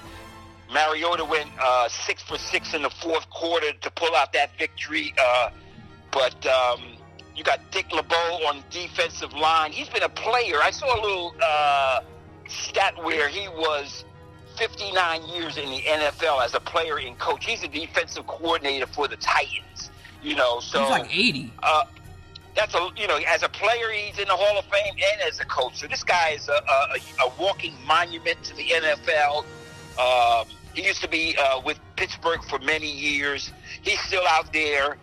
Mariota 0.74 1.26
went 1.26 1.50
uh, 1.60 1.90
six 1.90 2.22
for 2.22 2.38
six 2.38 2.74
in 2.74 2.84
the 2.84 2.90
fourth 2.90 3.30
quarter 3.30 3.74
to 3.74 3.92
pull 3.92 4.16
out 4.16 4.34
that 4.34 4.58
victory. 4.58 5.14
Uh, 5.22 5.50
but 6.12 6.46
um, 6.46 6.82
you 7.36 7.44
got 7.44 7.60
Dick 7.72 7.92
LeBeau 7.92 8.40
on 8.48 8.64
defensive 8.70 9.34
line. 9.34 9.72
He's 9.72 9.90
been 9.90 10.04
a 10.04 10.10
player. 10.10 10.58
I 10.62 10.72
saw 10.72 11.00
a 11.00 11.02
little 11.02 11.36
uh, 11.44 12.02
stat 12.48 12.94
where 13.04 13.28
he 13.28 13.48
was 13.50 14.06
59 14.58 15.24
years 15.30 15.58
in 15.58 15.70
the 15.70 15.82
NFL 15.82 16.44
as 16.44 16.54
a 16.54 16.60
player 16.60 17.00
and 17.00 17.18
coach. 17.18 17.46
He's 17.46 17.64
a 17.64 17.68
defensive 17.68 18.28
coordinator 18.28 18.88
for 18.88 19.08
the 19.08 19.18
Titans. 19.18 19.90
You 20.22 20.36
know, 20.36 20.60
so 20.60 20.82
he's 20.82 20.90
like 20.90 21.16
80. 21.16 21.52
Uh, 21.64 21.84
that's 22.56 22.76
a 22.76 22.90
you 22.96 23.08
know 23.08 23.18
as 23.28 23.44
a 23.44 23.50
player 23.50 23.90
he's 23.92 24.20
in 24.20 24.28
the 24.28 24.36
Hall 24.36 24.60
of 24.60 24.66
Fame 24.66 24.94
and 24.94 25.22
as 25.22 25.40
a 25.40 25.46
coach. 25.46 25.78
So 25.78 25.88
this 25.88 26.04
guy 26.04 26.32
is 26.32 26.48
a, 26.48 26.54
a, 26.54 27.26
a 27.26 27.32
walking 27.40 27.74
monument 27.88 28.44
to 28.44 28.56
the 28.56 28.66
NFL. 28.66 29.46
Um, 29.98 30.46
he 30.74 30.86
used 30.86 31.02
to 31.02 31.08
be 31.10 31.36
uh, 31.38 31.62
with 31.62 31.80
Pittsburgh 31.96 32.44
for 32.44 32.60
many 32.60 32.92
years. 32.92 33.52
He's 33.82 34.00
still 34.02 34.26
out 34.28 34.52
there 34.54 34.98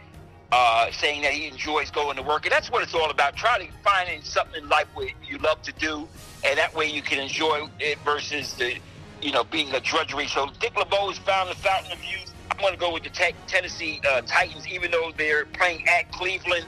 uh, 0.51 0.91
saying 0.93 1.23
that 1.23 1.33
he 1.33 1.47
enjoys 1.47 1.91
going 1.91 2.17
to 2.17 2.23
work, 2.23 2.47
and 2.47 2.53
that's 2.53 2.71
what 2.71 2.83
it's 2.83 2.95
all 2.95 3.11
about. 3.11 3.37
Try 3.37 3.67
to 3.67 3.73
find 3.83 4.25
something 4.25 4.63
in 4.63 4.69
life 4.69 4.87
where 4.95 5.09
you 5.27 5.39
love 5.39 5.61
to 5.63 5.73
do, 5.73 6.09
and 6.45 6.59
that 6.59 6.75
way 6.75 6.87
you 6.87 7.03
can 7.03 7.19
enjoy 7.19 7.69
it 7.79 7.99
versus 8.05 8.55
the, 8.55 8.77
you 9.21 9.33
know, 9.33 9.45
being 9.45 9.73
a 9.75 9.81
drudgery. 9.81 10.27
So 10.27 10.49
Dick 10.61 10.77
LeBeau 10.77 11.09
has 11.09 11.19
found 11.19 11.51
the 11.51 11.55
fountain 11.57 11.93
of 11.93 12.03
youth. 12.05 12.33
I'm 12.51 12.59
going 12.59 12.73
to 12.73 12.79
go 12.79 12.93
with 12.93 13.03
the 13.03 13.11
te- 13.11 13.35
Tennessee 13.47 14.01
uh, 14.09 14.23
Titans, 14.23 14.67
even 14.69 14.91
though 14.91 15.13
they're 15.17 15.45
playing 15.45 15.87
at 15.87 16.11
Cleveland. 16.13 16.65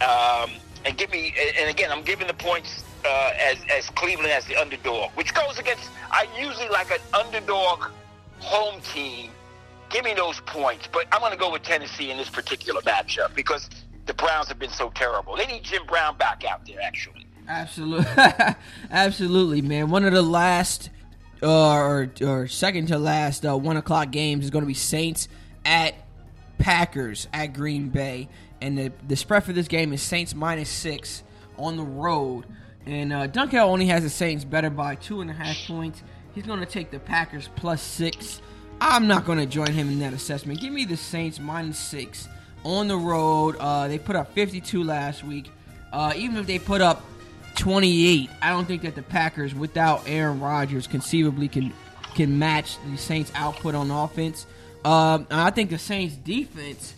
Um, 0.00 0.50
and 0.84 0.98
give 0.98 1.10
me. 1.10 1.32
And 1.58 1.70
again, 1.70 1.92
I'm 1.92 2.02
giving 2.02 2.26
the 2.26 2.34
points 2.34 2.82
uh, 3.04 3.32
as 3.38 3.58
as 3.70 3.88
Cleveland 3.90 4.32
as 4.32 4.44
the 4.46 4.56
underdog, 4.56 5.10
which 5.12 5.32
goes 5.32 5.58
against. 5.58 5.88
I 6.10 6.26
usually 6.36 6.68
like 6.68 6.90
an 6.90 6.98
underdog 7.14 7.84
home 8.42 8.80
team. 8.80 9.30
Give 9.90 10.04
me 10.04 10.14
those 10.14 10.40
points, 10.40 10.88
but 10.90 11.06
I'm 11.12 11.20
going 11.20 11.32
to 11.32 11.38
go 11.38 11.52
with 11.52 11.62
Tennessee 11.62 12.10
in 12.10 12.16
this 12.16 12.30
particular 12.30 12.80
matchup 12.82 13.34
because 13.34 13.68
the 14.06 14.14
Browns 14.14 14.48
have 14.48 14.58
been 14.58 14.70
so 14.70 14.90
terrible. 14.94 15.36
They 15.36 15.46
need 15.46 15.62
Jim 15.62 15.84
Brown 15.86 16.16
back 16.16 16.44
out 16.44 16.66
there, 16.66 16.80
actually. 16.80 17.26
Absolutely, 17.48 18.06
absolutely, 18.90 19.62
man. 19.62 19.90
One 19.90 20.04
of 20.04 20.12
the 20.12 20.22
last, 20.22 20.90
uh, 21.42 21.72
or 21.72 22.10
or 22.22 22.46
second 22.46 22.86
to 22.86 22.98
last, 22.98 23.44
uh, 23.44 23.56
one 23.56 23.76
o'clock 23.76 24.10
games 24.10 24.44
is 24.44 24.50
going 24.50 24.62
to 24.62 24.68
be 24.68 24.74
Saints 24.74 25.28
at 25.64 25.94
Packers 26.58 27.28
at 27.32 27.48
Green 27.48 27.88
Bay, 27.88 28.28
and 28.60 28.78
the 28.78 28.92
the 29.06 29.16
spread 29.16 29.44
for 29.44 29.52
this 29.52 29.68
game 29.68 29.92
is 29.92 30.00
Saints 30.00 30.34
minus 30.34 30.70
six 30.70 31.22
on 31.58 31.76
the 31.76 31.82
road. 31.82 32.46
And 32.86 33.12
uh, 33.12 33.28
Dunkel 33.28 33.60
only 33.60 33.86
has 33.86 34.02
the 34.02 34.10
Saints 34.10 34.44
better 34.44 34.70
by 34.70 34.96
two 34.96 35.20
and 35.20 35.30
a 35.30 35.34
half 35.34 35.56
points. 35.66 36.02
He's 36.34 36.46
going 36.46 36.60
to 36.60 36.66
take 36.66 36.90
the 36.90 36.98
Packers 36.98 37.48
plus 37.56 37.82
six. 37.82 38.40
I'm 38.80 39.06
not 39.06 39.24
going 39.24 39.38
to 39.38 39.46
join 39.46 39.72
him 39.72 39.88
in 39.88 40.00
that 40.00 40.12
assessment. 40.12 40.60
Give 40.60 40.72
me 40.72 40.84
the 40.84 40.96
Saints 40.96 41.38
minus 41.38 41.78
six 41.78 42.28
on 42.64 42.88
the 42.88 42.96
road. 42.96 43.56
Uh, 43.58 43.88
they 43.88 43.98
put 43.98 44.16
up 44.16 44.32
52 44.32 44.82
last 44.82 45.24
week. 45.24 45.50
Uh, 45.92 46.12
even 46.16 46.36
if 46.38 46.46
they 46.46 46.58
put 46.58 46.80
up 46.80 47.04
28, 47.56 48.30
I 48.40 48.50
don't 48.50 48.66
think 48.66 48.82
that 48.82 48.94
the 48.94 49.02
Packers, 49.02 49.54
without 49.54 50.02
Aaron 50.06 50.40
Rodgers, 50.40 50.86
conceivably 50.86 51.48
can 51.48 51.72
can 52.14 52.38
match 52.38 52.76
the 52.90 52.98
Saints' 52.98 53.32
output 53.34 53.74
on 53.74 53.90
offense. 53.90 54.46
Um, 54.84 55.26
I 55.30 55.50
think 55.50 55.70
the 55.70 55.78
Saints' 55.78 56.14
defense, 56.14 56.94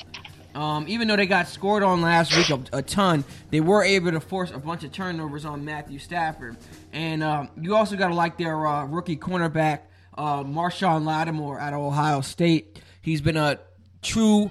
um, 0.55 0.87
even 0.89 1.09
though 1.09 1.17
they 1.17 1.27
got 1.27 1.49
scored 1.49 1.83
on 1.83 2.01
last 2.01 2.37
week 2.37 2.51
a, 2.51 2.79
a, 2.79 2.83
ton, 2.83 3.25
they 3.51 3.61
were 3.61 3.83
able 3.83 4.13
to 4.13 4.21
force 4.21 4.51
a 4.53 4.59
bunch 4.59 4.85
of 4.85 4.93
turnovers 4.93 5.45
on 5.45 5.65
Matthew 5.65 5.99
Stafford. 5.99 6.57
And 6.93 7.23
um, 7.23 7.49
you 7.61 7.75
also 7.75 7.97
got 7.97 8.09
to 8.09 8.15
like 8.15 8.39
their 8.39 8.67
uh, 8.67 8.85
rookie 8.87 9.17
cornerback, 9.17 9.81
uh, 10.17 10.45
Marshon 10.45 11.05
Lattimore 11.05 11.59
out 11.59 11.73
of 11.73 11.81
Ohio 11.81 12.21
State. 12.21 12.81
He's 13.03 13.21
been 13.21 13.37
a 13.37 13.59
true 14.01 14.51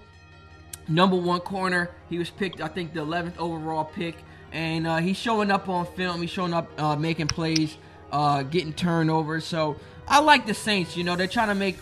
number 0.87 1.15
one 1.15 1.39
corner. 1.39 1.89
He 2.09 2.17
was 2.17 2.29
picked, 2.29 2.59
I 2.59 2.67
think, 2.67 2.93
the 2.93 3.05
11th 3.05 3.37
overall 3.37 3.85
pick. 3.85 4.15
And 4.51 4.85
uh, 4.85 4.97
he's 4.97 5.17
showing 5.17 5.51
up 5.51 5.69
on 5.69 5.85
film. 5.95 6.21
He's 6.21 6.29
showing 6.29 6.53
up 6.53 6.69
uh, 6.79 6.95
making 6.95 7.27
plays, 7.27 7.77
uh, 8.11 8.43
getting 8.43 8.73
turnovers. 8.73 9.45
So 9.45 9.77
I 10.07 10.19
like 10.19 10.45
the 10.45 10.53
Saints. 10.53 10.97
You 10.97 11.03
know, 11.05 11.15
they're 11.15 11.27
trying 11.27 11.47
to 11.47 11.55
make. 11.55 11.77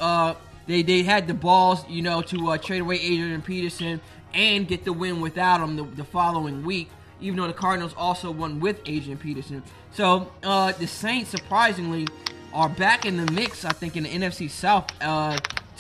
Uh, 0.64 0.68
they 0.68 0.82
they 0.82 1.04
had 1.04 1.28
the 1.28 1.34
balls, 1.34 1.86
you 1.90 2.02
know, 2.02 2.22
to 2.22 2.52
uh, 2.52 2.58
trade 2.58 2.82
away 2.82 2.96
Adrian 2.96 3.42
Peterson 3.42 4.02
and 4.34 4.68
get 4.68 4.86
the 4.86 4.94
win 4.94 5.22
without 5.22 5.62
him 5.62 5.76
the, 5.76 5.84
the 5.84 6.04
following 6.04 6.64
week. 6.64 6.90
Even 7.20 7.38
though 7.38 7.48
the 7.48 7.54
Cardinals 7.54 7.94
also 7.96 8.32
won 8.32 8.60
with 8.60 8.80
Adrian 8.88 9.18
Peterson. 9.18 9.62
So 9.92 10.32
uh, 10.42 10.72
the 10.72 10.88
Saints, 10.88 11.30
surprisingly, 11.30 12.08
are 12.52 12.68
back 12.68 13.06
in 13.06 13.24
the 13.24 13.32
mix. 13.32 13.64
I 13.64 13.74
think 13.74 13.96
in 13.96 14.04
the 14.04 14.10
NFC 14.10 14.50
South 14.50 14.88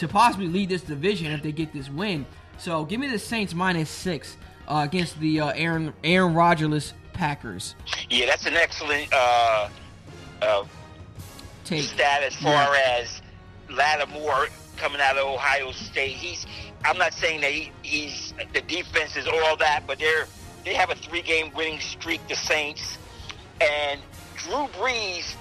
to 0.01 0.07
possibly 0.07 0.47
lead 0.47 0.69
this 0.69 0.81
division 0.81 1.31
if 1.31 1.43
they 1.43 1.51
get 1.51 1.71
this 1.73 1.89
win. 1.89 2.25
So 2.57 2.85
give 2.85 2.99
me 2.99 3.07
the 3.07 3.19
Saints 3.19 3.53
minus 3.53 3.89
six 3.89 4.37
uh, 4.67 4.81
against 4.87 5.19
the 5.19 5.41
uh, 5.41 5.51
Aaron 5.55 5.93
Aaron 6.03 6.33
Rodgerless 6.33 6.93
Packers. 7.13 7.75
Yeah, 8.09 8.25
that's 8.25 8.45
an 8.45 8.55
excellent 8.55 9.11
uh, 9.13 9.69
uh, 10.41 10.63
Take. 11.65 11.83
stat 11.83 12.23
as 12.23 12.35
far 12.35 12.73
yeah. 12.75 12.99
as 12.99 13.21
Lattimore 13.69 14.47
coming 14.81 14.99
out 14.99 15.15
of 15.15 15.27
Ohio 15.27 15.71
State. 15.71 16.15
He's 16.15 16.45
I'm 16.83 16.97
not 16.97 17.13
saying 17.13 17.41
that 17.41 17.51
he, 17.51 17.71
he's 17.83 18.33
the 18.53 18.61
defense 18.61 19.15
is 19.15 19.27
all 19.27 19.55
that, 19.57 19.83
but 19.85 19.99
they're 19.99 20.27
they 20.65 20.73
have 20.73 20.89
a 20.89 20.95
three 20.95 21.21
game 21.21 21.51
winning 21.55 21.79
streak. 21.79 22.27
The 22.27 22.35
Saints 22.35 22.97
and 23.61 24.01
Drew 24.35 24.67
Brees 24.79 25.35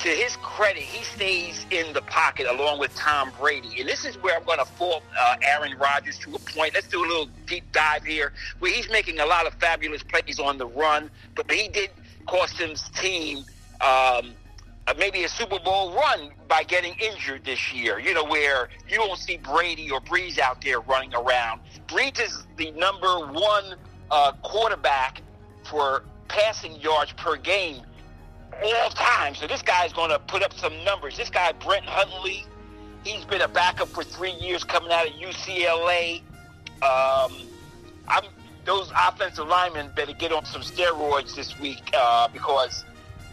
to 0.00 0.08
his 0.08 0.36
credit, 0.36 0.82
he 0.82 1.02
stays 1.02 1.66
in 1.70 1.92
the 1.94 2.02
pocket 2.02 2.46
along 2.46 2.78
with 2.78 2.94
Tom 2.94 3.32
Brady. 3.40 3.80
And 3.80 3.88
this 3.88 4.04
is 4.04 4.14
where 4.22 4.36
I'm 4.36 4.44
going 4.44 4.58
to 4.58 4.64
fault 4.64 5.02
uh, 5.18 5.36
Aaron 5.42 5.76
Rodgers 5.78 6.18
to 6.18 6.34
a 6.34 6.38
point. 6.38 6.74
Let's 6.74 6.86
do 6.86 7.00
a 7.00 7.08
little 7.08 7.28
deep 7.46 7.64
dive 7.72 8.04
here, 8.04 8.32
where 8.58 8.72
he's 8.72 8.90
making 8.90 9.18
a 9.20 9.26
lot 9.26 9.46
of 9.46 9.54
fabulous 9.54 10.02
plays 10.02 10.38
on 10.38 10.58
the 10.58 10.66
run, 10.66 11.10
but 11.34 11.50
he 11.50 11.68
did 11.68 11.90
cost 12.26 12.58
his 12.58 12.82
team 12.90 13.38
um, 13.80 14.34
uh, 14.86 14.94
maybe 14.98 15.24
a 15.24 15.28
Super 15.28 15.58
Bowl 15.58 15.94
run 15.94 16.30
by 16.48 16.62
getting 16.62 16.94
injured 16.94 17.44
this 17.44 17.72
year. 17.72 17.98
You 17.98 18.14
know, 18.14 18.24
where 18.24 18.68
you 18.88 18.96
don't 18.96 19.18
see 19.18 19.36
Brady 19.36 19.90
or 19.90 20.00
Brees 20.00 20.38
out 20.38 20.60
there 20.62 20.80
running 20.80 21.14
around. 21.14 21.60
Brees 21.88 22.20
is 22.20 22.46
the 22.56 22.70
number 22.72 23.26
one 23.26 23.74
uh, 24.10 24.32
quarterback 24.42 25.22
for 25.64 26.04
passing 26.28 26.80
yards 26.80 27.12
per 27.12 27.36
game 27.36 27.82
all 28.64 28.90
time. 28.90 29.34
So 29.34 29.46
this 29.46 29.62
guy's 29.62 29.92
going 29.92 30.10
to 30.10 30.18
put 30.18 30.42
up 30.42 30.52
some 30.54 30.72
numbers. 30.84 31.16
This 31.16 31.30
guy, 31.30 31.52
Brett 31.52 31.84
Hundley, 31.84 32.44
he's 33.04 33.24
been 33.24 33.42
a 33.42 33.48
backup 33.48 33.88
for 33.88 34.04
three 34.04 34.32
years 34.32 34.64
coming 34.64 34.92
out 34.92 35.06
of 35.06 35.12
UCLA. 35.14 36.20
Um, 36.82 37.32
I'm, 38.08 38.24
those 38.64 38.90
offensive 38.90 39.46
linemen 39.46 39.90
better 39.94 40.12
get 40.12 40.32
on 40.32 40.44
some 40.44 40.62
steroids 40.62 41.34
this 41.34 41.58
week 41.58 41.90
uh, 41.96 42.28
because 42.28 42.84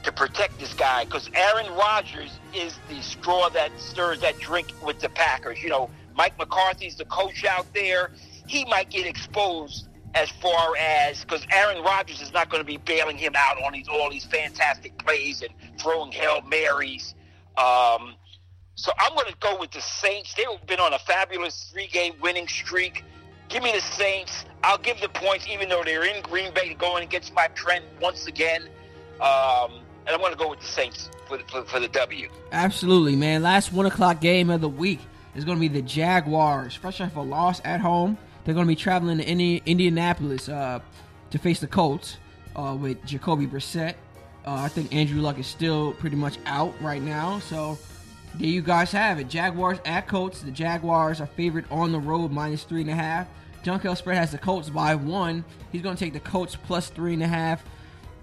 to 0.03 0.11
protect 0.11 0.59
this 0.59 0.73
guy. 0.73 1.05
Because 1.05 1.29
Aaron 1.33 1.73
Rodgers 1.73 2.31
is 2.53 2.77
the 2.89 3.01
straw 3.01 3.49
that 3.49 3.71
stirs 3.79 4.21
that 4.21 4.39
drink 4.39 4.73
with 4.85 4.99
the 4.99 5.09
Packers. 5.09 5.61
You 5.61 5.69
know, 5.69 5.89
Mike 6.15 6.37
McCarthy's 6.37 6.95
the 6.95 7.05
coach 7.05 7.45
out 7.45 7.65
there. 7.73 8.11
He 8.47 8.65
might 8.65 8.89
get 8.89 9.05
exposed 9.05 9.87
as 10.15 10.29
far 10.29 10.75
as 10.77 11.21
because 11.21 11.45
Aaron 11.51 11.83
Rodgers 11.83 12.21
is 12.21 12.31
not 12.33 12.49
going 12.49 12.61
to 12.61 12.67
be 12.67 12.77
bailing 12.77 13.17
him 13.17 13.33
out 13.35 13.61
on 13.63 13.73
these 13.73 13.87
all 13.87 14.09
these 14.11 14.25
fantastic 14.25 14.97
plays 14.99 15.41
and 15.41 15.51
throwing 15.79 16.11
hail 16.11 16.41
marys. 16.41 17.15
Um, 17.57 18.15
so 18.75 18.91
I'm 18.99 19.13
going 19.15 19.31
to 19.31 19.37
go 19.39 19.59
with 19.59 19.71
the 19.71 19.81
Saints. 19.81 20.33
They've 20.33 20.45
been 20.67 20.79
on 20.79 20.93
a 20.93 20.99
fabulous 20.99 21.69
three-game 21.71 22.13
winning 22.21 22.47
streak. 22.47 23.03
Give 23.49 23.61
me 23.61 23.71
the 23.71 23.81
Saints. 23.81 24.45
I'll 24.63 24.79
give 24.79 24.99
the 24.99 25.09
points, 25.09 25.47
even 25.47 25.69
though 25.69 25.83
they're 25.83 26.05
in 26.05 26.23
Green 26.23 26.51
Bay, 26.53 26.73
going 26.73 27.03
against 27.03 27.33
my 27.35 27.47
trend 27.49 27.85
once 28.01 28.25
again. 28.25 28.63
Um, 29.21 29.82
and 30.05 30.09
I'm 30.09 30.19
going 30.19 30.33
to 30.33 30.37
go 30.37 30.49
with 30.49 30.59
the 30.59 30.67
Saints 30.67 31.09
for 31.27 31.37
the, 31.37 31.43
for, 31.45 31.63
for 31.63 31.79
the 31.79 31.87
W. 31.87 32.29
Absolutely, 32.51 33.15
man. 33.15 33.41
Last 33.41 33.73
one 33.73 33.85
o'clock 33.85 34.21
game 34.21 34.49
of 34.49 34.61
the 34.61 34.69
week 34.69 34.99
is 35.35 35.45
going 35.45 35.57
to 35.57 35.61
be 35.61 35.67
the 35.67 35.81
Jaguars, 35.81 36.75
fresh 36.75 37.01
off 37.01 37.15
a 37.15 37.21
loss 37.21 37.61
at 37.65 37.79
home 37.81 38.17
they're 38.43 38.53
going 38.53 38.65
to 38.65 38.71
be 38.71 38.75
traveling 38.75 39.17
to 39.17 39.23
Indi- 39.23 39.61
Indianapolis 39.65 40.49
uh, 40.49 40.79
to 41.31 41.37
face 41.37 41.59
the 41.59 41.67
Colts 41.67 42.17
uh, 42.55 42.75
with 42.79 43.03
Jacoby 43.05 43.47
Brissett. 43.47 43.95
Uh, 44.45 44.55
I 44.55 44.67
think 44.67 44.93
Andrew 44.93 45.21
Luck 45.21 45.39
is 45.39 45.47
still 45.47 45.93
pretty 45.93 46.17
much 46.17 46.37
out 46.45 46.73
right 46.81 47.01
now. 47.01 47.39
So 47.39 47.77
there 48.35 48.47
you 48.47 48.61
guys 48.61 48.91
have 48.91 49.19
it. 49.19 49.29
Jaguars 49.29 49.79
at 49.85 50.07
Colts. 50.07 50.41
The 50.41 50.51
Jaguars 50.51 51.21
are 51.21 51.27
favored 51.27 51.65
on 51.71 51.91
the 51.91 51.99
road 51.99 52.31
minus 52.31 52.63
three 52.63 52.81
and 52.81 52.89
a 52.89 52.95
half. 52.95 53.27
Dunkel 53.63 53.95
spread 53.95 54.17
has 54.17 54.31
the 54.31 54.37
Colts 54.37 54.69
by 54.69 54.95
one. 54.95 55.45
He's 55.71 55.81
going 55.81 55.95
to 55.95 56.03
take 56.03 56.11
the 56.11 56.19
Colts 56.19 56.57
plus 56.57 56.89
three 56.89 57.13
and 57.13 57.23
a 57.23 57.27
half. 57.27 57.63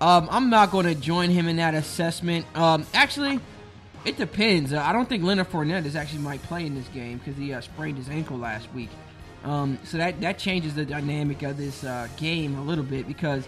Um, 0.01 0.29
I'm 0.31 0.49
not 0.49 0.71
going 0.71 0.87
to 0.87 0.95
join 0.95 1.31
him 1.31 1.47
in 1.47 1.57
that 1.57 1.75
assessment. 1.75 2.47
Um, 2.57 2.87
actually, 2.95 3.39
it 4.05 4.17
depends. 4.17 4.73
Uh, 4.73 4.83
I 4.83 4.93
don't 4.93 5.09
think 5.09 5.23
Leonard 5.23 5.51
Fournette 5.51 5.85
is 5.85 5.95
actually 5.95 6.23
might 6.23 6.43
play 6.45 6.65
in 6.65 6.75
this 6.75 6.89
game 6.89 7.19
because 7.19 7.37
he 7.37 7.53
uh, 7.53 7.61
sprained 7.61 7.99
his 7.99 8.09
ankle 8.09 8.39
last 8.39 8.73
week. 8.73 8.89
Um, 9.45 9.79
so 9.85 9.97
that 9.99 10.21
that 10.21 10.39
changes 10.39 10.75
the 10.75 10.85
dynamic 10.85 11.43
of 11.43 11.57
this 11.57 11.85
uh, 11.85 12.09
game 12.17 12.59
a 12.59 12.63
little 12.63 12.85
bit 12.85 13.07
because 13.07 13.47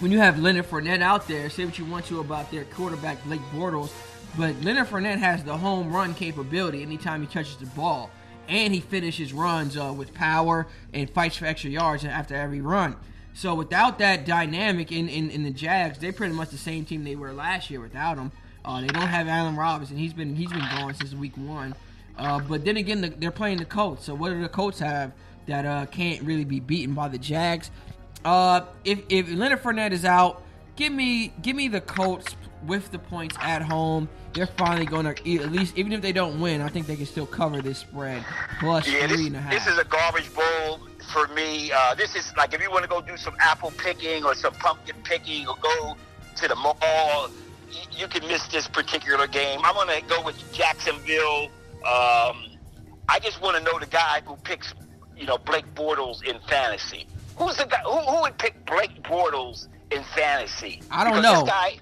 when 0.00 0.10
you 0.10 0.18
have 0.18 0.38
Leonard 0.38 0.66
Fournette 0.66 1.00
out 1.00 1.26
there, 1.28 1.48
say 1.48 1.64
what 1.64 1.78
you 1.78 1.84
want 1.84 2.06
to 2.06 2.20
about 2.20 2.50
their 2.50 2.64
quarterback 2.64 3.22
Blake 3.24 3.40
Bortles, 3.54 3.92
but 4.36 4.54
Leonard 4.62 4.88
Fournette 4.88 5.18
has 5.18 5.44
the 5.44 5.56
home 5.56 5.92
run 5.92 6.14
capability 6.14 6.82
anytime 6.82 7.20
he 7.20 7.26
touches 7.26 7.56
the 7.56 7.66
ball, 7.66 8.10
and 8.48 8.74
he 8.74 8.80
finishes 8.80 9.32
runs 9.32 9.76
uh, 9.76 9.92
with 9.96 10.12
power 10.12 10.66
and 10.92 11.08
fights 11.10 11.36
for 11.36 11.46
extra 11.46 11.70
yards 11.70 12.04
after 12.04 12.34
every 12.34 12.60
run. 12.60 12.96
So 13.34 13.54
without 13.54 13.98
that 13.98 14.24
dynamic 14.24 14.92
in, 14.92 15.08
in, 15.08 15.30
in 15.30 15.42
the 15.42 15.50
Jags, 15.50 15.98
they're 15.98 16.12
pretty 16.12 16.34
much 16.34 16.50
the 16.50 16.58
same 16.58 16.84
team 16.84 17.04
they 17.04 17.16
were 17.16 17.32
last 17.32 17.68
year 17.68 17.80
without 17.80 18.16
him. 18.16 18.30
Uh, 18.64 18.80
they 18.80 18.86
don't 18.86 19.08
have 19.08 19.28
Allen 19.28 19.56
Robinson; 19.56 19.96
he's 19.96 20.14
been 20.14 20.34
he's 20.34 20.50
been 20.50 20.60
gone 20.60 20.94
since 20.94 21.12
week 21.12 21.36
one. 21.36 21.74
Uh, 22.16 22.38
but 22.38 22.64
then 22.64 22.76
again, 22.76 23.00
the, 23.00 23.08
they're 23.08 23.30
playing 23.30 23.58
the 23.58 23.64
Colts. 23.64 24.04
So 24.04 24.14
what 24.14 24.30
do 24.30 24.40
the 24.40 24.48
Colts 24.48 24.78
have 24.78 25.12
that 25.46 25.66
uh, 25.66 25.86
can't 25.86 26.22
really 26.22 26.44
be 26.44 26.60
beaten 26.60 26.94
by 26.94 27.08
the 27.08 27.18
Jags? 27.18 27.70
Uh, 28.24 28.62
if 28.84 29.00
if 29.10 29.30
Leonard 29.30 29.62
Fournette 29.62 29.92
is 29.92 30.04
out, 30.04 30.42
give 30.76 30.92
me 30.92 31.32
give 31.42 31.56
me 31.56 31.68
the 31.68 31.80
Colts 31.80 32.36
with 32.66 32.90
the 32.90 32.98
points 32.98 33.36
at 33.40 33.60
home. 33.60 34.08
They're 34.32 34.46
finally 34.46 34.86
going 34.86 35.04
to 35.04 35.42
at 35.42 35.52
least 35.52 35.76
even 35.76 35.92
if 35.92 36.00
they 36.00 36.12
don't 36.12 36.40
win, 36.40 36.60
I 36.62 36.68
think 36.68 36.86
they 36.86 36.96
can 36.96 37.06
still 37.06 37.26
cover 37.26 37.60
this 37.60 37.78
spread 37.78 38.24
plus 38.60 38.86
yeah, 38.88 39.06
three 39.06 39.16
this, 39.16 39.26
and 39.26 39.36
a 39.36 39.40
half. 39.40 39.52
This 39.52 39.66
is 39.66 39.78
a 39.78 39.84
garbage 39.84 40.32
bowl 40.34 40.80
for 41.14 41.28
me. 41.28 41.70
Uh, 41.72 41.94
this 41.94 42.14
is 42.14 42.32
like 42.36 42.52
if 42.52 42.60
you 42.60 42.70
want 42.70 42.82
to 42.82 42.90
go 42.90 43.00
do 43.00 43.16
some 43.16 43.36
apple 43.40 43.72
picking 43.78 44.24
or 44.24 44.34
some 44.34 44.54
pumpkin 44.54 44.96
picking 45.04 45.46
or 45.46 45.56
go 45.62 45.96
to 46.36 46.48
the 46.48 46.56
mall, 46.56 47.30
you, 47.70 48.00
you 48.00 48.08
can 48.08 48.26
miss 48.26 48.46
this 48.48 48.66
particular 48.68 49.26
game. 49.26 49.60
I'm 49.62 49.74
going 49.74 50.00
to 50.00 50.06
go 50.06 50.22
with 50.22 50.36
Jacksonville 50.52 51.48
um, 51.84 52.46
I 53.08 53.18
just 53.20 53.42
want 53.42 53.58
to 53.58 53.62
know 53.62 53.78
the 53.78 53.86
guy 53.86 54.22
who 54.24 54.36
picks, 54.36 54.72
you 55.16 55.26
know, 55.26 55.36
Blake 55.36 55.66
Bortles 55.74 56.22
in 56.22 56.38
fantasy. 56.48 57.06
Who's 57.36 57.56
the 57.58 57.66
guy? 57.66 57.82
Who, 57.84 57.98
who 57.98 58.22
would 58.22 58.38
pick 58.38 58.64
Blake 58.64 59.02
Bortles 59.02 59.68
in 59.90 60.02
fantasy? 60.02 60.82
I 60.90 61.04
don't 61.04 61.16
Because 61.16 61.22
know. 61.22 61.40
This 61.40 61.50
guy, 61.50 61.78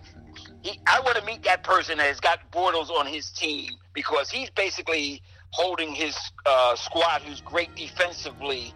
he, 0.62 0.80
I 0.88 1.00
want 1.00 1.18
to 1.18 1.24
meet 1.24 1.44
that 1.44 1.62
person 1.62 1.98
that 1.98 2.08
has 2.08 2.18
got 2.18 2.40
Bortles 2.50 2.90
on 2.90 3.06
his 3.06 3.30
team 3.30 3.70
because 3.94 4.28
he's 4.28 4.50
basically 4.50 5.22
holding 5.50 5.94
his 5.94 6.16
uh, 6.46 6.74
squad, 6.74 7.22
who's 7.22 7.40
great 7.42 7.72
defensively, 7.76 8.74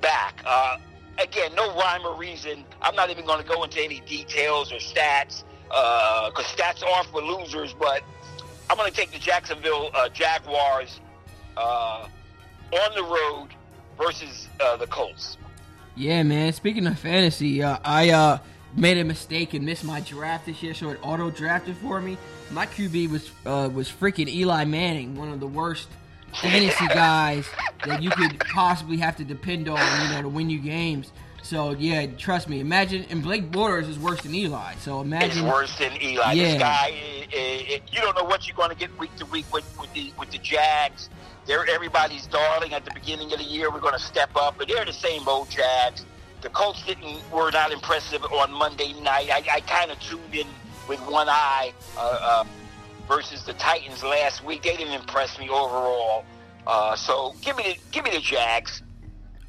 back. 0.00 0.42
Uh, 0.44 0.78
again, 1.18 1.54
no 1.54 1.74
rhyme 1.74 2.06
or 2.06 2.16
reason. 2.16 2.64
I'm 2.82 2.94
not 2.94 3.10
even 3.10 3.24
going 3.26 3.42
to 3.42 3.48
go 3.48 3.62
into 3.64 3.82
any 3.82 4.00
details 4.00 4.72
or 4.72 4.76
stats 4.76 5.44
because 5.68 6.46
stats 6.46 6.82
are 6.82 7.04
for 7.04 7.20
losers. 7.20 7.74
But 7.74 8.02
I'm 8.70 8.76
going 8.76 8.90
to 8.90 8.96
take 8.96 9.10
the 9.10 9.18
Jacksonville 9.18 9.90
uh, 9.94 10.08
Jaguars 10.08 11.00
uh, 11.56 12.08
on 12.72 12.94
the 12.94 13.02
road 13.02 13.48
versus 13.96 14.48
uh, 14.60 14.76
the 14.76 14.86
Colts. 14.86 15.36
Yeah, 15.96 16.22
man. 16.22 16.52
Speaking 16.52 16.86
of 16.86 16.98
fantasy, 16.98 17.62
uh, 17.62 17.78
I 17.84 18.10
uh, 18.10 18.38
made 18.76 18.98
a 18.98 19.04
mistake 19.04 19.54
and 19.54 19.64
missed 19.64 19.84
my 19.84 20.00
draft 20.00 20.46
this 20.46 20.62
year, 20.62 20.74
so 20.74 20.90
it 20.90 20.98
auto 21.02 21.30
drafted 21.30 21.76
for 21.78 22.00
me. 22.00 22.16
My 22.50 22.66
QB 22.66 23.10
was 23.10 23.30
uh, 23.44 23.68
was 23.72 23.90
freaking 23.90 24.28
Eli 24.28 24.64
Manning, 24.64 25.16
one 25.16 25.32
of 25.32 25.40
the 25.40 25.46
worst 25.46 25.88
fantasy 26.40 26.86
guys 26.88 27.46
that 27.84 28.02
you 28.02 28.10
could 28.10 28.38
possibly 28.40 28.96
have 28.98 29.16
to 29.16 29.24
depend 29.24 29.68
on, 29.68 29.78
you 29.78 30.14
know, 30.14 30.22
to 30.22 30.28
win 30.28 30.50
you 30.50 30.58
games. 30.58 31.12
So 31.42 31.70
yeah, 31.70 32.06
trust 32.06 32.48
me. 32.48 32.60
Imagine, 32.60 33.06
and 33.10 33.22
Blake 33.22 33.50
Bortles 33.50 33.88
is 33.88 33.98
worse 33.98 34.20
than 34.22 34.34
Eli. 34.34 34.74
So 34.80 35.00
imagine, 35.00 35.30
It's 35.30 35.40
worse 35.40 35.76
than 35.78 35.92
Eli. 36.00 36.32
Yeah. 36.32 36.52
This 36.52 36.58
guy, 36.58 36.90
eh, 36.90 37.24
eh, 37.32 37.62
eh, 37.68 37.78
you 37.90 38.00
don't 38.00 38.16
know 38.16 38.24
what 38.24 38.46
you're 38.46 38.56
going 38.56 38.70
to 38.70 38.76
get 38.76 38.96
week 38.98 39.14
to 39.16 39.26
week 39.26 39.50
with, 39.52 39.64
with 39.80 39.92
the 39.94 40.12
with 40.18 40.30
the 40.30 40.38
Jags. 40.38 41.08
They're 41.46 41.66
everybody's 41.66 42.26
darling 42.26 42.74
at 42.74 42.84
the 42.84 42.90
beginning 42.92 43.32
of 43.32 43.38
the 43.38 43.44
year. 43.44 43.70
We're 43.70 43.80
going 43.80 43.94
to 43.94 44.04
step 44.04 44.30
up, 44.36 44.56
but 44.58 44.68
they're 44.68 44.84
the 44.84 44.92
same 44.92 45.26
old 45.26 45.48
Jags. 45.48 46.04
The 46.42 46.50
Colts 46.50 46.82
didn't 46.84 47.18
were 47.32 47.50
not 47.50 47.72
impressive 47.72 48.22
on 48.24 48.52
Monday 48.52 48.92
night. 49.00 49.30
I, 49.30 49.42
I 49.50 49.60
kind 49.60 49.90
of 49.90 49.98
tuned 50.00 50.34
in 50.34 50.46
with 50.86 51.00
one 51.00 51.28
eye 51.28 51.72
uh, 51.96 52.18
uh, 52.20 52.44
versus 53.08 53.42
the 53.44 53.54
Titans 53.54 54.02
last 54.04 54.44
week. 54.44 54.62
They 54.62 54.76
didn't 54.76 54.94
impress 54.94 55.38
me 55.38 55.48
overall. 55.48 56.24
Uh, 56.66 56.94
so 56.94 57.34
give 57.40 57.56
me 57.56 57.62
the 57.64 57.78
give 57.90 58.04
me 58.04 58.10
the 58.10 58.20
Jags. 58.20 58.82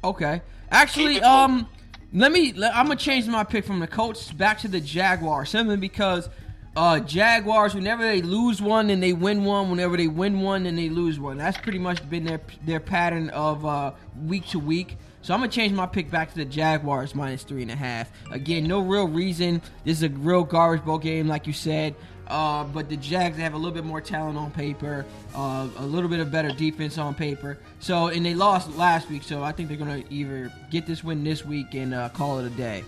Okay. 0.02 0.40
Actually, 0.70 1.20
um, 1.20 1.68
let 2.12 2.32
me. 2.32 2.52
Let, 2.52 2.74
I'm 2.74 2.86
gonna 2.86 2.96
change 2.96 3.26
my 3.26 3.44
pick 3.44 3.64
from 3.64 3.80
the 3.80 3.86
Colts 3.86 4.32
back 4.32 4.60
to 4.60 4.68
the 4.68 4.80
Jaguars 4.80 5.50
simply 5.50 5.76
because 5.76 6.28
uh, 6.76 7.00
Jaguars, 7.00 7.74
whenever 7.74 8.02
they 8.02 8.22
lose 8.22 8.62
one, 8.62 8.90
and 8.90 9.02
they 9.02 9.12
win 9.12 9.44
one. 9.44 9.70
Whenever 9.70 9.96
they 9.96 10.06
win 10.06 10.40
one, 10.40 10.66
and 10.66 10.78
they 10.78 10.88
lose 10.88 11.18
one. 11.18 11.36
That's 11.36 11.58
pretty 11.58 11.78
much 11.78 12.08
been 12.08 12.24
their 12.24 12.40
their 12.64 12.80
pattern 12.80 13.30
of 13.30 13.66
uh, 13.66 13.92
week 14.24 14.46
to 14.48 14.58
week. 14.58 14.96
So 15.22 15.34
I'm 15.34 15.40
gonna 15.40 15.52
change 15.52 15.72
my 15.72 15.86
pick 15.86 16.10
back 16.10 16.30
to 16.30 16.36
the 16.36 16.44
Jaguars 16.44 17.14
minus 17.14 17.42
three 17.42 17.62
and 17.62 17.70
a 17.70 17.76
half. 17.76 18.10
Again, 18.30 18.66
no 18.66 18.80
real 18.80 19.08
reason. 19.08 19.60
This 19.84 19.98
is 19.98 20.04
a 20.04 20.08
real 20.08 20.44
garbage 20.44 20.84
bowl 20.84 20.98
game, 20.98 21.26
like 21.26 21.46
you 21.46 21.52
said. 21.52 21.94
Uh, 22.30 22.62
but 22.64 22.88
the 22.88 22.96
Jags 22.96 23.36
have 23.38 23.54
a 23.54 23.56
little 23.56 23.72
bit 23.72 23.84
more 23.84 24.00
talent 24.00 24.38
on 24.38 24.52
paper, 24.52 25.04
uh, 25.34 25.68
a 25.78 25.84
little 25.84 26.08
bit 26.08 26.20
of 26.20 26.30
better 26.30 26.50
defense 26.50 26.96
on 26.96 27.12
paper. 27.12 27.58
So 27.80 28.06
and 28.06 28.24
they 28.24 28.34
lost 28.34 28.76
last 28.76 29.10
week, 29.10 29.24
so 29.24 29.42
I 29.42 29.50
think 29.50 29.68
they're 29.68 29.76
gonna 29.76 30.04
either 30.10 30.52
get 30.70 30.86
this 30.86 31.02
win 31.02 31.24
this 31.24 31.44
week 31.44 31.74
and 31.74 31.92
uh, 31.92 32.08
call 32.10 32.38
it 32.38 32.46
a 32.46 32.50
day. 32.50 32.84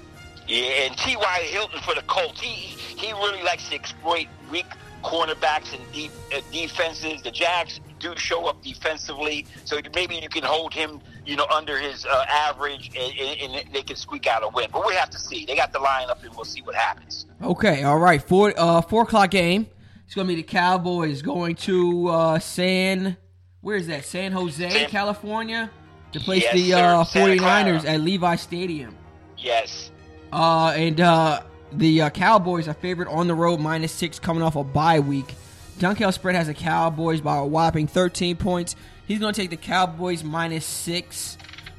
Yeah, 0.47 0.87
and 0.87 0.97
T.Y. 0.97 1.39
Hilton 1.51 1.81
for 1.81 1.95
the 1.95 2.03
Colts, 2.03 2.41
he 2.41 2.51
he 2.97 3.13
really 3.13 3.43
likes 3.43 3.69
to 3.69 3.75
exploit 3.75 4.29
weak 4.51 4.67
cornerbacks 5.03 5.75
and 5.75 5.83
deep 5.93 6.13
uh, 6.35 6.41
defenses. 6.53 7.23
The 7.23 7.31
Jags 7.33 7.81
do 7.99 8.15
show 8.17 8.47
up 8.47 8.63
defensively, 8.63 9.47
so 9.65 9.81
maybe 9.95 10.17
you 10.17 10.29
can 10.29 10.45
hold 10.45 10.73
him, 10.73 11.01
you 11.25 11.37
know, 11.37 11.47
under 11.47 11.79
his 11.79 12.05
uh, 12.05 12.25
average, 12.29 12.91
and, 12.99 13.55
and, 13.55 13.73
they 13.73 13.83
can 13.83 13.97
squeak 13.97 14.27
out 14.27 14.43
a 14.43 14.49
win. 14.49 14.69
But 14.73 14.87
we 14.87 14.95
have 14.95 15.11
to 15.11 15.19
see. 15.19 15.45
They 15.45 15.57
got 15.57 15.73
the 15.73 15.79
lineup, 15.79 16.23
and 16.23 16.35
we'll 16.35 16.45
see 16.45 16.63
what 16.63 16.75
happens. 16.75 17.27
Okay, 17.43 17.83
all 17.83 17.99
right. 17.99 18.23
Four 18.23 18.55
uh 18.57 18.81
four 18.83 19.03
o'clock 19.03 19.31
game. 19.31 19.67
It's 20.05 20.15
gonna 20.15 20.29
be 20.29 20.35
the 20.35 20.43
Cowboys 20.43 21.23
going 21.23 21.57
to 21.57 22.09
uh 22.09 22.39
San 22.39 23.17
where 23.61 23.77
is 23.77 23.87
that? 23.87 24.05
San 24.05 24.33
Jose, 24.33 24.69
San- 24.69 24.91
California 24.91 25.71
to 26.13 26.21
place 26.21 26.43
Yes, 26.43 26.55
the 26.55 26.75
uh 26.75 27.05
Santa 27.05 27.37
49ers 27.37 27.85
at 27.87 28.01
Levi 28.01 28.37
Stadium. 28.37 28.97
Yes. 29.39 29.91
Uh 30.33 30.75
and 30.77 31.01
uh 31.01 31.43
the 31.73 32.03
uh, 32.03 32.11
Cowboys 32.11 32.69
are 32.69 32.75
favored 32.75 33.09
on 33.09 33.29
the 33.29 33.35
road 33.35 33.59
minus 33.59 33.93
six 33.93 34.19
coming 34.19 34.43
off 34.43 34.57
a 34.57 34.65
bye 34.65 35.01
week. 35.01 35.35
Dunkel 35.79 36.13
spread 36.13 36.35
has 36.35 36.49
the 36.49 36.55
Cowboys 36.55 37.21
by 37.21 37.39
a 37.39 37.45
whopping 37.47 37.87
13 37.87 38.37
points. 38.37 38.77
He's 39.07 39.19
going 39.19 39.35
to 39.35 39.41
take 39.41 39.51
the 39.51 39.57
Cowboys 39.57 40.23
minus 40.25 40.65
six. 40.65 41.37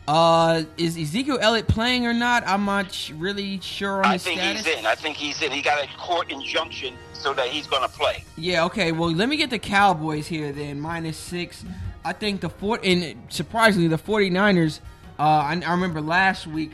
Uh, 0.08 0.64
is 0.78 0.98
Ezekiel 0.98 1.38
Elliott 1.42 1.68
playing 1.68 2.06
or 2.06 2.14
not? 2.14 2.44
I'm 2.46 2.66
not 2.66 3.10
really 3.16 3.60
sure 3.62 4.04
on 4.04 4.12
his 4.12 4.22
I 4.22 4.26
think 4.26 4.40
status. 4.42 4.66
he's 4.66 4.78
in. 4.80 4.86
I 4.86 4.96
think 4.96 5.16
he's 5.16 5.42
in. 5.42 5.52
He 5.52 5.62
got 5.62 5.84
a 5.84 5.88
court 5.98 6.30
injunction 6.30 6.96
so 7.14 7.34
that 7.34 7.48
he's 7.48 7.68
going 7.68 7.84
to 7.84 7.88
play. 7.88 8.26
Yeah, 8.36 8.66
okay. 8.66 8.92
Well, 8.92 9.14
let 9.14 9.30
me 9.30 9.38
get 9.38 9.50
the 9.50 9.60
Cowboys 9.60 10.28
here 10.28 10.52
then, 10.52 10.82
minus 10.82 11.16
six. 11.18 11.64
I 12.04 12.12
think 12.12 12.42
the 12.42 12.50
four 12.50 12.80
and 12.84 13.16
surprisingly 13.30 13.88
the 13.88 13.98
49ers, 13.98 14.82
uh 15.18 15.22
I, 15.22 15.62
I 15.66 15.72
remember 15.72 16.02
last 16.02 16.48
week 16.48 16.72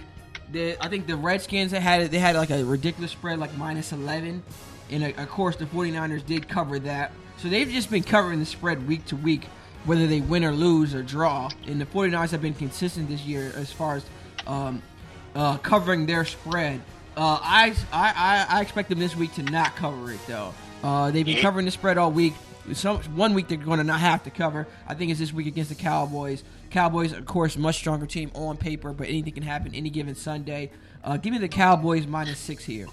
the 0.52 0.76
I 0.84 0.88
think 0.88 1.06
the 1.06 1.16
Redskins 1.16 1.70
they 1.70 1.80
had 1.80 2.10
they 2.10 2.18
had 2.18 2.36
like 2.36 2.50
a 2.50 2.64
ridiculous 2.66 3.12
spread 3.12 3.38
like 3.38 3.56
minus 3.56 3.92
11 3.92 4.42
and 4.90 5.04
uh, 5.04 5.22
of 5.22 5.30
course 5.30 5.56
the 5.56 5.66
49ers 5.66 6.26
did 6.26 6.48
cover 6.50 6.80
that. 6.80 7.12
So 7.38 7.48
they've 7.48 7.70
just 7.70 7.92
been 7.92 8.02
covering 8.02 8.40
the 8.40 8.46
spread 8.48 8.88
week 8.88 9.06
to 9.08 9.16
week 9.16 9.46
whether 9.90 10.06
they 10.06 10.22
win 10.22 10.44
or 10.46 10.52
lose 10.52 10.94
or 10.94 11.02
draw. 11.02 11.50
And 11.66 11.82
the 11.82 11.86
49ers 11.86 12.30
have 12.30 12.44
been 12.44 12.54
consistent 12.54 13.10
this 13.10 13.22
year 13.22 13.52
as 13.56 13.72
far 13.72 13.96
as 13.96 14.06
um, 14.46 14.84
uh, 15.34 15.58
covering 15.58 16.06
their 16.06 16.26
spread. 16.26 16.80
Uh, 17.18 17.40
I, 17.42 17.76
I, 17.92 18.46
I- 18.50 18.62
expect 18.62 18.90
them 18.90 19.00
this 19.00 19.16
week 19.16 19.34
to 19.34 19.44
not 19.44 19.76
cover 19.76 20.12
it 20.12 20.20
though. 20.28 20.54
Uh, 20.84 21.10
they've 21.10 21.26
been 21.26 21.42
covering 21.42 21.66
the 21.66 21.72
spread 21.72 21.98
all 21.98 22.12
week. 22.12 22.34
Some 22.74 23.00
one 23.16 23.34
week 23.34 23.48
they're 23.48 23.58
going 23.58 23.80
to 23.80 23.84
not 23.84 24.00
have 24.00 24.24
to 24.26 24.30
cover. 24.30 24.68
I 24.88 24.94
think 24.94 25.10
it's 25.10 25.20
this 25.20 25.34
week 25.34 25.48
against 25.48 25.70
the 25.70 25.76
Cowboys. 25.76 26.44
Cowboys, 26.70 27.12
of 27.12 27.26
course, 27.26 27.58
much 27.58 27.76
stronger 27.78 28.06
team 28.06 28.30
on 28.36 28.58
paper, 28.58 28.94
but 28.94 29.08
anything 29.10 29.34
can 29.34 29.42
happen 29.44 29.74
any 29.74 29.90
given 29.90 30.14
Sunday. 30.14 30.70
Uh, 31.04 31.18
give 31.18 31.34
me 31.34 31.40
the 31.40 31.48
Cowboys 31.48 32.06
minus 32.06 32.38
six 32.38 32.64
here. 32.64 32.86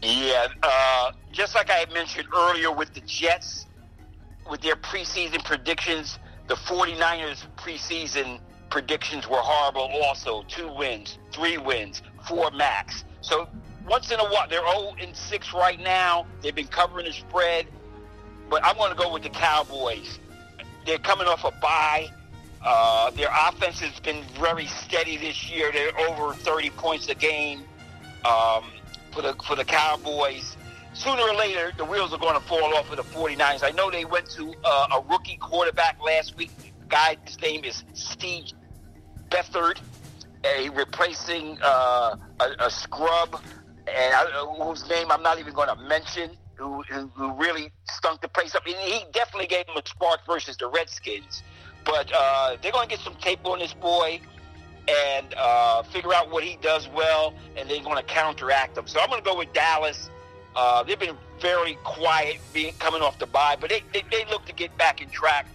Yeah, 0.00 0.46
uh, 0.62 1.10
just 1.32 1.56
like 1.56 1.70
I 1.70 1.74
had 1.78 1.92
mentioned 1.92 2.28
earlier 2.34 2.70
with 2.70 2.94
the 2.94 3.00
Jets, 3.00 3.66
with 4.48 4.60
their 4.60 4.76
preseason 4.76 5.44
predictions, 5.44 6.18
the 6.48 6.54
49ers 6.54 7.46
preseason 7.56 8.40
predictions 8.70 9.28
were 9.28 9.38
horrible 9.38 9.90
also. 10.04 10.44
Two 10.48 10.72
wins, 10.72 11.18
three 11.32 11.58
wins, 11.58 12.02
four 12.26 12.50
max. 12.52 13.04
So 13.20 13.48
once 13.88 14.10
in 14.10 14.20
a 14.20 14.24
while, 14.24 14.48
they're 14.48 14.60
0 14.60 14.94
and 15.00 15.14
6 15.14 15.54
right 15.54 15.80
now. 15.80 16.26
They've 16.42 16.54
been 16.54 16.66
covering 16.68 17.06
the 17.06 17.12
spread, 17.12 17.66
but 18.48 18.64
I'm 18.64 18.76
going 18.76 18.90
to 18.90 18.96
go 18.96 19.12
with 19.12 19.22
the 19.22 19.30
Cowboys. 19.30 20.18
They're 20.86 20.98
coming 20.98 21.26
off 21.26 21.44
a 21.44 21.50
bye. 21.60 22.08
Uh, 22.64 23.10
their 23.10 23.30
offense 23.48 23.80
has 23.80 23.98
been 24.00 24.22
very 24.38 24.66
steady 24.66 25.16
this 25.16 25.50
year. 25.50 25.72
They're 25.72 25.98
over 26.08 26.34
30 26.34 26.70
points 26.70 27.08
a 27.08 27.14
game 27.14 27.60
um, 28.24 28.64
for 29.12 29.22
the 29.22 29.34
for 29.46 29.56
the 29.56 29.64
Cowboys. 29.64 30.56
Sooner 30.92 31.22
or 31.22 31.34
later, 31.34 31.72
the 31.76 31.84
wheels 31.84 32.12
are 32.12 32.18
going 32.18 32.34
to 32.34 32.46
fall 32.46 32.74
off 32.74 32.88
for 32.88 32.96
the 32.96 33.02
49ers. 33.02 33.62
I 33.62 33.70
know 33.70 33.90
they 33.90 34.04
went 34.04 34.28
to 34.30 34.54
uh, 34.64 34.98
a 34.98 35.00
rookie 35.08 35.36
quarterback 35.36 35.98
last 36.04 36.36
week. 36.36 36.50
The 36.58 36.86
guy, 36.88 37.16
his 37.24 37.40
name 37.40 37.64
is 37.64 37.84
Steve 37.94 38.52
Beathard, 39.30 39.78
a 40.44 40.68
replacing 40.70 41.58
uh, 41.62 42.16
a, 42.40 42.66
a 42.66 42.70
scrub, 42.70 43.40
and 43.86 44.14
I, 44.14 44.24
whose 44.60 44.88
name 44.88 45.10
I'm 45.10 45.22
not 45.22 45.38
even 45.38 45.54
going 45.54 45.68
to 45.68 45.76
mention, 45.84 46.32
who, 46.54 46.82
who, 46.82 47.06
who 47.14 47.32
really 47.34 47.70
stunk 47.84 48.20
the 48.20 48.28
place 48.28 48.54
up. 48.54 48.66
And 48.66 48.76
he 48.76 49.04
definitely 49.12 49.46
gave 49.46 49.66
them 49.66 49.76
a 49.76 49.88
spark 49.88 50.26
versus 50.26 50.56
the 50.56 50.68
Redskins. 50.68 51.42
But 51.84 52.10
uh, 52.14 52.56
they're 52.60 52.72
going 52.72 52.88
to 52.88 52.94
get 52.94 53.02
some 53.02 53.14
tape 53.14 53.46
on 53.46 53.60
this 53.60 53.72
boy 53.72 54.20
and 54.88 55.34
uh, 55.36 55.82
figure 55.84 56.12
out 56.12 56.30
what 56.30 56.42
he 56.42 56.58
does 56.60 56.88
well, 56.88 57.32
and 57.56 57.70
they're 57.70 57.82
going 57.82 57.96
to 57.96 58.02
counteract 58.02 58.76
him. 58.76 58.86
So 58.86 59.00
I'm 59.00 59.08
going 59.08 59.22
to 59.22 59.28
go 59.28 59.36
with 59.36 59.52
Dallas. 59.52 60.10
Uh, 60.56 60.82
they've 60.82 60.98
been 60.98 61.16
very 61.40 61.74
quiet, 61.84 62.38
being 62.52 62.74
coming 62.78 63.02
off 63.02 63.18
the 63.18 63.26
bye, 63.26 63.56
but 63.60 63.70
they, 63.70 63.82
they, 63.92 64.02
they 64.10 64.24
look 64.30 64.44
to 64.46 64.52
get 64.52 64.76
back 64.76 65.00
in 65.00 65.08
track, 65.10 65.46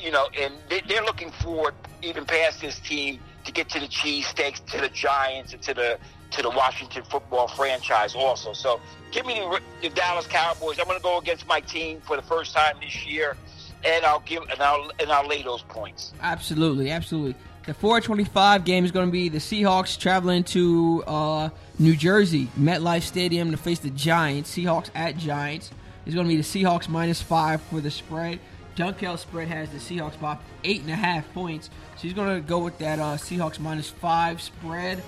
you 0.00 0.10
know, 0.10 0.28
and 0.38 0.54
they, 0.68 0.80
they're 0.88 1.04
looking 1.04 1.30
forward 1.30 1.74
even 2.02 2.24
past 2.24 2.60
this 2.60 2.78
team 2.80 3.20
to 3.44 3.52
get 3.52 3.68
to 3.70 3.80
the 3.80 3.86
cheesesteaks, 3.86 4.64
to 4.66 4.80
the 4.80 4.88
Giants, 4.88 5.52
and 5.52 5.62
to 5.62 5.74
the 5.74 5.98
to 6.30 6.42
the 6.42 6.50
Washington 6.50 7.02
football 7.04 7.48
franchise 7.48 8.14
also. 8.14 8.52
So 8.52 8.80
give 9.12 9.24
me 9.24 9.34
the, 9.34 9.60
the 9.80 9.88
Dallas 9.88 10.26
Cowboys. 10.26 10.78
I'm 10.78 10.84
going 10.84 10.98
to 10.98 11.02
go 11.02 11.18
against 11.18 11.46
my 11.46 11.60
team 11.60 12.02
for 12.02 12.16
the 12.16 12.22
first 12.22 12.54
time 12.54 12.76
this 12.82 13.06
year, 13.06 13.36
and 13.84 14.04
I'll 14.04 14.20
give 14.20 14.42
and 14.50 14.60
I'll 14.60 14.90
and 15.00 15.10
I'll 15.10 15.26
lay 15.26 15.42
those 15.42 15.62
points. 15.62 16.12
Absolutely, 16.20 16.90
absolutely. 16.90 17.34
The 17.66 17.74
425 17.74 18.64
game 18.64 18.84
is 18.86 18.92
going 18.92 19.06
to 19.06 19.12
be 19.12 19.28
the 19.28 19.38
Seahawks 19.38 19.98
traveling 19.98 20.42
to 20.44 21.04
uh, 21.06 21.50
New 21.78 21.94
Jersey, 21.94 22.48
MetLife 22.58 23.02
Stadium 23.02 23.50
to 23.50 23.58
face 23.58 23.78
the 23.78 23.90
Giants. 23.90 24.56
Seahawks 24.56 24.88
at 24.94 25.18
Giants. 25.18 25.70
It's 26.06 26.14
going 26.14 26.26
to 26.26 26.34
be 26.34 26.40
the 26.40 26.42
Seahawks 26.42 26.88
minus 26.88 27.20
five 27.20 27.60
for 27.60 27.82
the 27.82 27.90
spread. 27.90 28.40
Dunkel 28.74 29.18
spread 29.18 29.48
has 29.48 29.68
the 29.68 29.76
Seahawks 29.76 30.18
by 30.18 30.38
eight 30.64 30.80
and 30.80 30.90
a 30.90 30.96
half 30.96 31.30
points. 31.34 31.68
So 31.96 32.02
he's 32.02 32.14
going 32.14 32.34
to 32.34 32.40
go 32.40 32.60
with 32.60 32.78
that 32.78 32.98
uh, 33.00 33.16
Seahawks 33.16 33.60
minus 33.60 33.90
five 33.90 34.40
spread. 34.40 35.02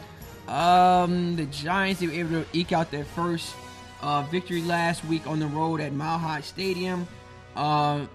Um, 0.47 1.37
the 1.37 1.47
Giants 1.47 2.01
they 2.01 2.09
were 2.09 2.13
able 2.13 2.43
to 2.43 2.47
eke 2.53 2.73
out 2.73 2.91
their 2.91 3.05
first 3.05 3.55
uh, 4.03 4.23
victory 4.25 4.63
last 4.63 5.05
week 5.07 5.27
on 5.27 5.39
the 5.39 5.47
road 5.47 5.81
at 5.81 5.93
Mile 5.93 6.19
High 6.19 6.41
Stadium. 6.41 7.07
Uh, 7.57 8.07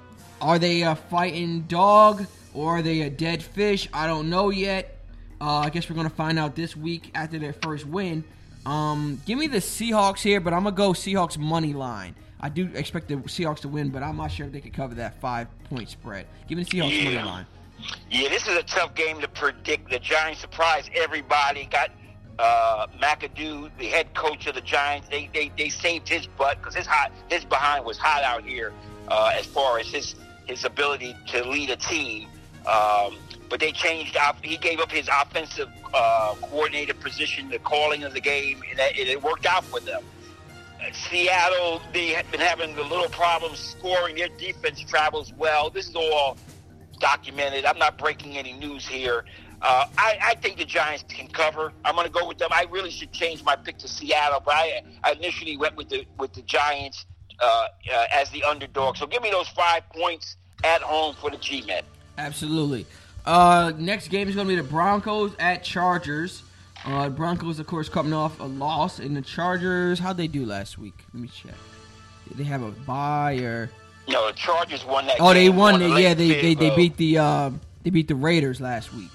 are 0.42 0.60
they 0.60 0.82
a 0.84 0.96
fighting 0.96 1.62
dog 1.62 2.26
or 2.54 2.78
are 2.78 2.82
they 2.82 3.02
a 3.02 3.10
dead 3.10 3.42
fish? 3.44 3.88
I 3.94 4.08
don't 4.08 4.30
know 4.30 4.50
yet. 4.50 4.98
Uh, 5.42 5.58
I 5.60 5.70
guess 5.70 5.90
we're 5.90 5.96
gonna 5.96 6.10
find 6.10 6.40
out 6.40 6.56
this 6.56 6.76
week 6.76 7.12
after 7.14 7.38
their 7.40 7.54
first 7.54 7.86
win. 7.86 8.24
Um, 8.66 9.22
give 9.26 9.38
me 9.38 9.48
the 9.48 9.58
Seahawks 9.58 10.20
here, 10.20 10.40
but 10.40 10.54
I'm 10.54 10.64
gonna 10.64 10.76
go 10.76 10.92
Seahawks 10.92 11.38
money 11.38 11.74
line. 11.74 12.16
I 12.42 12.50
do 12.50 12.70
expect 12.74 13.08
the 13.08 13.16
Seahawks 13.18 13.60
to 13.60 13.68
win, 13.70 13.90
but 13.90 14.04
I'm 14.04 14.18
not 14.18 14.32
sure 14.32 14.46
if 14.46 14.52
they 14.52 14.62
can 14.62 14.72
cover 14.72 14.96
that 14.96 15.20
five 15.22 15.48
point 15.70 15.90
spread. 15.90 16.26
Give 16.48 16.58
me 16.58 16.64
the 16.64 16.70
Seahawks 16.70 16.98
Yeah. 16.98 17.04
money 17.04 17.24
line. 17.26 17.46
Yeah, 18.10 18.30
this 18.30 18.48
is 18.48 18.56
a 18.58 18.64
tough 18.64 18.96
game 18.96 19.20
to 19.22 19.28
predict. 19.28 19.90
The 19.92 20.00
Giants 20.00 20.40
surprised 20.42 20.90
everybody. 20.96 21.66
Got 21.70 21.92
uh, 22.40 22.88
McAdoo, 23.02 23.70
the 23.78 23.86
head 23.88 24.14
coach 24.14 24.48
of 24.48 24.56
the 24.56 24.62
Giants. 24.62 25.08
They 25.10 25.30
they, 25.34 25.52
they 25.58 25.70
saved 25.70 26.08
his 26.08 26.26
butt 26.28 26.58
because 26.60 26.76
his 26.76 26.86
hot 26.88 27.12
his 27.30 27.44
behind 27.46 27.86
was 27.86 27.98
hot 27.98 28.24
out 28.24 28.44
here 28.44 28.74
uh, 29.10 29.32
as 29.36 29.46
far 29.46 29.80
as 29.80 29.88
his 29.88 30.16
his 30.48 30.64
ability 30.66 31.16
to 31.28 31.44
lead 31.48 31.70
a 31.70 31.76
team. 31.76 32.28
Um, 32.66 33.18
but 33.50 33.60
they 33.60 33.72
changed. 33.72 34.18
Op- 34.18 34.44
he 34.44 34.58
gave 34.58 34.80
up 34.80 34.92
his 34.92 35.08
offensive 35.08 35.70
uh, 35.94 36.34
coordinator 36.42 36.96
position, 36.96 37.50
the 37.50 37.60
calling 37.60 38.04
of 38.04 38.14
the 38.14 38.22
game, 38.22 38.62
and 38.70 38.80
it 38.80 39.22
worked 39.22 39.46
out 39.46 39.64
for 39.64 39.80
them. 39.80 40.04
Seattle, 40.94 41.82
they 41.94 42.10
had 42.10 42.30
been 42.32 42.42
having 42.42 42.78
a 42.78 42.82
little 42.82 43.10
problems 43.10 43.60
scoring. 43.60 44.16
Their 44.16 44.30
defense 44.30 44.82
travels 44.82 45.34
well. 45.34 45.70
This 45.70 45.90
is 45.90 45.96
all 45.96 46.38
documented. 47.00 47.66
I'm 47.66 47.78
not 47.78 47.98
breaking 47.98 48.38
any 48.38 48.54
news 48.54 48.88
here. 48.88 49.26
Uh, 49.62 49.86
I, 49.98 50.18
I 50.22 50.36
think 50.36 50.58
the 50.58 50.66
Giants 50.66 51.04
can 51.08 51.28
cover. 51.28 51.72
I'm 51.84 51.96
going 51.96 52.06
to 52.06 52.14
go 52.14 52.28
with 52.28 52.38
them. 52.38 52.50
I 52.52 52.68
really 52.70 52.92
should 52.92 53.12
change 53.12 53.44
my 53.44 53.56
pick 53.56 53.78
to 53.80 53.88
Seattle, 53.88 54.42
but 54.44 54.54
I, 54.54 54.82
I 55.04 55.14
initially 55.14 55.58
went 55.58 55.76
with 55.76 55.90
the 55.90 56.06
with 56.20 56.34
the 56.34 56.42
Giants 56.44 57.06
uh, 57.40 57.68
uh, 57.94 58.06
as 58.14 58.30
the 58.32 58.44
underdog. 58.44 58.98
So 58.98 59.06
give 59.06 59.22
me 59.22 59.30
those 59.32 59.48
five 59.50 59.88
points 59.90 60.38
at 60.64 60.82
home 60.82 61.16
for 61.16 61.30
the 61.30 61.38
G-men. 61.38 61.84
Absolutely. 62.18 62.86
Uh, 63.26 63.72
next 63.78 64.08
game 64.10 64.28
is 64.30 64.36
going 64.36 64.48
to 64.48 64.52
be 64.56 64.62
the 64.62 64.68
Broncos 64.68 65.34
at 65.40 65.64
Chargers. 65.64 66.44
Uh, 66.86 67.10
Broncos, 67.10 67.60
of 67.60 67.66
course, 67.68 67.90
coming 67.90 68.14
off 68.14 68.40
a 68.40 68.44
loss, 68.44 69.00
and 69.00 69.18
the 69.18 69.22
Chargers. 69.22 69.98
How'd 70.00 70.18
they 70.18 70.28
do 70.28 70.46
last 70.46 70.78
week? 70.78 70.94
Let 71.14 71.22
me 71.24 71.28
check. 71.30 71.56
Did 72.28 72.38
they 72.38 72.44
have 72.44 72.62
a 72.62 72.72
bye 72.72 73.38
or? 73.40 73.70
No, 74.08 74.28
the 74.28 74.34
Chargers 74.34 74.86
won 74.86 75.08
that. 75.08 75.18
Oh, 75.20 75.34
they 75.34 75.50
won. 75.50 75.82
yeah, 75.82 76.14
they, 76.14 76.40
they 76.42 76.54
they 76.54 76.76
beat 76.76 76.96
the 76.98 77.18
uh, 77.18 77.50
they 77.84 77.90
beat 77.90 78.08
the 78.08 78.14
Raiders 78.16 78.62
last 78.62 78.94
week. 78.94 79.10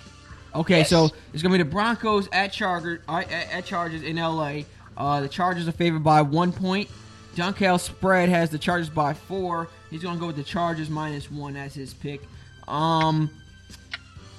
Okay, 0.52 0.78
Yes. 0.78 0.90
so 0.90 1.10
it's 1.32 1.44
gonna 1.44 1.56
be 1.56 1.62
the 1.62 1.70
Broncos 1.70 2.28
at 2.32 2.52
Chargers 2.52 2.98
uh, 3.08 3.18
at, 3.18 3.52
at 3.52 3.64
Chargers 3.64 4.02
in 4.02 4.16
LA. 4.16 4.62
Uh, 4.96 5.20
the 5.20 5.28
Chargers 5.28 5.68
are 5.68 5.72
favored 5.72 6.02
by 6.02 6.22
one 6.22 6.50
point. 6.52 6.90
Dunkel 7.34 7.78
spread 7.78 8.28
has 8.28 8.50
the 8.50 8.58
Chargers 8.58 8.90
by 8.90 9.14
four. 9.14 9.68
He's 9.90 10.02
gonna 10.02 10.18
go 10.18 10.26
with 10.26 10.36
the 10.36 10.42
Chargers 10.42 10.90
minus 10.90 11.30
one 11.30 11.56
as 11.56 11.74
his 11.74 11.94
pick. 11.94 12.20
Um, 12.68 13.30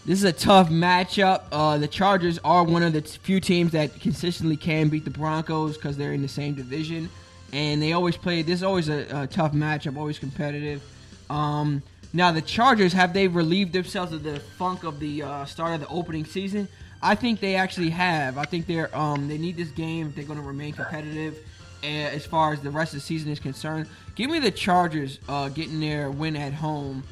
this 0.06 0.18
is 0.18 0.24
a 0.24 0.34
tough 0.34 0.70
matchup. 0.70 1.44
Uh, 1.52 1.78
the 1.78 1.88
Chargers 1.88 2.40
are 2.44 2.64
one 2.64 2.84
of 2.84 2.94
the 2.94 3.02
few 3.02 3.40
teams 3.40 3.72
that 3.74 4.00
consistently 4.00 4.58
can 4.58 4.90
beat 4.90 5.06
the 5.06 5.12
Broncos 5.12 5.78
because 5.78 5.96
they're 5.96 6.14
in 6.14 6.22
the 6.22 6.28
same 6.28 6.56
division, 6.56 7.10
and 7.54 7.82
they 7.82 7.94
always 7.94 8.18
play. 8.18 8.42
This 8.42 8.56
is 8.56 8.64
always 8.64 8.90
a, 8.90 9.06
a 9.12 9.28
tough 9.28 9.54
matchup, 9.54 9.98
always 9.98 10.18
competitive. 10.18 10.82
Um, 11.30 11.84
now 12.14 12.32
the 12.32 12.42
Chargers 12.42 12.94
have 12.94 13.14
they 13.14 13.28
relieved 13.28 13.74
themselves 13.74 14.12
of 14.12 14.24
the 14.24 14.40
funk 14.40 14.84
of 14.84 15.00
the 15.00 15.24
uh, 15.24 15.46
start 15.46 15.76
of 15.76 15.82
the 15.82 15.88
opening 15.88 16.26
season? 16.26 16.68
I 17.02 17.16
think 17.16 17.40
they 17.40 17.56
actually 17.56 17.90
have. 17.92 18.38
I 18.38 18.44
think 18.44 18.68
they're 18.68 18.96
um, 18.96 19.28
they 19.28 19.38
need 19.38 19.58
this 19.58 19.70
game 19.70 20.08
if 20.08 20.16
they're 20.16 20.26
going 20.26 20.40
to 20.40 20.46
remain 20.46 20.74
competitive. 20.74 21.38
Uh, 21.84 21.88
as 21.88 22.26
far 22.26 22.54
as 22.54 22.62
the 22.62 22.70
rest 22.70 22.94
of 22.94 23.00
the 23.00 23.06
season 23.06 23.32
is 23.32 23.40
concerned, 23.40 23.88
give 24.16 24.30
me 24.30 24.40
the 24.40 24.52
Chargers 24.52 25.20
uh, 25.28 25.50
getting 25.50 25.80
their 25.80 26.12
win 26.12 26.36
at 26.36 26.54
home, 26.54 27.04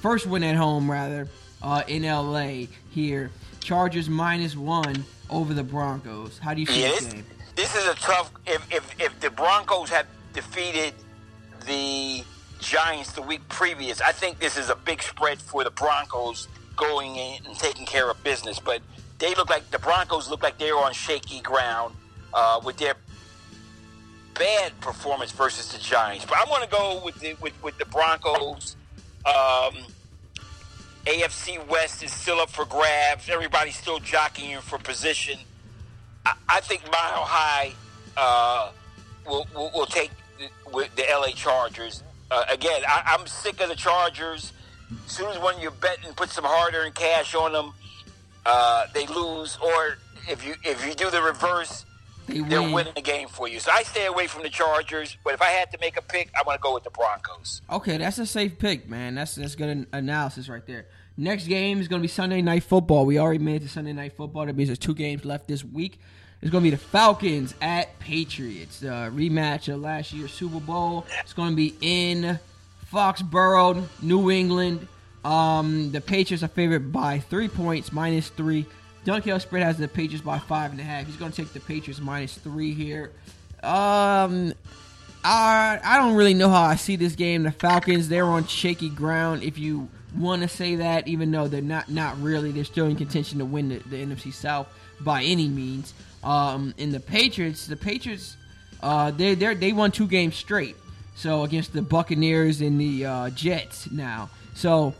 first 0.00 0.26
win 0.26 0.42
at 0.42 0.56
home 0.56 0.90
rather, 0.90 1.28
uh, 1.62 1.82
in 1.88 2.02
LA 2.02 2.66
here. 2.90 3.30
Chargers 3.60 4.08
minus 4.08 4.56
one 4.56 5.04
over 5.30 5.54
the 5.54 5.62
Broncos. 5.62 6.38
How 6.38 6.54
do 6.54 6.60
you 6.60 6.66
see 6.66 6.82
Yeah, 6.82 6.88
this 6.90 7.14
this 7.54 7.76
is 7.76 7.86
a 7.86 7.94
tough. 7.94 8.32
If, 8.46 8.66
if 8.72 9.00
if 9.00 9.20
the 9.20 9.30
Broncos 9.30 9.88
had 9.88 10.06
defeated 10.32 10.94
the 11.66 12.24
Giants 12.58 13.12
the 13.12 13.22
week 13.22 13.46
previous, 13.48 14.00
I 14.00 14.12
think 14.12 14.38
this 14.40 14.56
is 14.56 14.68
a 14.68 14.74
big 14.74 15.02
spread 15.02 15.40
for 15.40 15.62
the 15.62 15.70
Broncos 15.70 16.48
going 16.76 17.16
in 17.16 17.46
and 17.46 17.56
taking 17.58 17.86
care 17.86 18.10
of 18.10 18.22
business. 18.24 18.58
But 18.58 18.82
they 19.18 19.34
look 19.34 19.50
like 19.50 19.70
the 19.70 19.78
Broncos 19.78 20.28
look 20.28 20.42
like 20.42 20.58
they're 20.58 20.76
on 20.76 20.92
shaky 20.92 21.40
ground 21.40 21.94
uh, 22.34 22.60
with 22.64 22.78
their 22.78 22.94
bad 24.42 24.80
performance 24.80 25.30
versus 25.30 25.72
the 25.72 25.78
Giants. 25.78 26.24
But 26.24 26.36
I'm 26.38 26.48
going 26.48 26.62
to 26.62 26.68
go 26.68 27.00
with 27.04 27.14
the 27.20 27.34
with, 27.40 27.52
with 27.62 27.78
the 27.78 27.84
Broncos. 27.86 28.76
Um, 29.24 29.84
AFC 31.06 31.64
West 31.68 32.02
is 32.02 32.12
still 32.12 32.40
up 32.40 32.50
for 32.50 32.64
grabs. 32.64 33.28
Everybody's 33.28 33.76
still 33.76 34.00
jockeying 34.00 34.60
for 34.60 34.78
position. 34.78 35.38
I, 36.26 36.34
I 36.48 36.60
think 36.60 36.82
Mile 36.90 37.24
High 37.24 37.72
uh, 38.16 38.72
will, 39.26 39.46
will 39.54 39.70
will 39.72 39.86
take 39.86 40.10
the, 40.38 40.48
with 40.72 40.94
the 40.96 41.04
LA 41.08 41.28
Chargers. 41.28 42.02
Uh, 42.30 42.44
again, 42.50 42.82
I, 42.88 43.16
I'm 43.16 43.26
sick 43.28 43.60
of 43.60 43.68
the 43.68 43.76
Chargers. 43.76 44.52
As 45.06 45.12
soon 45.12 45.28
as 45.30 45.38
when 45.38 45.60
you 45.60 45.70
bet 45.70 45.98
and 46.04 46.16
put 46.16 46.30
some 46.30 46.44
hard-earned 46.44 46.94
cash 46.94 47.34
on 47.34 47.52
them, 47.52 47.72
uh, 48.44 48.86
they 48.92 49.06
lose. 49.06 49.56
Or 49.62 49.98
if 50.28 50.44
you 50.44 50.54
if 50.64 50.84
you 50.84 50.94
do 50.94 51.10
the 51.10 51.22
reverse, 51.22 51.84
They 52.32 52.40
they're 52.40 52.62
win. 52.62 52.72
winning 52.72 52.92
the 52.94 53.02
game 53.02 53.28
for 53.28 53.48
you. 53.48 53.60
So 53.60 53.70
I 53.72 53.82
stay 53.82 54.06
away 54.06 54.26
from 54.26 54.42
the 54.42 54.48
Chargers. 54.50 55.16
But 55.24 55.34
if 55.34 55.42
I 55.42 55.50
had 55.50 55.70
to 55.72 55.78
make 55.80 55.96
a 55.96 56.02
pick, 56.02 56.30
I 56.34 56.42
want 56.46 56.58
to 56.60 56.62
go 56.62 56.74
with 56.74 56.84
the 56.84 56.90
Broncos. 56.90 57.62
Okay, 57.70 57.96
that's 57.98 58.18
a 58.18 58.26
safe 58.26 58.58
pick, 58.58 58.88
man. 58.88 59.14
That's 59.14 59.34
that's 59.34 59.54
good 59.54 59.86
analysis 59.92 60.48
right 60.48 60.66
there. 60.66 60.86
Next 61.16 61.46
game 61.46 61.80
is 61.80 61.88
going 61.88 62.00
to 62.00 62.04
be 62.04 62.08
Sunday 62.08 62.40
Night 62.40 62.62
Football. 62.64 63.04
We 63.04 63.18
already 63.18 63.44
made 63.44 63.56
it 63.56 63.66
to 63.66 63.68
Sunday 63.68 63.92
Night 63.92 64.16
Football. 64.16 64.46
That 64.46 64.56
means 64.56 64.68
there's 64.68 64.78
two 64.78 64.94
games 64.94 65.24
left 65.24 65.46
this 65.46 65.62
week. 65.62 66.00
It's 66.40 66.50
going 66.50 66.64
to 66.64 66.70
be 66.70 66.74
the 66.74 66.82
Falcons 66.82 67.54
at 67.60 67.98
Patriots. 68.00 68.80
The 68.80 69.12
rematch 69.14 69.72
of 69.72 69.80
last 69.80 70.12
year's 70.12 70.32
Super 70.32 70.58
Bowl. 70.58 71.06
It's 71.20 71.34
going 71.34 71.50
to 71.50 71.56
be 71.56 71.76
in 71.80 72.40
Foxborough, 72.92 73.86
New 74.02 74.30
England. 74.30 74.88
Um, 75.24 75.92
the 75.92 76.00
Patriots 76.00 76.42
are 76.42 76.48
favored 76.48 76.92
by 76.92 77.20
three 77.20 77.48
points, 77.48 77.92
minus 77.92 78.28
three. 78.28 78.66
Dunkel 79.04 79.40
spread 79.40 79.62
has 79.62 79.78
the 79.78 79.88
Patriots 79.88 80.24
by 80.24 80.38
five 80.38 80.70
and 80.70 80.80
a 80.80 80.84
half. 80.84 81.06
He's 81.06 81.16
going 81.16 81.32
to 81.32 81.36
take 81.36 81.52
the 81.52 81.60
Patriots 81.60 82.00
minus 82.00 82.34
three 82.36 82.72
here. 82.72 83.10
Um, 83.62 84.52
I 85.24 85.80
I 85.82 85.98
don't 85.98 86.14
really 86.14 86.34
know 86.34 86.48
how 86.48 86.62
I 86.62 86.76
see 86.76 86.96
this 86.96 87.14
game. 87.14 87.42
The 87.42 87.52
Falcons 87.52 88.08
they're 88.08 88.24
on 88.24 88.46
shaky 88.46 88.88
ground. 88.88 89.42
If 89.42 89.58
you 89.58 89.88
want 90.16 90.42
to 90.42 90.48
say 90.48 90.76
that, 90.76 91.08
even 91.08 91.30
though 91.30 91.48
they're 91.48 91.62
not 91.62 91.90
not 91.90 92.20
really, 92.20 92.52
they're 92.52 92.64
still 92.64 92.86
in 92.86 92.96
contention 92.96 93.38
to 93.38 93.44
win 93.44 93.68
the, 93.68 93.78
the 93.78 94.04
NFC 94.04 94.32
South 94.32 94.68
by 95.00 95.22
any 95.22 95.48
means. 95.48 95.94
Um, 96.22 96.74
in 96.78 96.92
the 96.92 97.00
Patriots, 97.00 97.66
the 97.66 97.76
Patriots 97.76 98.36
uh, 98.82 99.10
they 99.10 99.34
they 99.34 99.54
they 99.54 99.72
won 99.72 99.90
two 99.90 100.06
games 100.06 100.36
straight. 100.36 100.76
So 101.14 101.42
against 101.44 101.72
the 101.72 101.82
Buccaneers 101.82 102.60
and 102.60 102.80
the 102.80 103.06
uh, 103.06 103.30
Jets 103.30 103.90
now. 103.90 104.30
So 104.54 104.94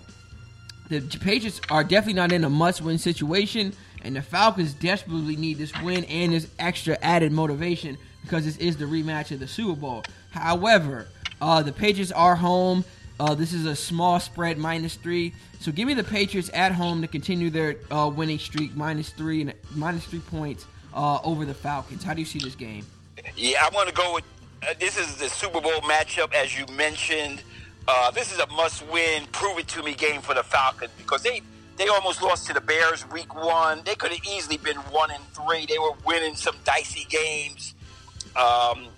the 0.89 1.01
Patriots 1.01 1.61
are 1.71 1.83
definitely 1.83 2.15
not 2.15 2.33
in 2.33 2.45
a 2.45 2.51
must-win 2.51 2.99
situation, 2.99 3.73
and 4.03 4.17
the 4.17 4.23
Falcons 4.23 4.75
desperately 4.75 5.37
need 5.37 5.59
this 5.59 5.73
win 5.83 6.05
and 6.05 6.33
this 6.33 6.49
extra 6.59 6.99
added 7.03 7.33
motivation 7.33 7.97
because 8.23 8.45
this 8.45 8.57
is 8.59 8.77
the 8.77 8.85
rematch 8.85 9.31
of 9.31 9.41
the 9.41 9.49
Super 9.49 9.81
Bowl. 9.81 10.05
However, 10.31 11.09
uh, 11.41 11.63
the 11.63 11.73
Patriots 11.73 12.13
are 12.13 12.37
home. 12.37 12.85
Uh, 13.19 13.35
this 13.35 13.53
is 13.53 13.67
a 13.67 13.77
small 13.77 14.19
spread, 14.21 14.59
minus 14.59 14.97
three. 14.97 15.35
So 15.61 15.71
give 15.71 15.87
me 15.87 15.95
the 15.95 16.05
Patriots 16.05 16.51
at 16.55 16.73
home 16.73 17.03
to 17.03 17.09
continue 17.09 17.51
their 17.51 17.77
uh, 17.91 18.11
winning 18.15 18.39
streak, 18.39 18.75
minus 18.75 19.11
three 19.11 19.43
and 19.43 19.55
minus 19.75 20.05
three 20.05 20.21
points 20.21 20.67
uh, 20.95 21.21
over 21.23 21.45
the 21.45 21.55
Falcons. 21.55 22.03
How 22.03 22.15
do 22.15 22.21
you 22.21 22.27
see 22.27 22.39
this 22.39 22.55
game? 22.55 22.85
Yeah, 23.37 23.65
I'm 23.65 23.73
going 23.73 23.87
to 23.87 23.95
go 23.95 24.15
with 24.15 24.25
uh, 24.63 24.75
this 24.79 24.97
is 24.97 25.17
the 25.17 25.29
Super 25.29 25.61
Bowl 25.61 25.81
matchup, 25.83 26.33
as 26.33 26.59
you 26.59 26.65
mentioned. 26.75 27.43
Uh, 27.89 28.11
this 28.13 28.33
is 28.33 28.39
a 28.39 28.47
must-win, 28.49 29.27
prove-it-to-me 29.33 29.95
game 29.95 30.21
for 30.21 30.35
the 30.35 30.43
Falcons 30.43 30.93
because 30.99 31.23
they 31.23 31.43
they 31.77 31.89
almost 31.89 32.23
lost 32.23 32.47
to 32.47 32.53
the 32.53 32.61
Bears 32.61 33.09
week 33.11 33.35
one. 33.35 33.83
They 33.85 33.95
could 33.95 34.13
have 34.13 34.25
easily 34.27 34.57
been 34.57 34.77
one 34.77 35.11
and 35.11 35.23
three. 35.35 35.67
They 35.67 35.79
were 35.79 35.93
winning 36.07 36.37
some 36.37 36.57
dicey 36.65 37.07
games, 37.09 37.75
um, 38.37 38.89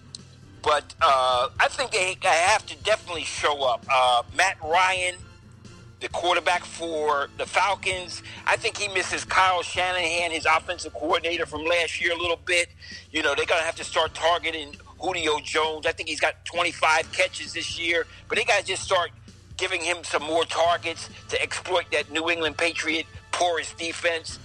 but 0.62 0.94
uh, 1.00 1.48
I 1.60 1.68
think 1.68 1.92
they 1.92 2.16
have 2.22 2.66
to 2.66 2.76
definitely 2.82 3.24
show 3.24 3.62
up. 3.62 3.84
Uh, 3.90 4.22
Matt 4.36 4.56
Ryan 4.62 5.16
the 6.04 6.10
quarterback 6.10 6.64
for 6.66 7.30
the 7.38 7.46
Falcons. 7.46 8.22
I 8.46 8.56
think 8.56 8.76
he 8.76 8.88
misses 8.88 9.24
Kyle 9.24 9.62
Shanahan, 9.62 10.32
his 10.32 10.44
offensive 10.44 10.92
coordinator 10.92 11.46
from 11.46 11.64
last 11.64 11.98
year, 11.98 12.12
a 12.12 12.18
little 12.18 12.38
bit. 12.44 12.68
You 13.10 13.22
know, 13.22 13.34
they're 13.34 13.46
going 13.46 13.60
to 13.60 13.64
have 13.64 13.76
to 13.76 13.84
start 13.84 14.12
targeting 14.12 14.76
Julio 14.98 15.38
Jones. 15.40 15.86
I 15.86 15.92
think 15.92 16.10
he's 16.10 16.20
got 16.20 16.44
25 16.44 17.10
catches 17.12 17.54
this 17.54 17.80
year, 17.80 18.06
but 18.28 18.36
they 18.36 18.44
got 18.44 18.60
to 18.60 18.66
just 18.66 18.82
start 18.82 19.12
giving 19.56 19.80
him 19.80 19.98
some 20.04 20.22
more 20.22 20.44
targets 20.44 21.08
to 21.28 21.40
exploit 21.40 21.84
that 21.92 22.10
New 22.10 22.30
England 22.30 22.58
Patriot 22.58 23.06
porous 23.32 23.72
defense. 23.74 24.38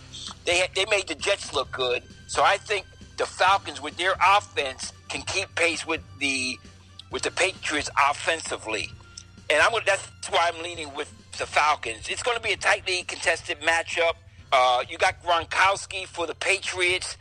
they 0.45 0.67
they 0.75 0.85
made 0.85 1.07
the 1.07 1.15
Jets 1.15 1.53
look 1.53 1.71
good. 1.71 2.03
So 2.27 2.43
I 2.43 2.57
think 2.57 2.85
the 3.17 3.25
Falcons 3.25 3.81
with 3.81 3.97
their 3.97 4.13
offense 4.35 4.93
can 5.09 5.21
keep 5.23 5.53
pace 5.55 5.85
with 5.85 6.01
the 6.19 6.57
with 7.11 7.23
the 7.23 7.31
Patriots 7.31 7.89
offensively, 8.09 8.89
and 9.49 9.61
I'm 9.61 9.71
that's 9.85 10.07
why 10.29 10.51
I'm 10.53 10.61
leaning 10.63 10.93
with 10.93 11.11
the 11.37 11.45
Falcons. 11.45 12.07
It's 12.09 12.23
going 12.23 12.37
to 12.37 12.43
be 12.43 12.53
a 12.53 12.57
tightly 12.57 13.03
contested 13.03 13.59
matchup. 13.61 14.13
Uh, 14.51 14.83
you 14.89 14.97
got 14.97 15.23
Gronkowski 15.23 16.05
for 16.05 16.27
the 16.27 16.35
Patriots. 16.35 17.17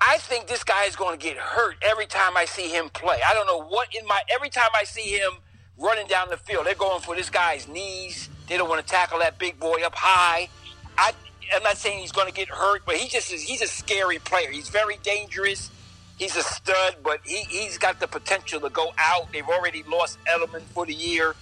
I 0.00 0.18
think 0.18 0.46
this 0.46 0.62
guy 0.62 0.84
is 0.84 0.94
going 0.94 1.18
to 1.18 1.24
get 1.24 1.36
hurt 1.38 1.76
every 1.82 2.06
time 2.06 2.36
I 2.36 2.44
see 2.44 2.68
him 2.68 2.90
play. 2.90 3.18
I 3.26 3.32
don't 3.34 3.46
know 3.46 3.62
what 3.62 3.88
in 3.94 4.06
my 4.06 4.20
every 4.34 4.50
time 4.50 4.70
I 4.74 4.84
see 4.84 5.16
him 5.16 5.32
running 5.78 6.06
down 6.06 6.28
the 6.28 6.36
field, 6.36 6.66
they're 6.66 6.74
going 6.74 7.00
for 7.02 7.14
this 7.14 7.30
guy's 7.30 7.68
knees. 7.68 8.28
They 8.48 8.56
don't 8.56 8.68
want 8.68 8.86
to 8.86 8.90
tackle 8.90 9.18
that 9.20 9.38
big 9.38 9.58
boy 9.58 9.82
up 9.84 9.94
high. 9.94 10.48
I 10.96 11.12
I'm 11.54 11.62
not 11.62 11.76
saying 11.76 12.00
he's 12.00 12.12
going 12.12 12.26
to 12.26 12.32
get 12.32 12.48
hurt, 12.48 12.82
but 12.84 12.96
he 12.96 13.08
just 13.08 13.32
is, 13.32 13.42
he's 13.42 13.62
a 13.62 13.66
scary 13.66 14.18
player. 14.18 14.50
He's 14.50 14.68
very 14.68 14.98
dangerous. 15.02 15.70
He's 16.18 16.34
a 16.36 16.42
stud, 16.42 16.96
but 17.04 17.20
he, 17.24 17.42
he's 17.44 17.78
got 17.78 18.00
the 18.00 18.08
potential 18.08 18.60
to 18.60 18.70
go 18.70 18.92
out. 18.98 19.30
They've 19.32 19.46
already 19.46 19.82
lost 19.84 20.18
Edelman 20.24 20.62
for 20.62 20.86
the 20.86 20.94
year. 20.94 21.34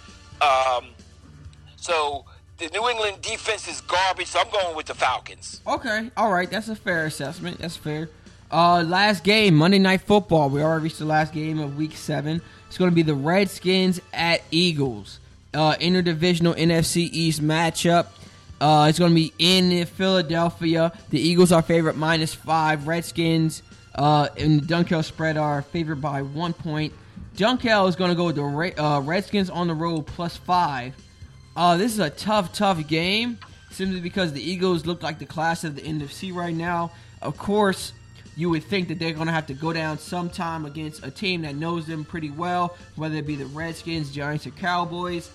Um, 0.42 0.86
so 1.76 2.24
the 2.58 2.68
New 2.68 2.88
England 2.88 3.22
defense 3.22 3.68
is 3.68 3.80
garbage, 3.82 4.26
so 4.26 4.40
I'm 4.40 4.50
going 4.50 4.76
with 4.76 4.86
the 4.86 4.94
Falcons. 4.94 5.60
Okay, 5.66 6.10
all 6.16 6.32
right, 6.32 6.50
that's 6.50 6.68
a 6.68 6.76
fair 6.76 7.06
assessment. 7.06 7.58
That's 7.58 7.76
fair. 7.76 8.10
Uh, 8.50 8.82
last 8.82 9.24
game, 9.24 9.54
Monday 9.54 9.78
Night 9.78 10.02
Football. 10.02 10.50
We 10.50 10.62
already 10.62 10.84
reached 10.84 10.98
the 10.98 11.04
last 11.04 11.32
game 11.32 11.58
of 11.58 11.76
Week 11.76 11.96
Seven. 11.96 12.42
It's 12.74 12.78
going 12.80 12.90
to 12.90 12.94
be 12.96 13.02
the 13.02 13.14
Redskins 13.14 14.00
at 14.12 14.42
Eagles. 14.50 15.20
Uh, 15.54 15.76
interdivisional 15.76 16.56
NFC 16.56 17.08
East 17.12 17.40
matchup. 17.40 18.08
Uh, 18.60 18.86
it's 18.88 18.98
going 18.98 19.12
to 19.12 19.14
be 19.14 19.32
in 19.38 19.86
Philadelphia. 19.86 20.92
The 21.10 21.20
Eagles 21.20 21.52
are 21.52 21.62
favorite 21.62 21.94
minus 21.94 22.34
five. 22.34 22.88
Redskins 22.88 23.62
uh, 23.94 24.26
in 24.36 24.58
the 24.58 24.66
Dunkel 24.66 25.04
spread 25.04 25.36
are 25.36 25.62
favored 25.62 26.00
by 26.00 26.22
one 26.22 26.52
point. 26.52 26.92
Dunkel 27.36 27.88
is 27.88 27.94
going 27.94 28.10
to 28.10 28.16
go 28.16 28.24
with 28.24 28.34
the 28.34 28.82
uh, 28.82 28.98
Redskins 29.02 29.50
on 29.50 29.68
the 29.68 29.74
road 29.74 30.08
plus 30.08 30.36
five. 30.36 30.96
Uh, 31.54 31.76
this 31.76 31.92
is 31.92 32.00
a 32.00 32.10
tough, 32.10 32.52
tough 32.52 32.84
game 32.88 33.38
simply 33.70 34.00
because 34.00 34.32
the 34.32 34.42
Eagles 34.42 34.84
look 34.84 35.00
like 35.00 35.20
the 35.20 35.26
class 35.26 35.62
of 35.62 35.76
the 35.76 35.82
NFC 35.82 36.34
right 36.34 36.52
now. 36.52 36.90
Of 37.22 37.38
course, 37.38 37.92
you 38.36 38.50
would 38.50 38.64
think 38.64 38.88
that 38.88 38.98
they're 38.98 39.12
going 39.12 39.26
to 39.26 39.32
have 39.32 39.46
to 39.46 39.54
go 39.54 39.72
down 39.72 39.98
sometime 39.98 40.66
against 40.66 41.04
a 41.04 41.10
team 41.10 41.42
that 41.42 41.54
knows 41.54 41.86
them 41.86 42.04
pretty 42.04 42.30
well, 42.30 42.76
whether 42.96 43.16
it 43.16 43.26
be 43.26 43.36
the 43.36 43.46
Redskins, 43.46 44.10
Giants, 44.10 44.46
or 44.46 44.50
Cowboys. 44.50 45.30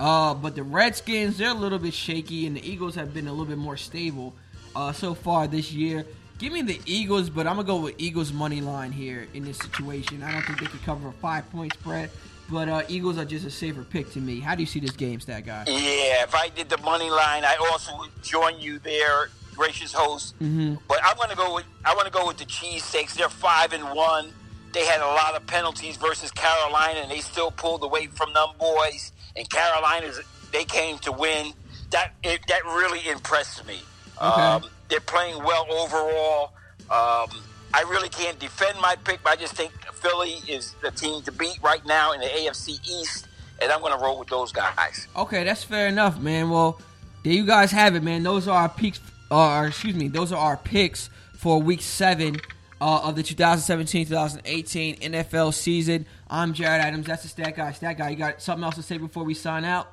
Uh, 0.00 0.34
but 0.34 0.56
the 0.56 0.62
Redskins, 0.62 1.38
they're 1.38 1.50
a 1.50 1.54
little 1.54 1.78
bit 1.78 1.94
shaky, 1.94 2.46
and 2.46 2.56
the 2.56 2.68
Eagles 2.68 2.96
have 2.96 3.14
been 3.14 3.28
a 3.28 3.30
little 3.30 3.46
bit 3.46 3.58
more 3.58 3.76
stable 3.76 4.34
uh, 4.74 4.92
so 4.92 5.14
far 5.14 5.46
this 5.46 5.72
year. 5.72 6.04
Give 6.38 6.52
me 6.52 6.62
the 6.62 6.80
Eagles, 6.84 7.30
but 7.30 7.46
I'm 7.46 7.54
gonna 7.54 7.66
go 7.66 7.76
with 7.76 7.94
Eagles 7.96 8.32
money 8.32 8.60
line 8.60 8.90
here 8.90 9.28
in 9.34 9.44
this 9.44 9.56
situation. 9.56 10.22
I 10.22 10.32
don't 10.32 10.42
think 10.42 10.58
they 10.58 10.66
could 10.66 10.82
cover 10.82 11.08
a 11.08 11.12
five 11.12 11.48
point 11.52 11.72
spread, 11.74 12.10
but 12.50 12.68
uh, 12.68 12.82
Eagles 12.88 13.18
are 13.18 13.24
just 13.24 13.46
a 13.46 13.50
safer 13.50 13.84
pick 13.84 14.10
to 14.12 14.18
me. 14.18 14.40
How 14.40 14.56
do 14.56 14.62
you 14.62 14.66
see 14.66 14.80
this 14.80 14.90
game, 14.90 15.20
stat 15.20 15.46
guy? 15.46 15.64
Yeah, 15.68 16.24
if 16.24 16.34
I 16.34 16.48
did 16.48 16.68
the 16.68 16.78
money 16.78 17.08
line, 17.08 17.44
I 17.44 17.56
also 17.70 17.96
would 17.98 18.10
join 18.22 18.58
you 18.58 18.80
there, 18.80 19.30
gracious 19.54 19.92
host. 19.92 20.34
Mm-hmm. 20.36 20.74
But 20.88 21.00
I'm 21.04 21.16
gonna 21.16 21.34
go 21.34 21.54
with 21.54 21.64
I 21.84 21.94
want 21.94 22.06
to 22.06 22.12
go 22.12 22.26
with 22.26 22.38
the 22.38 22.44
cheese 22.44 22.84
steaks. 22.84 23.14
They're 23.14 23.28
five 23.28 23.72
and 23.72 23.84
one. 23.94 24.32
They 24.72 24.84
had 24.84 25.00
a 25.00 25.06
lot 25.06 25.34
of 25.34 25.46
penalties 25.46 25.96
versus 25.96 26.30
Carolina, 26.32 27.00
and 27.00 27.10
they 27.10 27.20
still 27.20 27.50
pulled 27.50 27.84
away 27.84 28.08
from 28.08 28.32
them 28.34 28.48
boys. 28.58 29.12
And 29.36 29.48
Carolina's 29.48 30.20
they 30.52 30.64
came 30.64 30.98
to 30.98 31.12
win. 31.12 31.52
That 31.90 32.12
it, 32.22 32.40
that 32.48 32.64
really 32.64 33.08
impressed 33.08 33.66
me. 33.66 33.80
Okay. 34.20 34.40
Um, 34.40 34.64
they're 34.88 35.00
playing 35.00 35.42
well 35.42 35.66
overall. 35.72 36.52
Um, 36.90 37.28
I 37.72 37.84
really 37.88 38.08
can't 38.08 38.38
defend 38.38 38.78
my 38.80 38.96
pick, 38.96 39.22
but 39.24 39.32
I 39.32 39.36
just 39.36 39.54
think 39.54 39.72
Philly 39.94 40.36
is 40.48 40.74
the 40.82 40.90
team 40.90 41.22
to 41.22 41.32
beat 41.32 41.58
right 41.62 41.84
now 41.84 42.12
in 42.12 42.20
the 42.20 42.26
AFC 42.26 42.78
East, 42.88 43.26
and 43.60 43.72
I'm 43.72 43.80
going 43.80 43.92
to 43.92 43.98
roll 43.98 44.18
with 44.18 44.28
those 44.28 44.52
guys. 44.52 45.08
Okay, 45.16 45.42
that's 45.42 45.64
fair 45.64 45.88
enough, 45.88 46.20
man. 46.20 46.50
Well, 46.50 46.80
there 47.24 47.32
you 47.32 47.44
guys 47.44 47.72
have 47.72 47.96
it, 47.96 48.02
man. 48.02 48.22
Those 48.22 48.46
are 48.46 48.62
our 48.62 48.68
picks. 48.68 49.00
Uh, 49.30 49.64
excuse 49.68 49.94
me, 49.94 50.08
those 50.08 50.32
are 50.32 50.38
our 50.38 50.56
picks 50.56 51.10
for 51.36 51.60
Week 51.60 51.82
Seven 51.82 52.36
uh, 52.80 53.00
of 53.04 53.16
the 53.16 53.22
2017-2018 53.22 55.00
NFL 55.00 55.54
season. 55.54 56.06
I'm 56.28 56.52
Jared 56.52 56.80
Adams. 56.80 57.06
That's 57.06 57.22
the 57.22 57.28
stat 57.28 57.56
guy. 57.56 57.72
Stat 57.72 57.98
guy, 57.98 58.10
you 58.10 58.16
got 58.16 58.42
something 58.42 58.64
else 58.64 58.76
to 58.76 58.82
say 58.82 58.98
before 58.98 59.24
we 59.24 59.34
sign 59.34 59.64
out? 59.64 59.92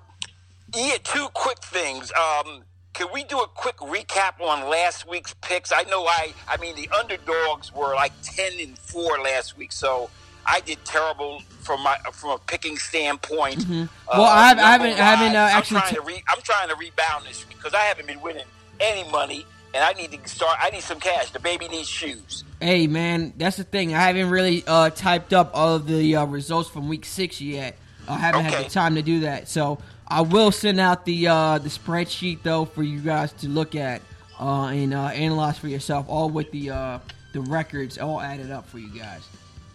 Yeah, 0.75 0.97
two 1.03 1.27
quick 1.33 1.59
things. 1.63 2.11
Um, 2.11 2.63
can 2.93 3.07
we 3.13 3.23
do 3.23 3.39
a 3.39 3.47
quick 3.47 3.77
recap 3.77 4.41
on 4.41 4.69
last 4.69 5.07
week's 5.07 5.33
picks? 5.41 5.71
I 5.71 5.83
know 5.83 6.05
I, 6.05 6.33
I 6.47 6.57
mean, 6.57 6.75
the 6.75 6.89
underdogs 6.89 7.73
were 7.73 7.95
like 7.95 8.11
ten 8.21 8.51
and 8.59 8.77
four 8.77 9.19
last 9.19 9.57
week, 9.57 9.71
so 9.71 10.09
I 10.45 10.59
did 10.59 10.83
terrible 10.83 11.41
from 11.61 11.81
my 11.83 11.97
from 12.13 12.31
a 12.31 12.37
picking 12.37 12.77
standpoint. 12.77 13.59
Mm-hmm. 13.59 13.85
Well, 14.09 14.23
I, 14.23 14.49
have, 14.49 14.59
I 14.59 14.71
haven't, 14.71 14.93
I 14.93 15.15
haven't 15.15 15.35
uh, 15.35 15.39
actually. 15.39 15.77
I'm 15.77 15.83
trying, 15.83 15.95
to 15.95 16.01
re, 16.01 16.23
I'm 16.27 16.41
trying 16.41 16.69
to 16.69 16.75
rebound 16.75 17.25
this 17.25 17.45
because 17.45 17.73
I 17.73 17.79
haven't 17.81 18.07
been 18.07 18.21
winning 18.21 18.45
any 18.81 19.09
money, 19.11 19.45
and 19.73 19.83
I 19.83 19.93
need 19.93 20.11
to 20.11 20.27
start. 20.29 20.57
I 20.61 20.69
need 20.71 20.81
some 20.83 20.99
cash. 20.99 21.31
The 21.31 21.39
baby 21.39 21.67
needs 21.67 21.87
shoes. 21.87 22.43
Hey, 22.59 22.87
man, 22.87 23.33
that's 23.37 23.57
the 23.57 23.63
thing. 23.63 23.93
I 23.95 23.99
haven't 23.99 24.29
really 24.29 24.63
uh, 24.67 24.89
typed 24.91 25.33
up 25.33 25.51
all 25.53 25.75
of 25.75 25.87
the 25.87 26.15
uh, 26.17 26.25
results 26.25 26.69
from 26.69 26.87
week 26.89 27.05
six 27.05 27.39
yet. 27.41 27.77
I 28.07 28.17
haven't 28.17 28.45
Okay. 28.47 28.55
had 28.57 28.65
the 28.65 28.69
time 28.69 28.95
to 28.95 29.01
do 29.01 29.21
that, 29.21 29.47
so 29.47 29.77
I 30.07 30.21
will 30.21 30.51
send 30.51 30.79
out 30.79 31.05
the 31.05 31.27
uh, 31.27 31.57
the 31.59 31.69
spreadsheet 31.69 32.39
though 32.43 32.65
for 32.65 32.83
you 32.83 32.99
guys 32.99 33.31
to 33.33 33.47
look 33.47 33.75
at 33.75 34.01
uh, 34.39 34.65
and 34.65 34.93
uh, 34.93 35.05
analyze 35.07 35.57
for 35.57 35.67
yourself, 35.67 36.05
all 36.09 36.29
with 36.29 36.51
the 36.51 36.71
uh, 36.71 36.99
the 37.33 37.41
records 37.41 37.97
all 37.97 38.19
added 38.19 38.51
up 38.51 38.67
for 38.67 38.79
you 38.79 38.89
guys. 38.99 39.21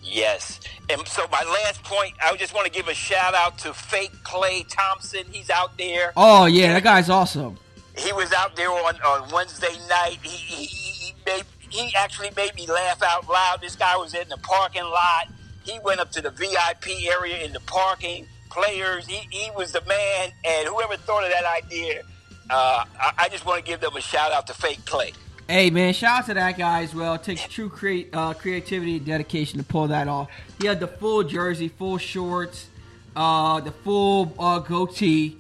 Yes. 0.03 0.61
And 0.91 1.07
so 1.09 1.27
my 1.33 1.43
last 1.43 1.83
point, 1.83 2.13
I 2.23 2.37
just 2.37 2.55
want 2.55 2.67
to 2.67 2.71
give 2.73 2.87
a 2.87 2.95
shout 2.95 3.35
out 3.35 3.59
to 3.59 3.73
Fake 3.75 4.13
Klay 4.23 4.65
Thompson. 4.69 5.23
He's 5.33 5.51
out 5.51 5.77
there. 5.79 6.13
Oh 6.17 6.47
yeah, 6.47 6.73
that 6.75 6.83
guy's 6.85 7.09
awesome. 7.11 7.59
He 7.97 8.13
was 8.13 8.33
out 8.33 8.57
there 8.57 8.71
on, 8.71 8.97
on 9.01 9.31
Wednesday 9.33 9.75
night. 9.89 10.19
He, 10.23 10.29
he, 10.29 10.65
he, 10.67 11.15
made, 11.25 11.45
he 11.71 11.95
actually 11.97 12.31
made 12.37 12.55
me 12.55 12.67
laugh 12.67 13.03
out 13.03 13.29
loud. 13.29 13.61
This 13.61 13.77
guy 13.77 13.97
was 13.97 14.15
in 14.15 14.29
the 14.29 14.37
parking 14.39 14.85
lot. 14.85 15.29
He 15.65 15.79
went 15.81 16.01
up 16.01 16.13
to 16.13 16.21
the 16.21 16.31
VIP 16.31 17.11
area 17.11 17.45
in 17.45 17.53
the 17.53 17.61
parking. 17.61 18.27
Players, 18.51 19.07
he, 19.07 19.27
he 19.31 19.51
was 19.57 19.73
the 19.73 19.83
man. 19.83 20.31
And 20.45 20.69
whoever 20.69 20.97
thought 20.97 21.25
of 21.25 21.31
that 21.31 21.45
idea, 21.45 22.03
uh, 22.51 22.85
I, 23.01 23.13
I 23.19 23.29
just 23.29 23.45
want 23.47 23.65
to 23.65 23.71
give 23.71 23.81
them 23.81 23.97
a 23.97 24.01
shout 24.01 24.33
out 24.33 24.47
to 24.49 24.55
Fake 24.55 24.81
Klay. 24.85 25.15
Hey 25.49 25.71
man, 25.71 25.95
shout 25.95 26.21
out 26.21 26.27
to 26.27 26.35
that 26.35 26.59
guy 26.59 26.83
as 26.83 26.93
well. 26.93 27.15
It 27.15 27.23
takes 27.23 27.47
true 27.47 27.69
create, 27.69 28.11
uh, 28.13 28.35
creativity 28.35 28.97
and 28.97 29.07
dedication 29.07 29.59
to 29.59 29.65
pull 29.65 29.87
that 29.89 30.09
off. 30.09 30.29
He 30.61 30.67
had 30.67 30.81
the 30.81 30.89
full 30.89 31.23
jersey, 31.23 31.69
full 31.69 31.99
shorts, 31.99 32.67
uh, 33.15 33.61
the 33.61 33.71
full 33.71 34.35
uh, 34.41 34.59
goatee, 34.59 35.37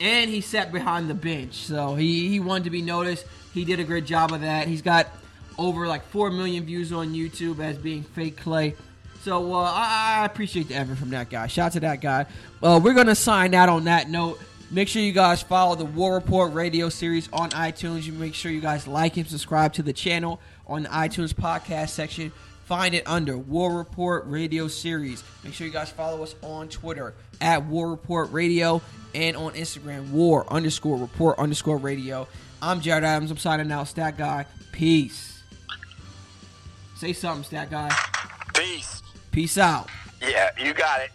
and 0.00 0.30
he 0.30 0.40
sat 0.40 0.72
behind 0.72 1.08
the 1.08 1.14
bench. 1.14 1.54
So 1.54 1.94
he, 1.94 2.28
he 2.28 2.40
wanted 2.40 2.64
to 2.64 2.70
be 2.70 2.82
noticed. 2.82 3.26
He 3.54 3.64
did 3.64 3.80
a 3.80 3.84
great 3.84 4.04
job 4.04 4.32
of 4.32 4.42
that. 4.42 4.68
He's 4.68 4.82
got 4.82 5.08
over 5.58 5.86
like 5.86 6.04
four 6.06 6.30
million 6.30 6.64
views 6.64 6.92
on 6.92 7.14
YouTube 7.14 7.58
as 7.60 7.76
being 7.76 8.02
fake 8.02 8.40
Klay. 8.40 8.76
So 9.22 9.52
uh, 9.52 9.64
I, 9.64 10.20
I 10.20 10.24
appreciate 10.26 10.68
the 10.68 10.76
effort 10.76 10.96
from 10.96 11.10
that 11.10 11.28
guy. 11.28 11.48
Shout 11.48 11.66
out 11.66 11.72
to 11.72 11.80
that 11.80 12.00
guy. 12.00 12.26
Uh, 12.62 12.80
we're 12.82 12.94
gonna 12.94 13.14
sign 13.14 13.54
out 13.54 13.68
on 13.68 13.84
that 13.84 14.08
note. 14.08 14.40
Make 14.70 14.88
sure 14.88 15.02
you 15.02 15.12
guys 15.12 15.42
follow 15.42 15.74
the 15.74 15.84
War 15.84 16.14
Report 16.14 16.52
radio 16.52 16.88
series 16.88 17.28
on 17.32 17.50
iTunes. 17.50 18.04
You 18.04 18.12
make 18.12 18.34
sure 18.34 18.52
you 18.52 18.60
guys 18.60 18.86
like 18.86 19.16
and 19.16 19.26
subscribe 19.26 19.72
to 19.74 19.82
the 19.82 19.92
channel 19.92 20.40
on 20.66 20.84
the 20.84 20.88
iTunes 20.90 21.32
podcast 21.32 21.88
section. 21.88 22.32
Find 22.68 22.94
it 22.94 23.04
under 23.06 23.38
War 23.38 23.78
Report 23.78 24.26
Radio 24.26 24.68
Series. 24.68 25.24
Make 25.42 25.54
sure 25.54 25.66
you 25.66 25.72
guys 25.72 25.88
follow 25.90 26.22
us 26.22 26.34
on 26.42 26.68
Twitter 26.68 27.14
at 27.40 27.64
War 27.64 27.90
Report 27.90 28.30
Radio 28.30 28.82
and 29.14 29.38
on 29.38 29.54
Instagram 29.54 30.10
War 30.10 30.44
underscore 30.52 30.98
Report 30.98 31.38
underscore 31.38 31.78
Radio. 31.78 32.28
I'm 32.60 32.82
Jared 32.82 33.04
Adams. 33.04 33.30
I'm 33.30 33.38
signing 33.38 33.72
out. 33.72 33.88
Stat 33.88 34.18
Guy. 34.18 34.44
Peace. 34.70 35.42
Say 36.96 37.14
something, 37.14 37.42
Stat 37.42 37.70
Guy. 37.70 37.90
Peace. 38.52 39.00
Peace 39.32 39.56
out. 39.56 39.88
Yeah, 40.20 40.50
you 40.62 40.74
got 40.74 41.00
it. 41.00 41.10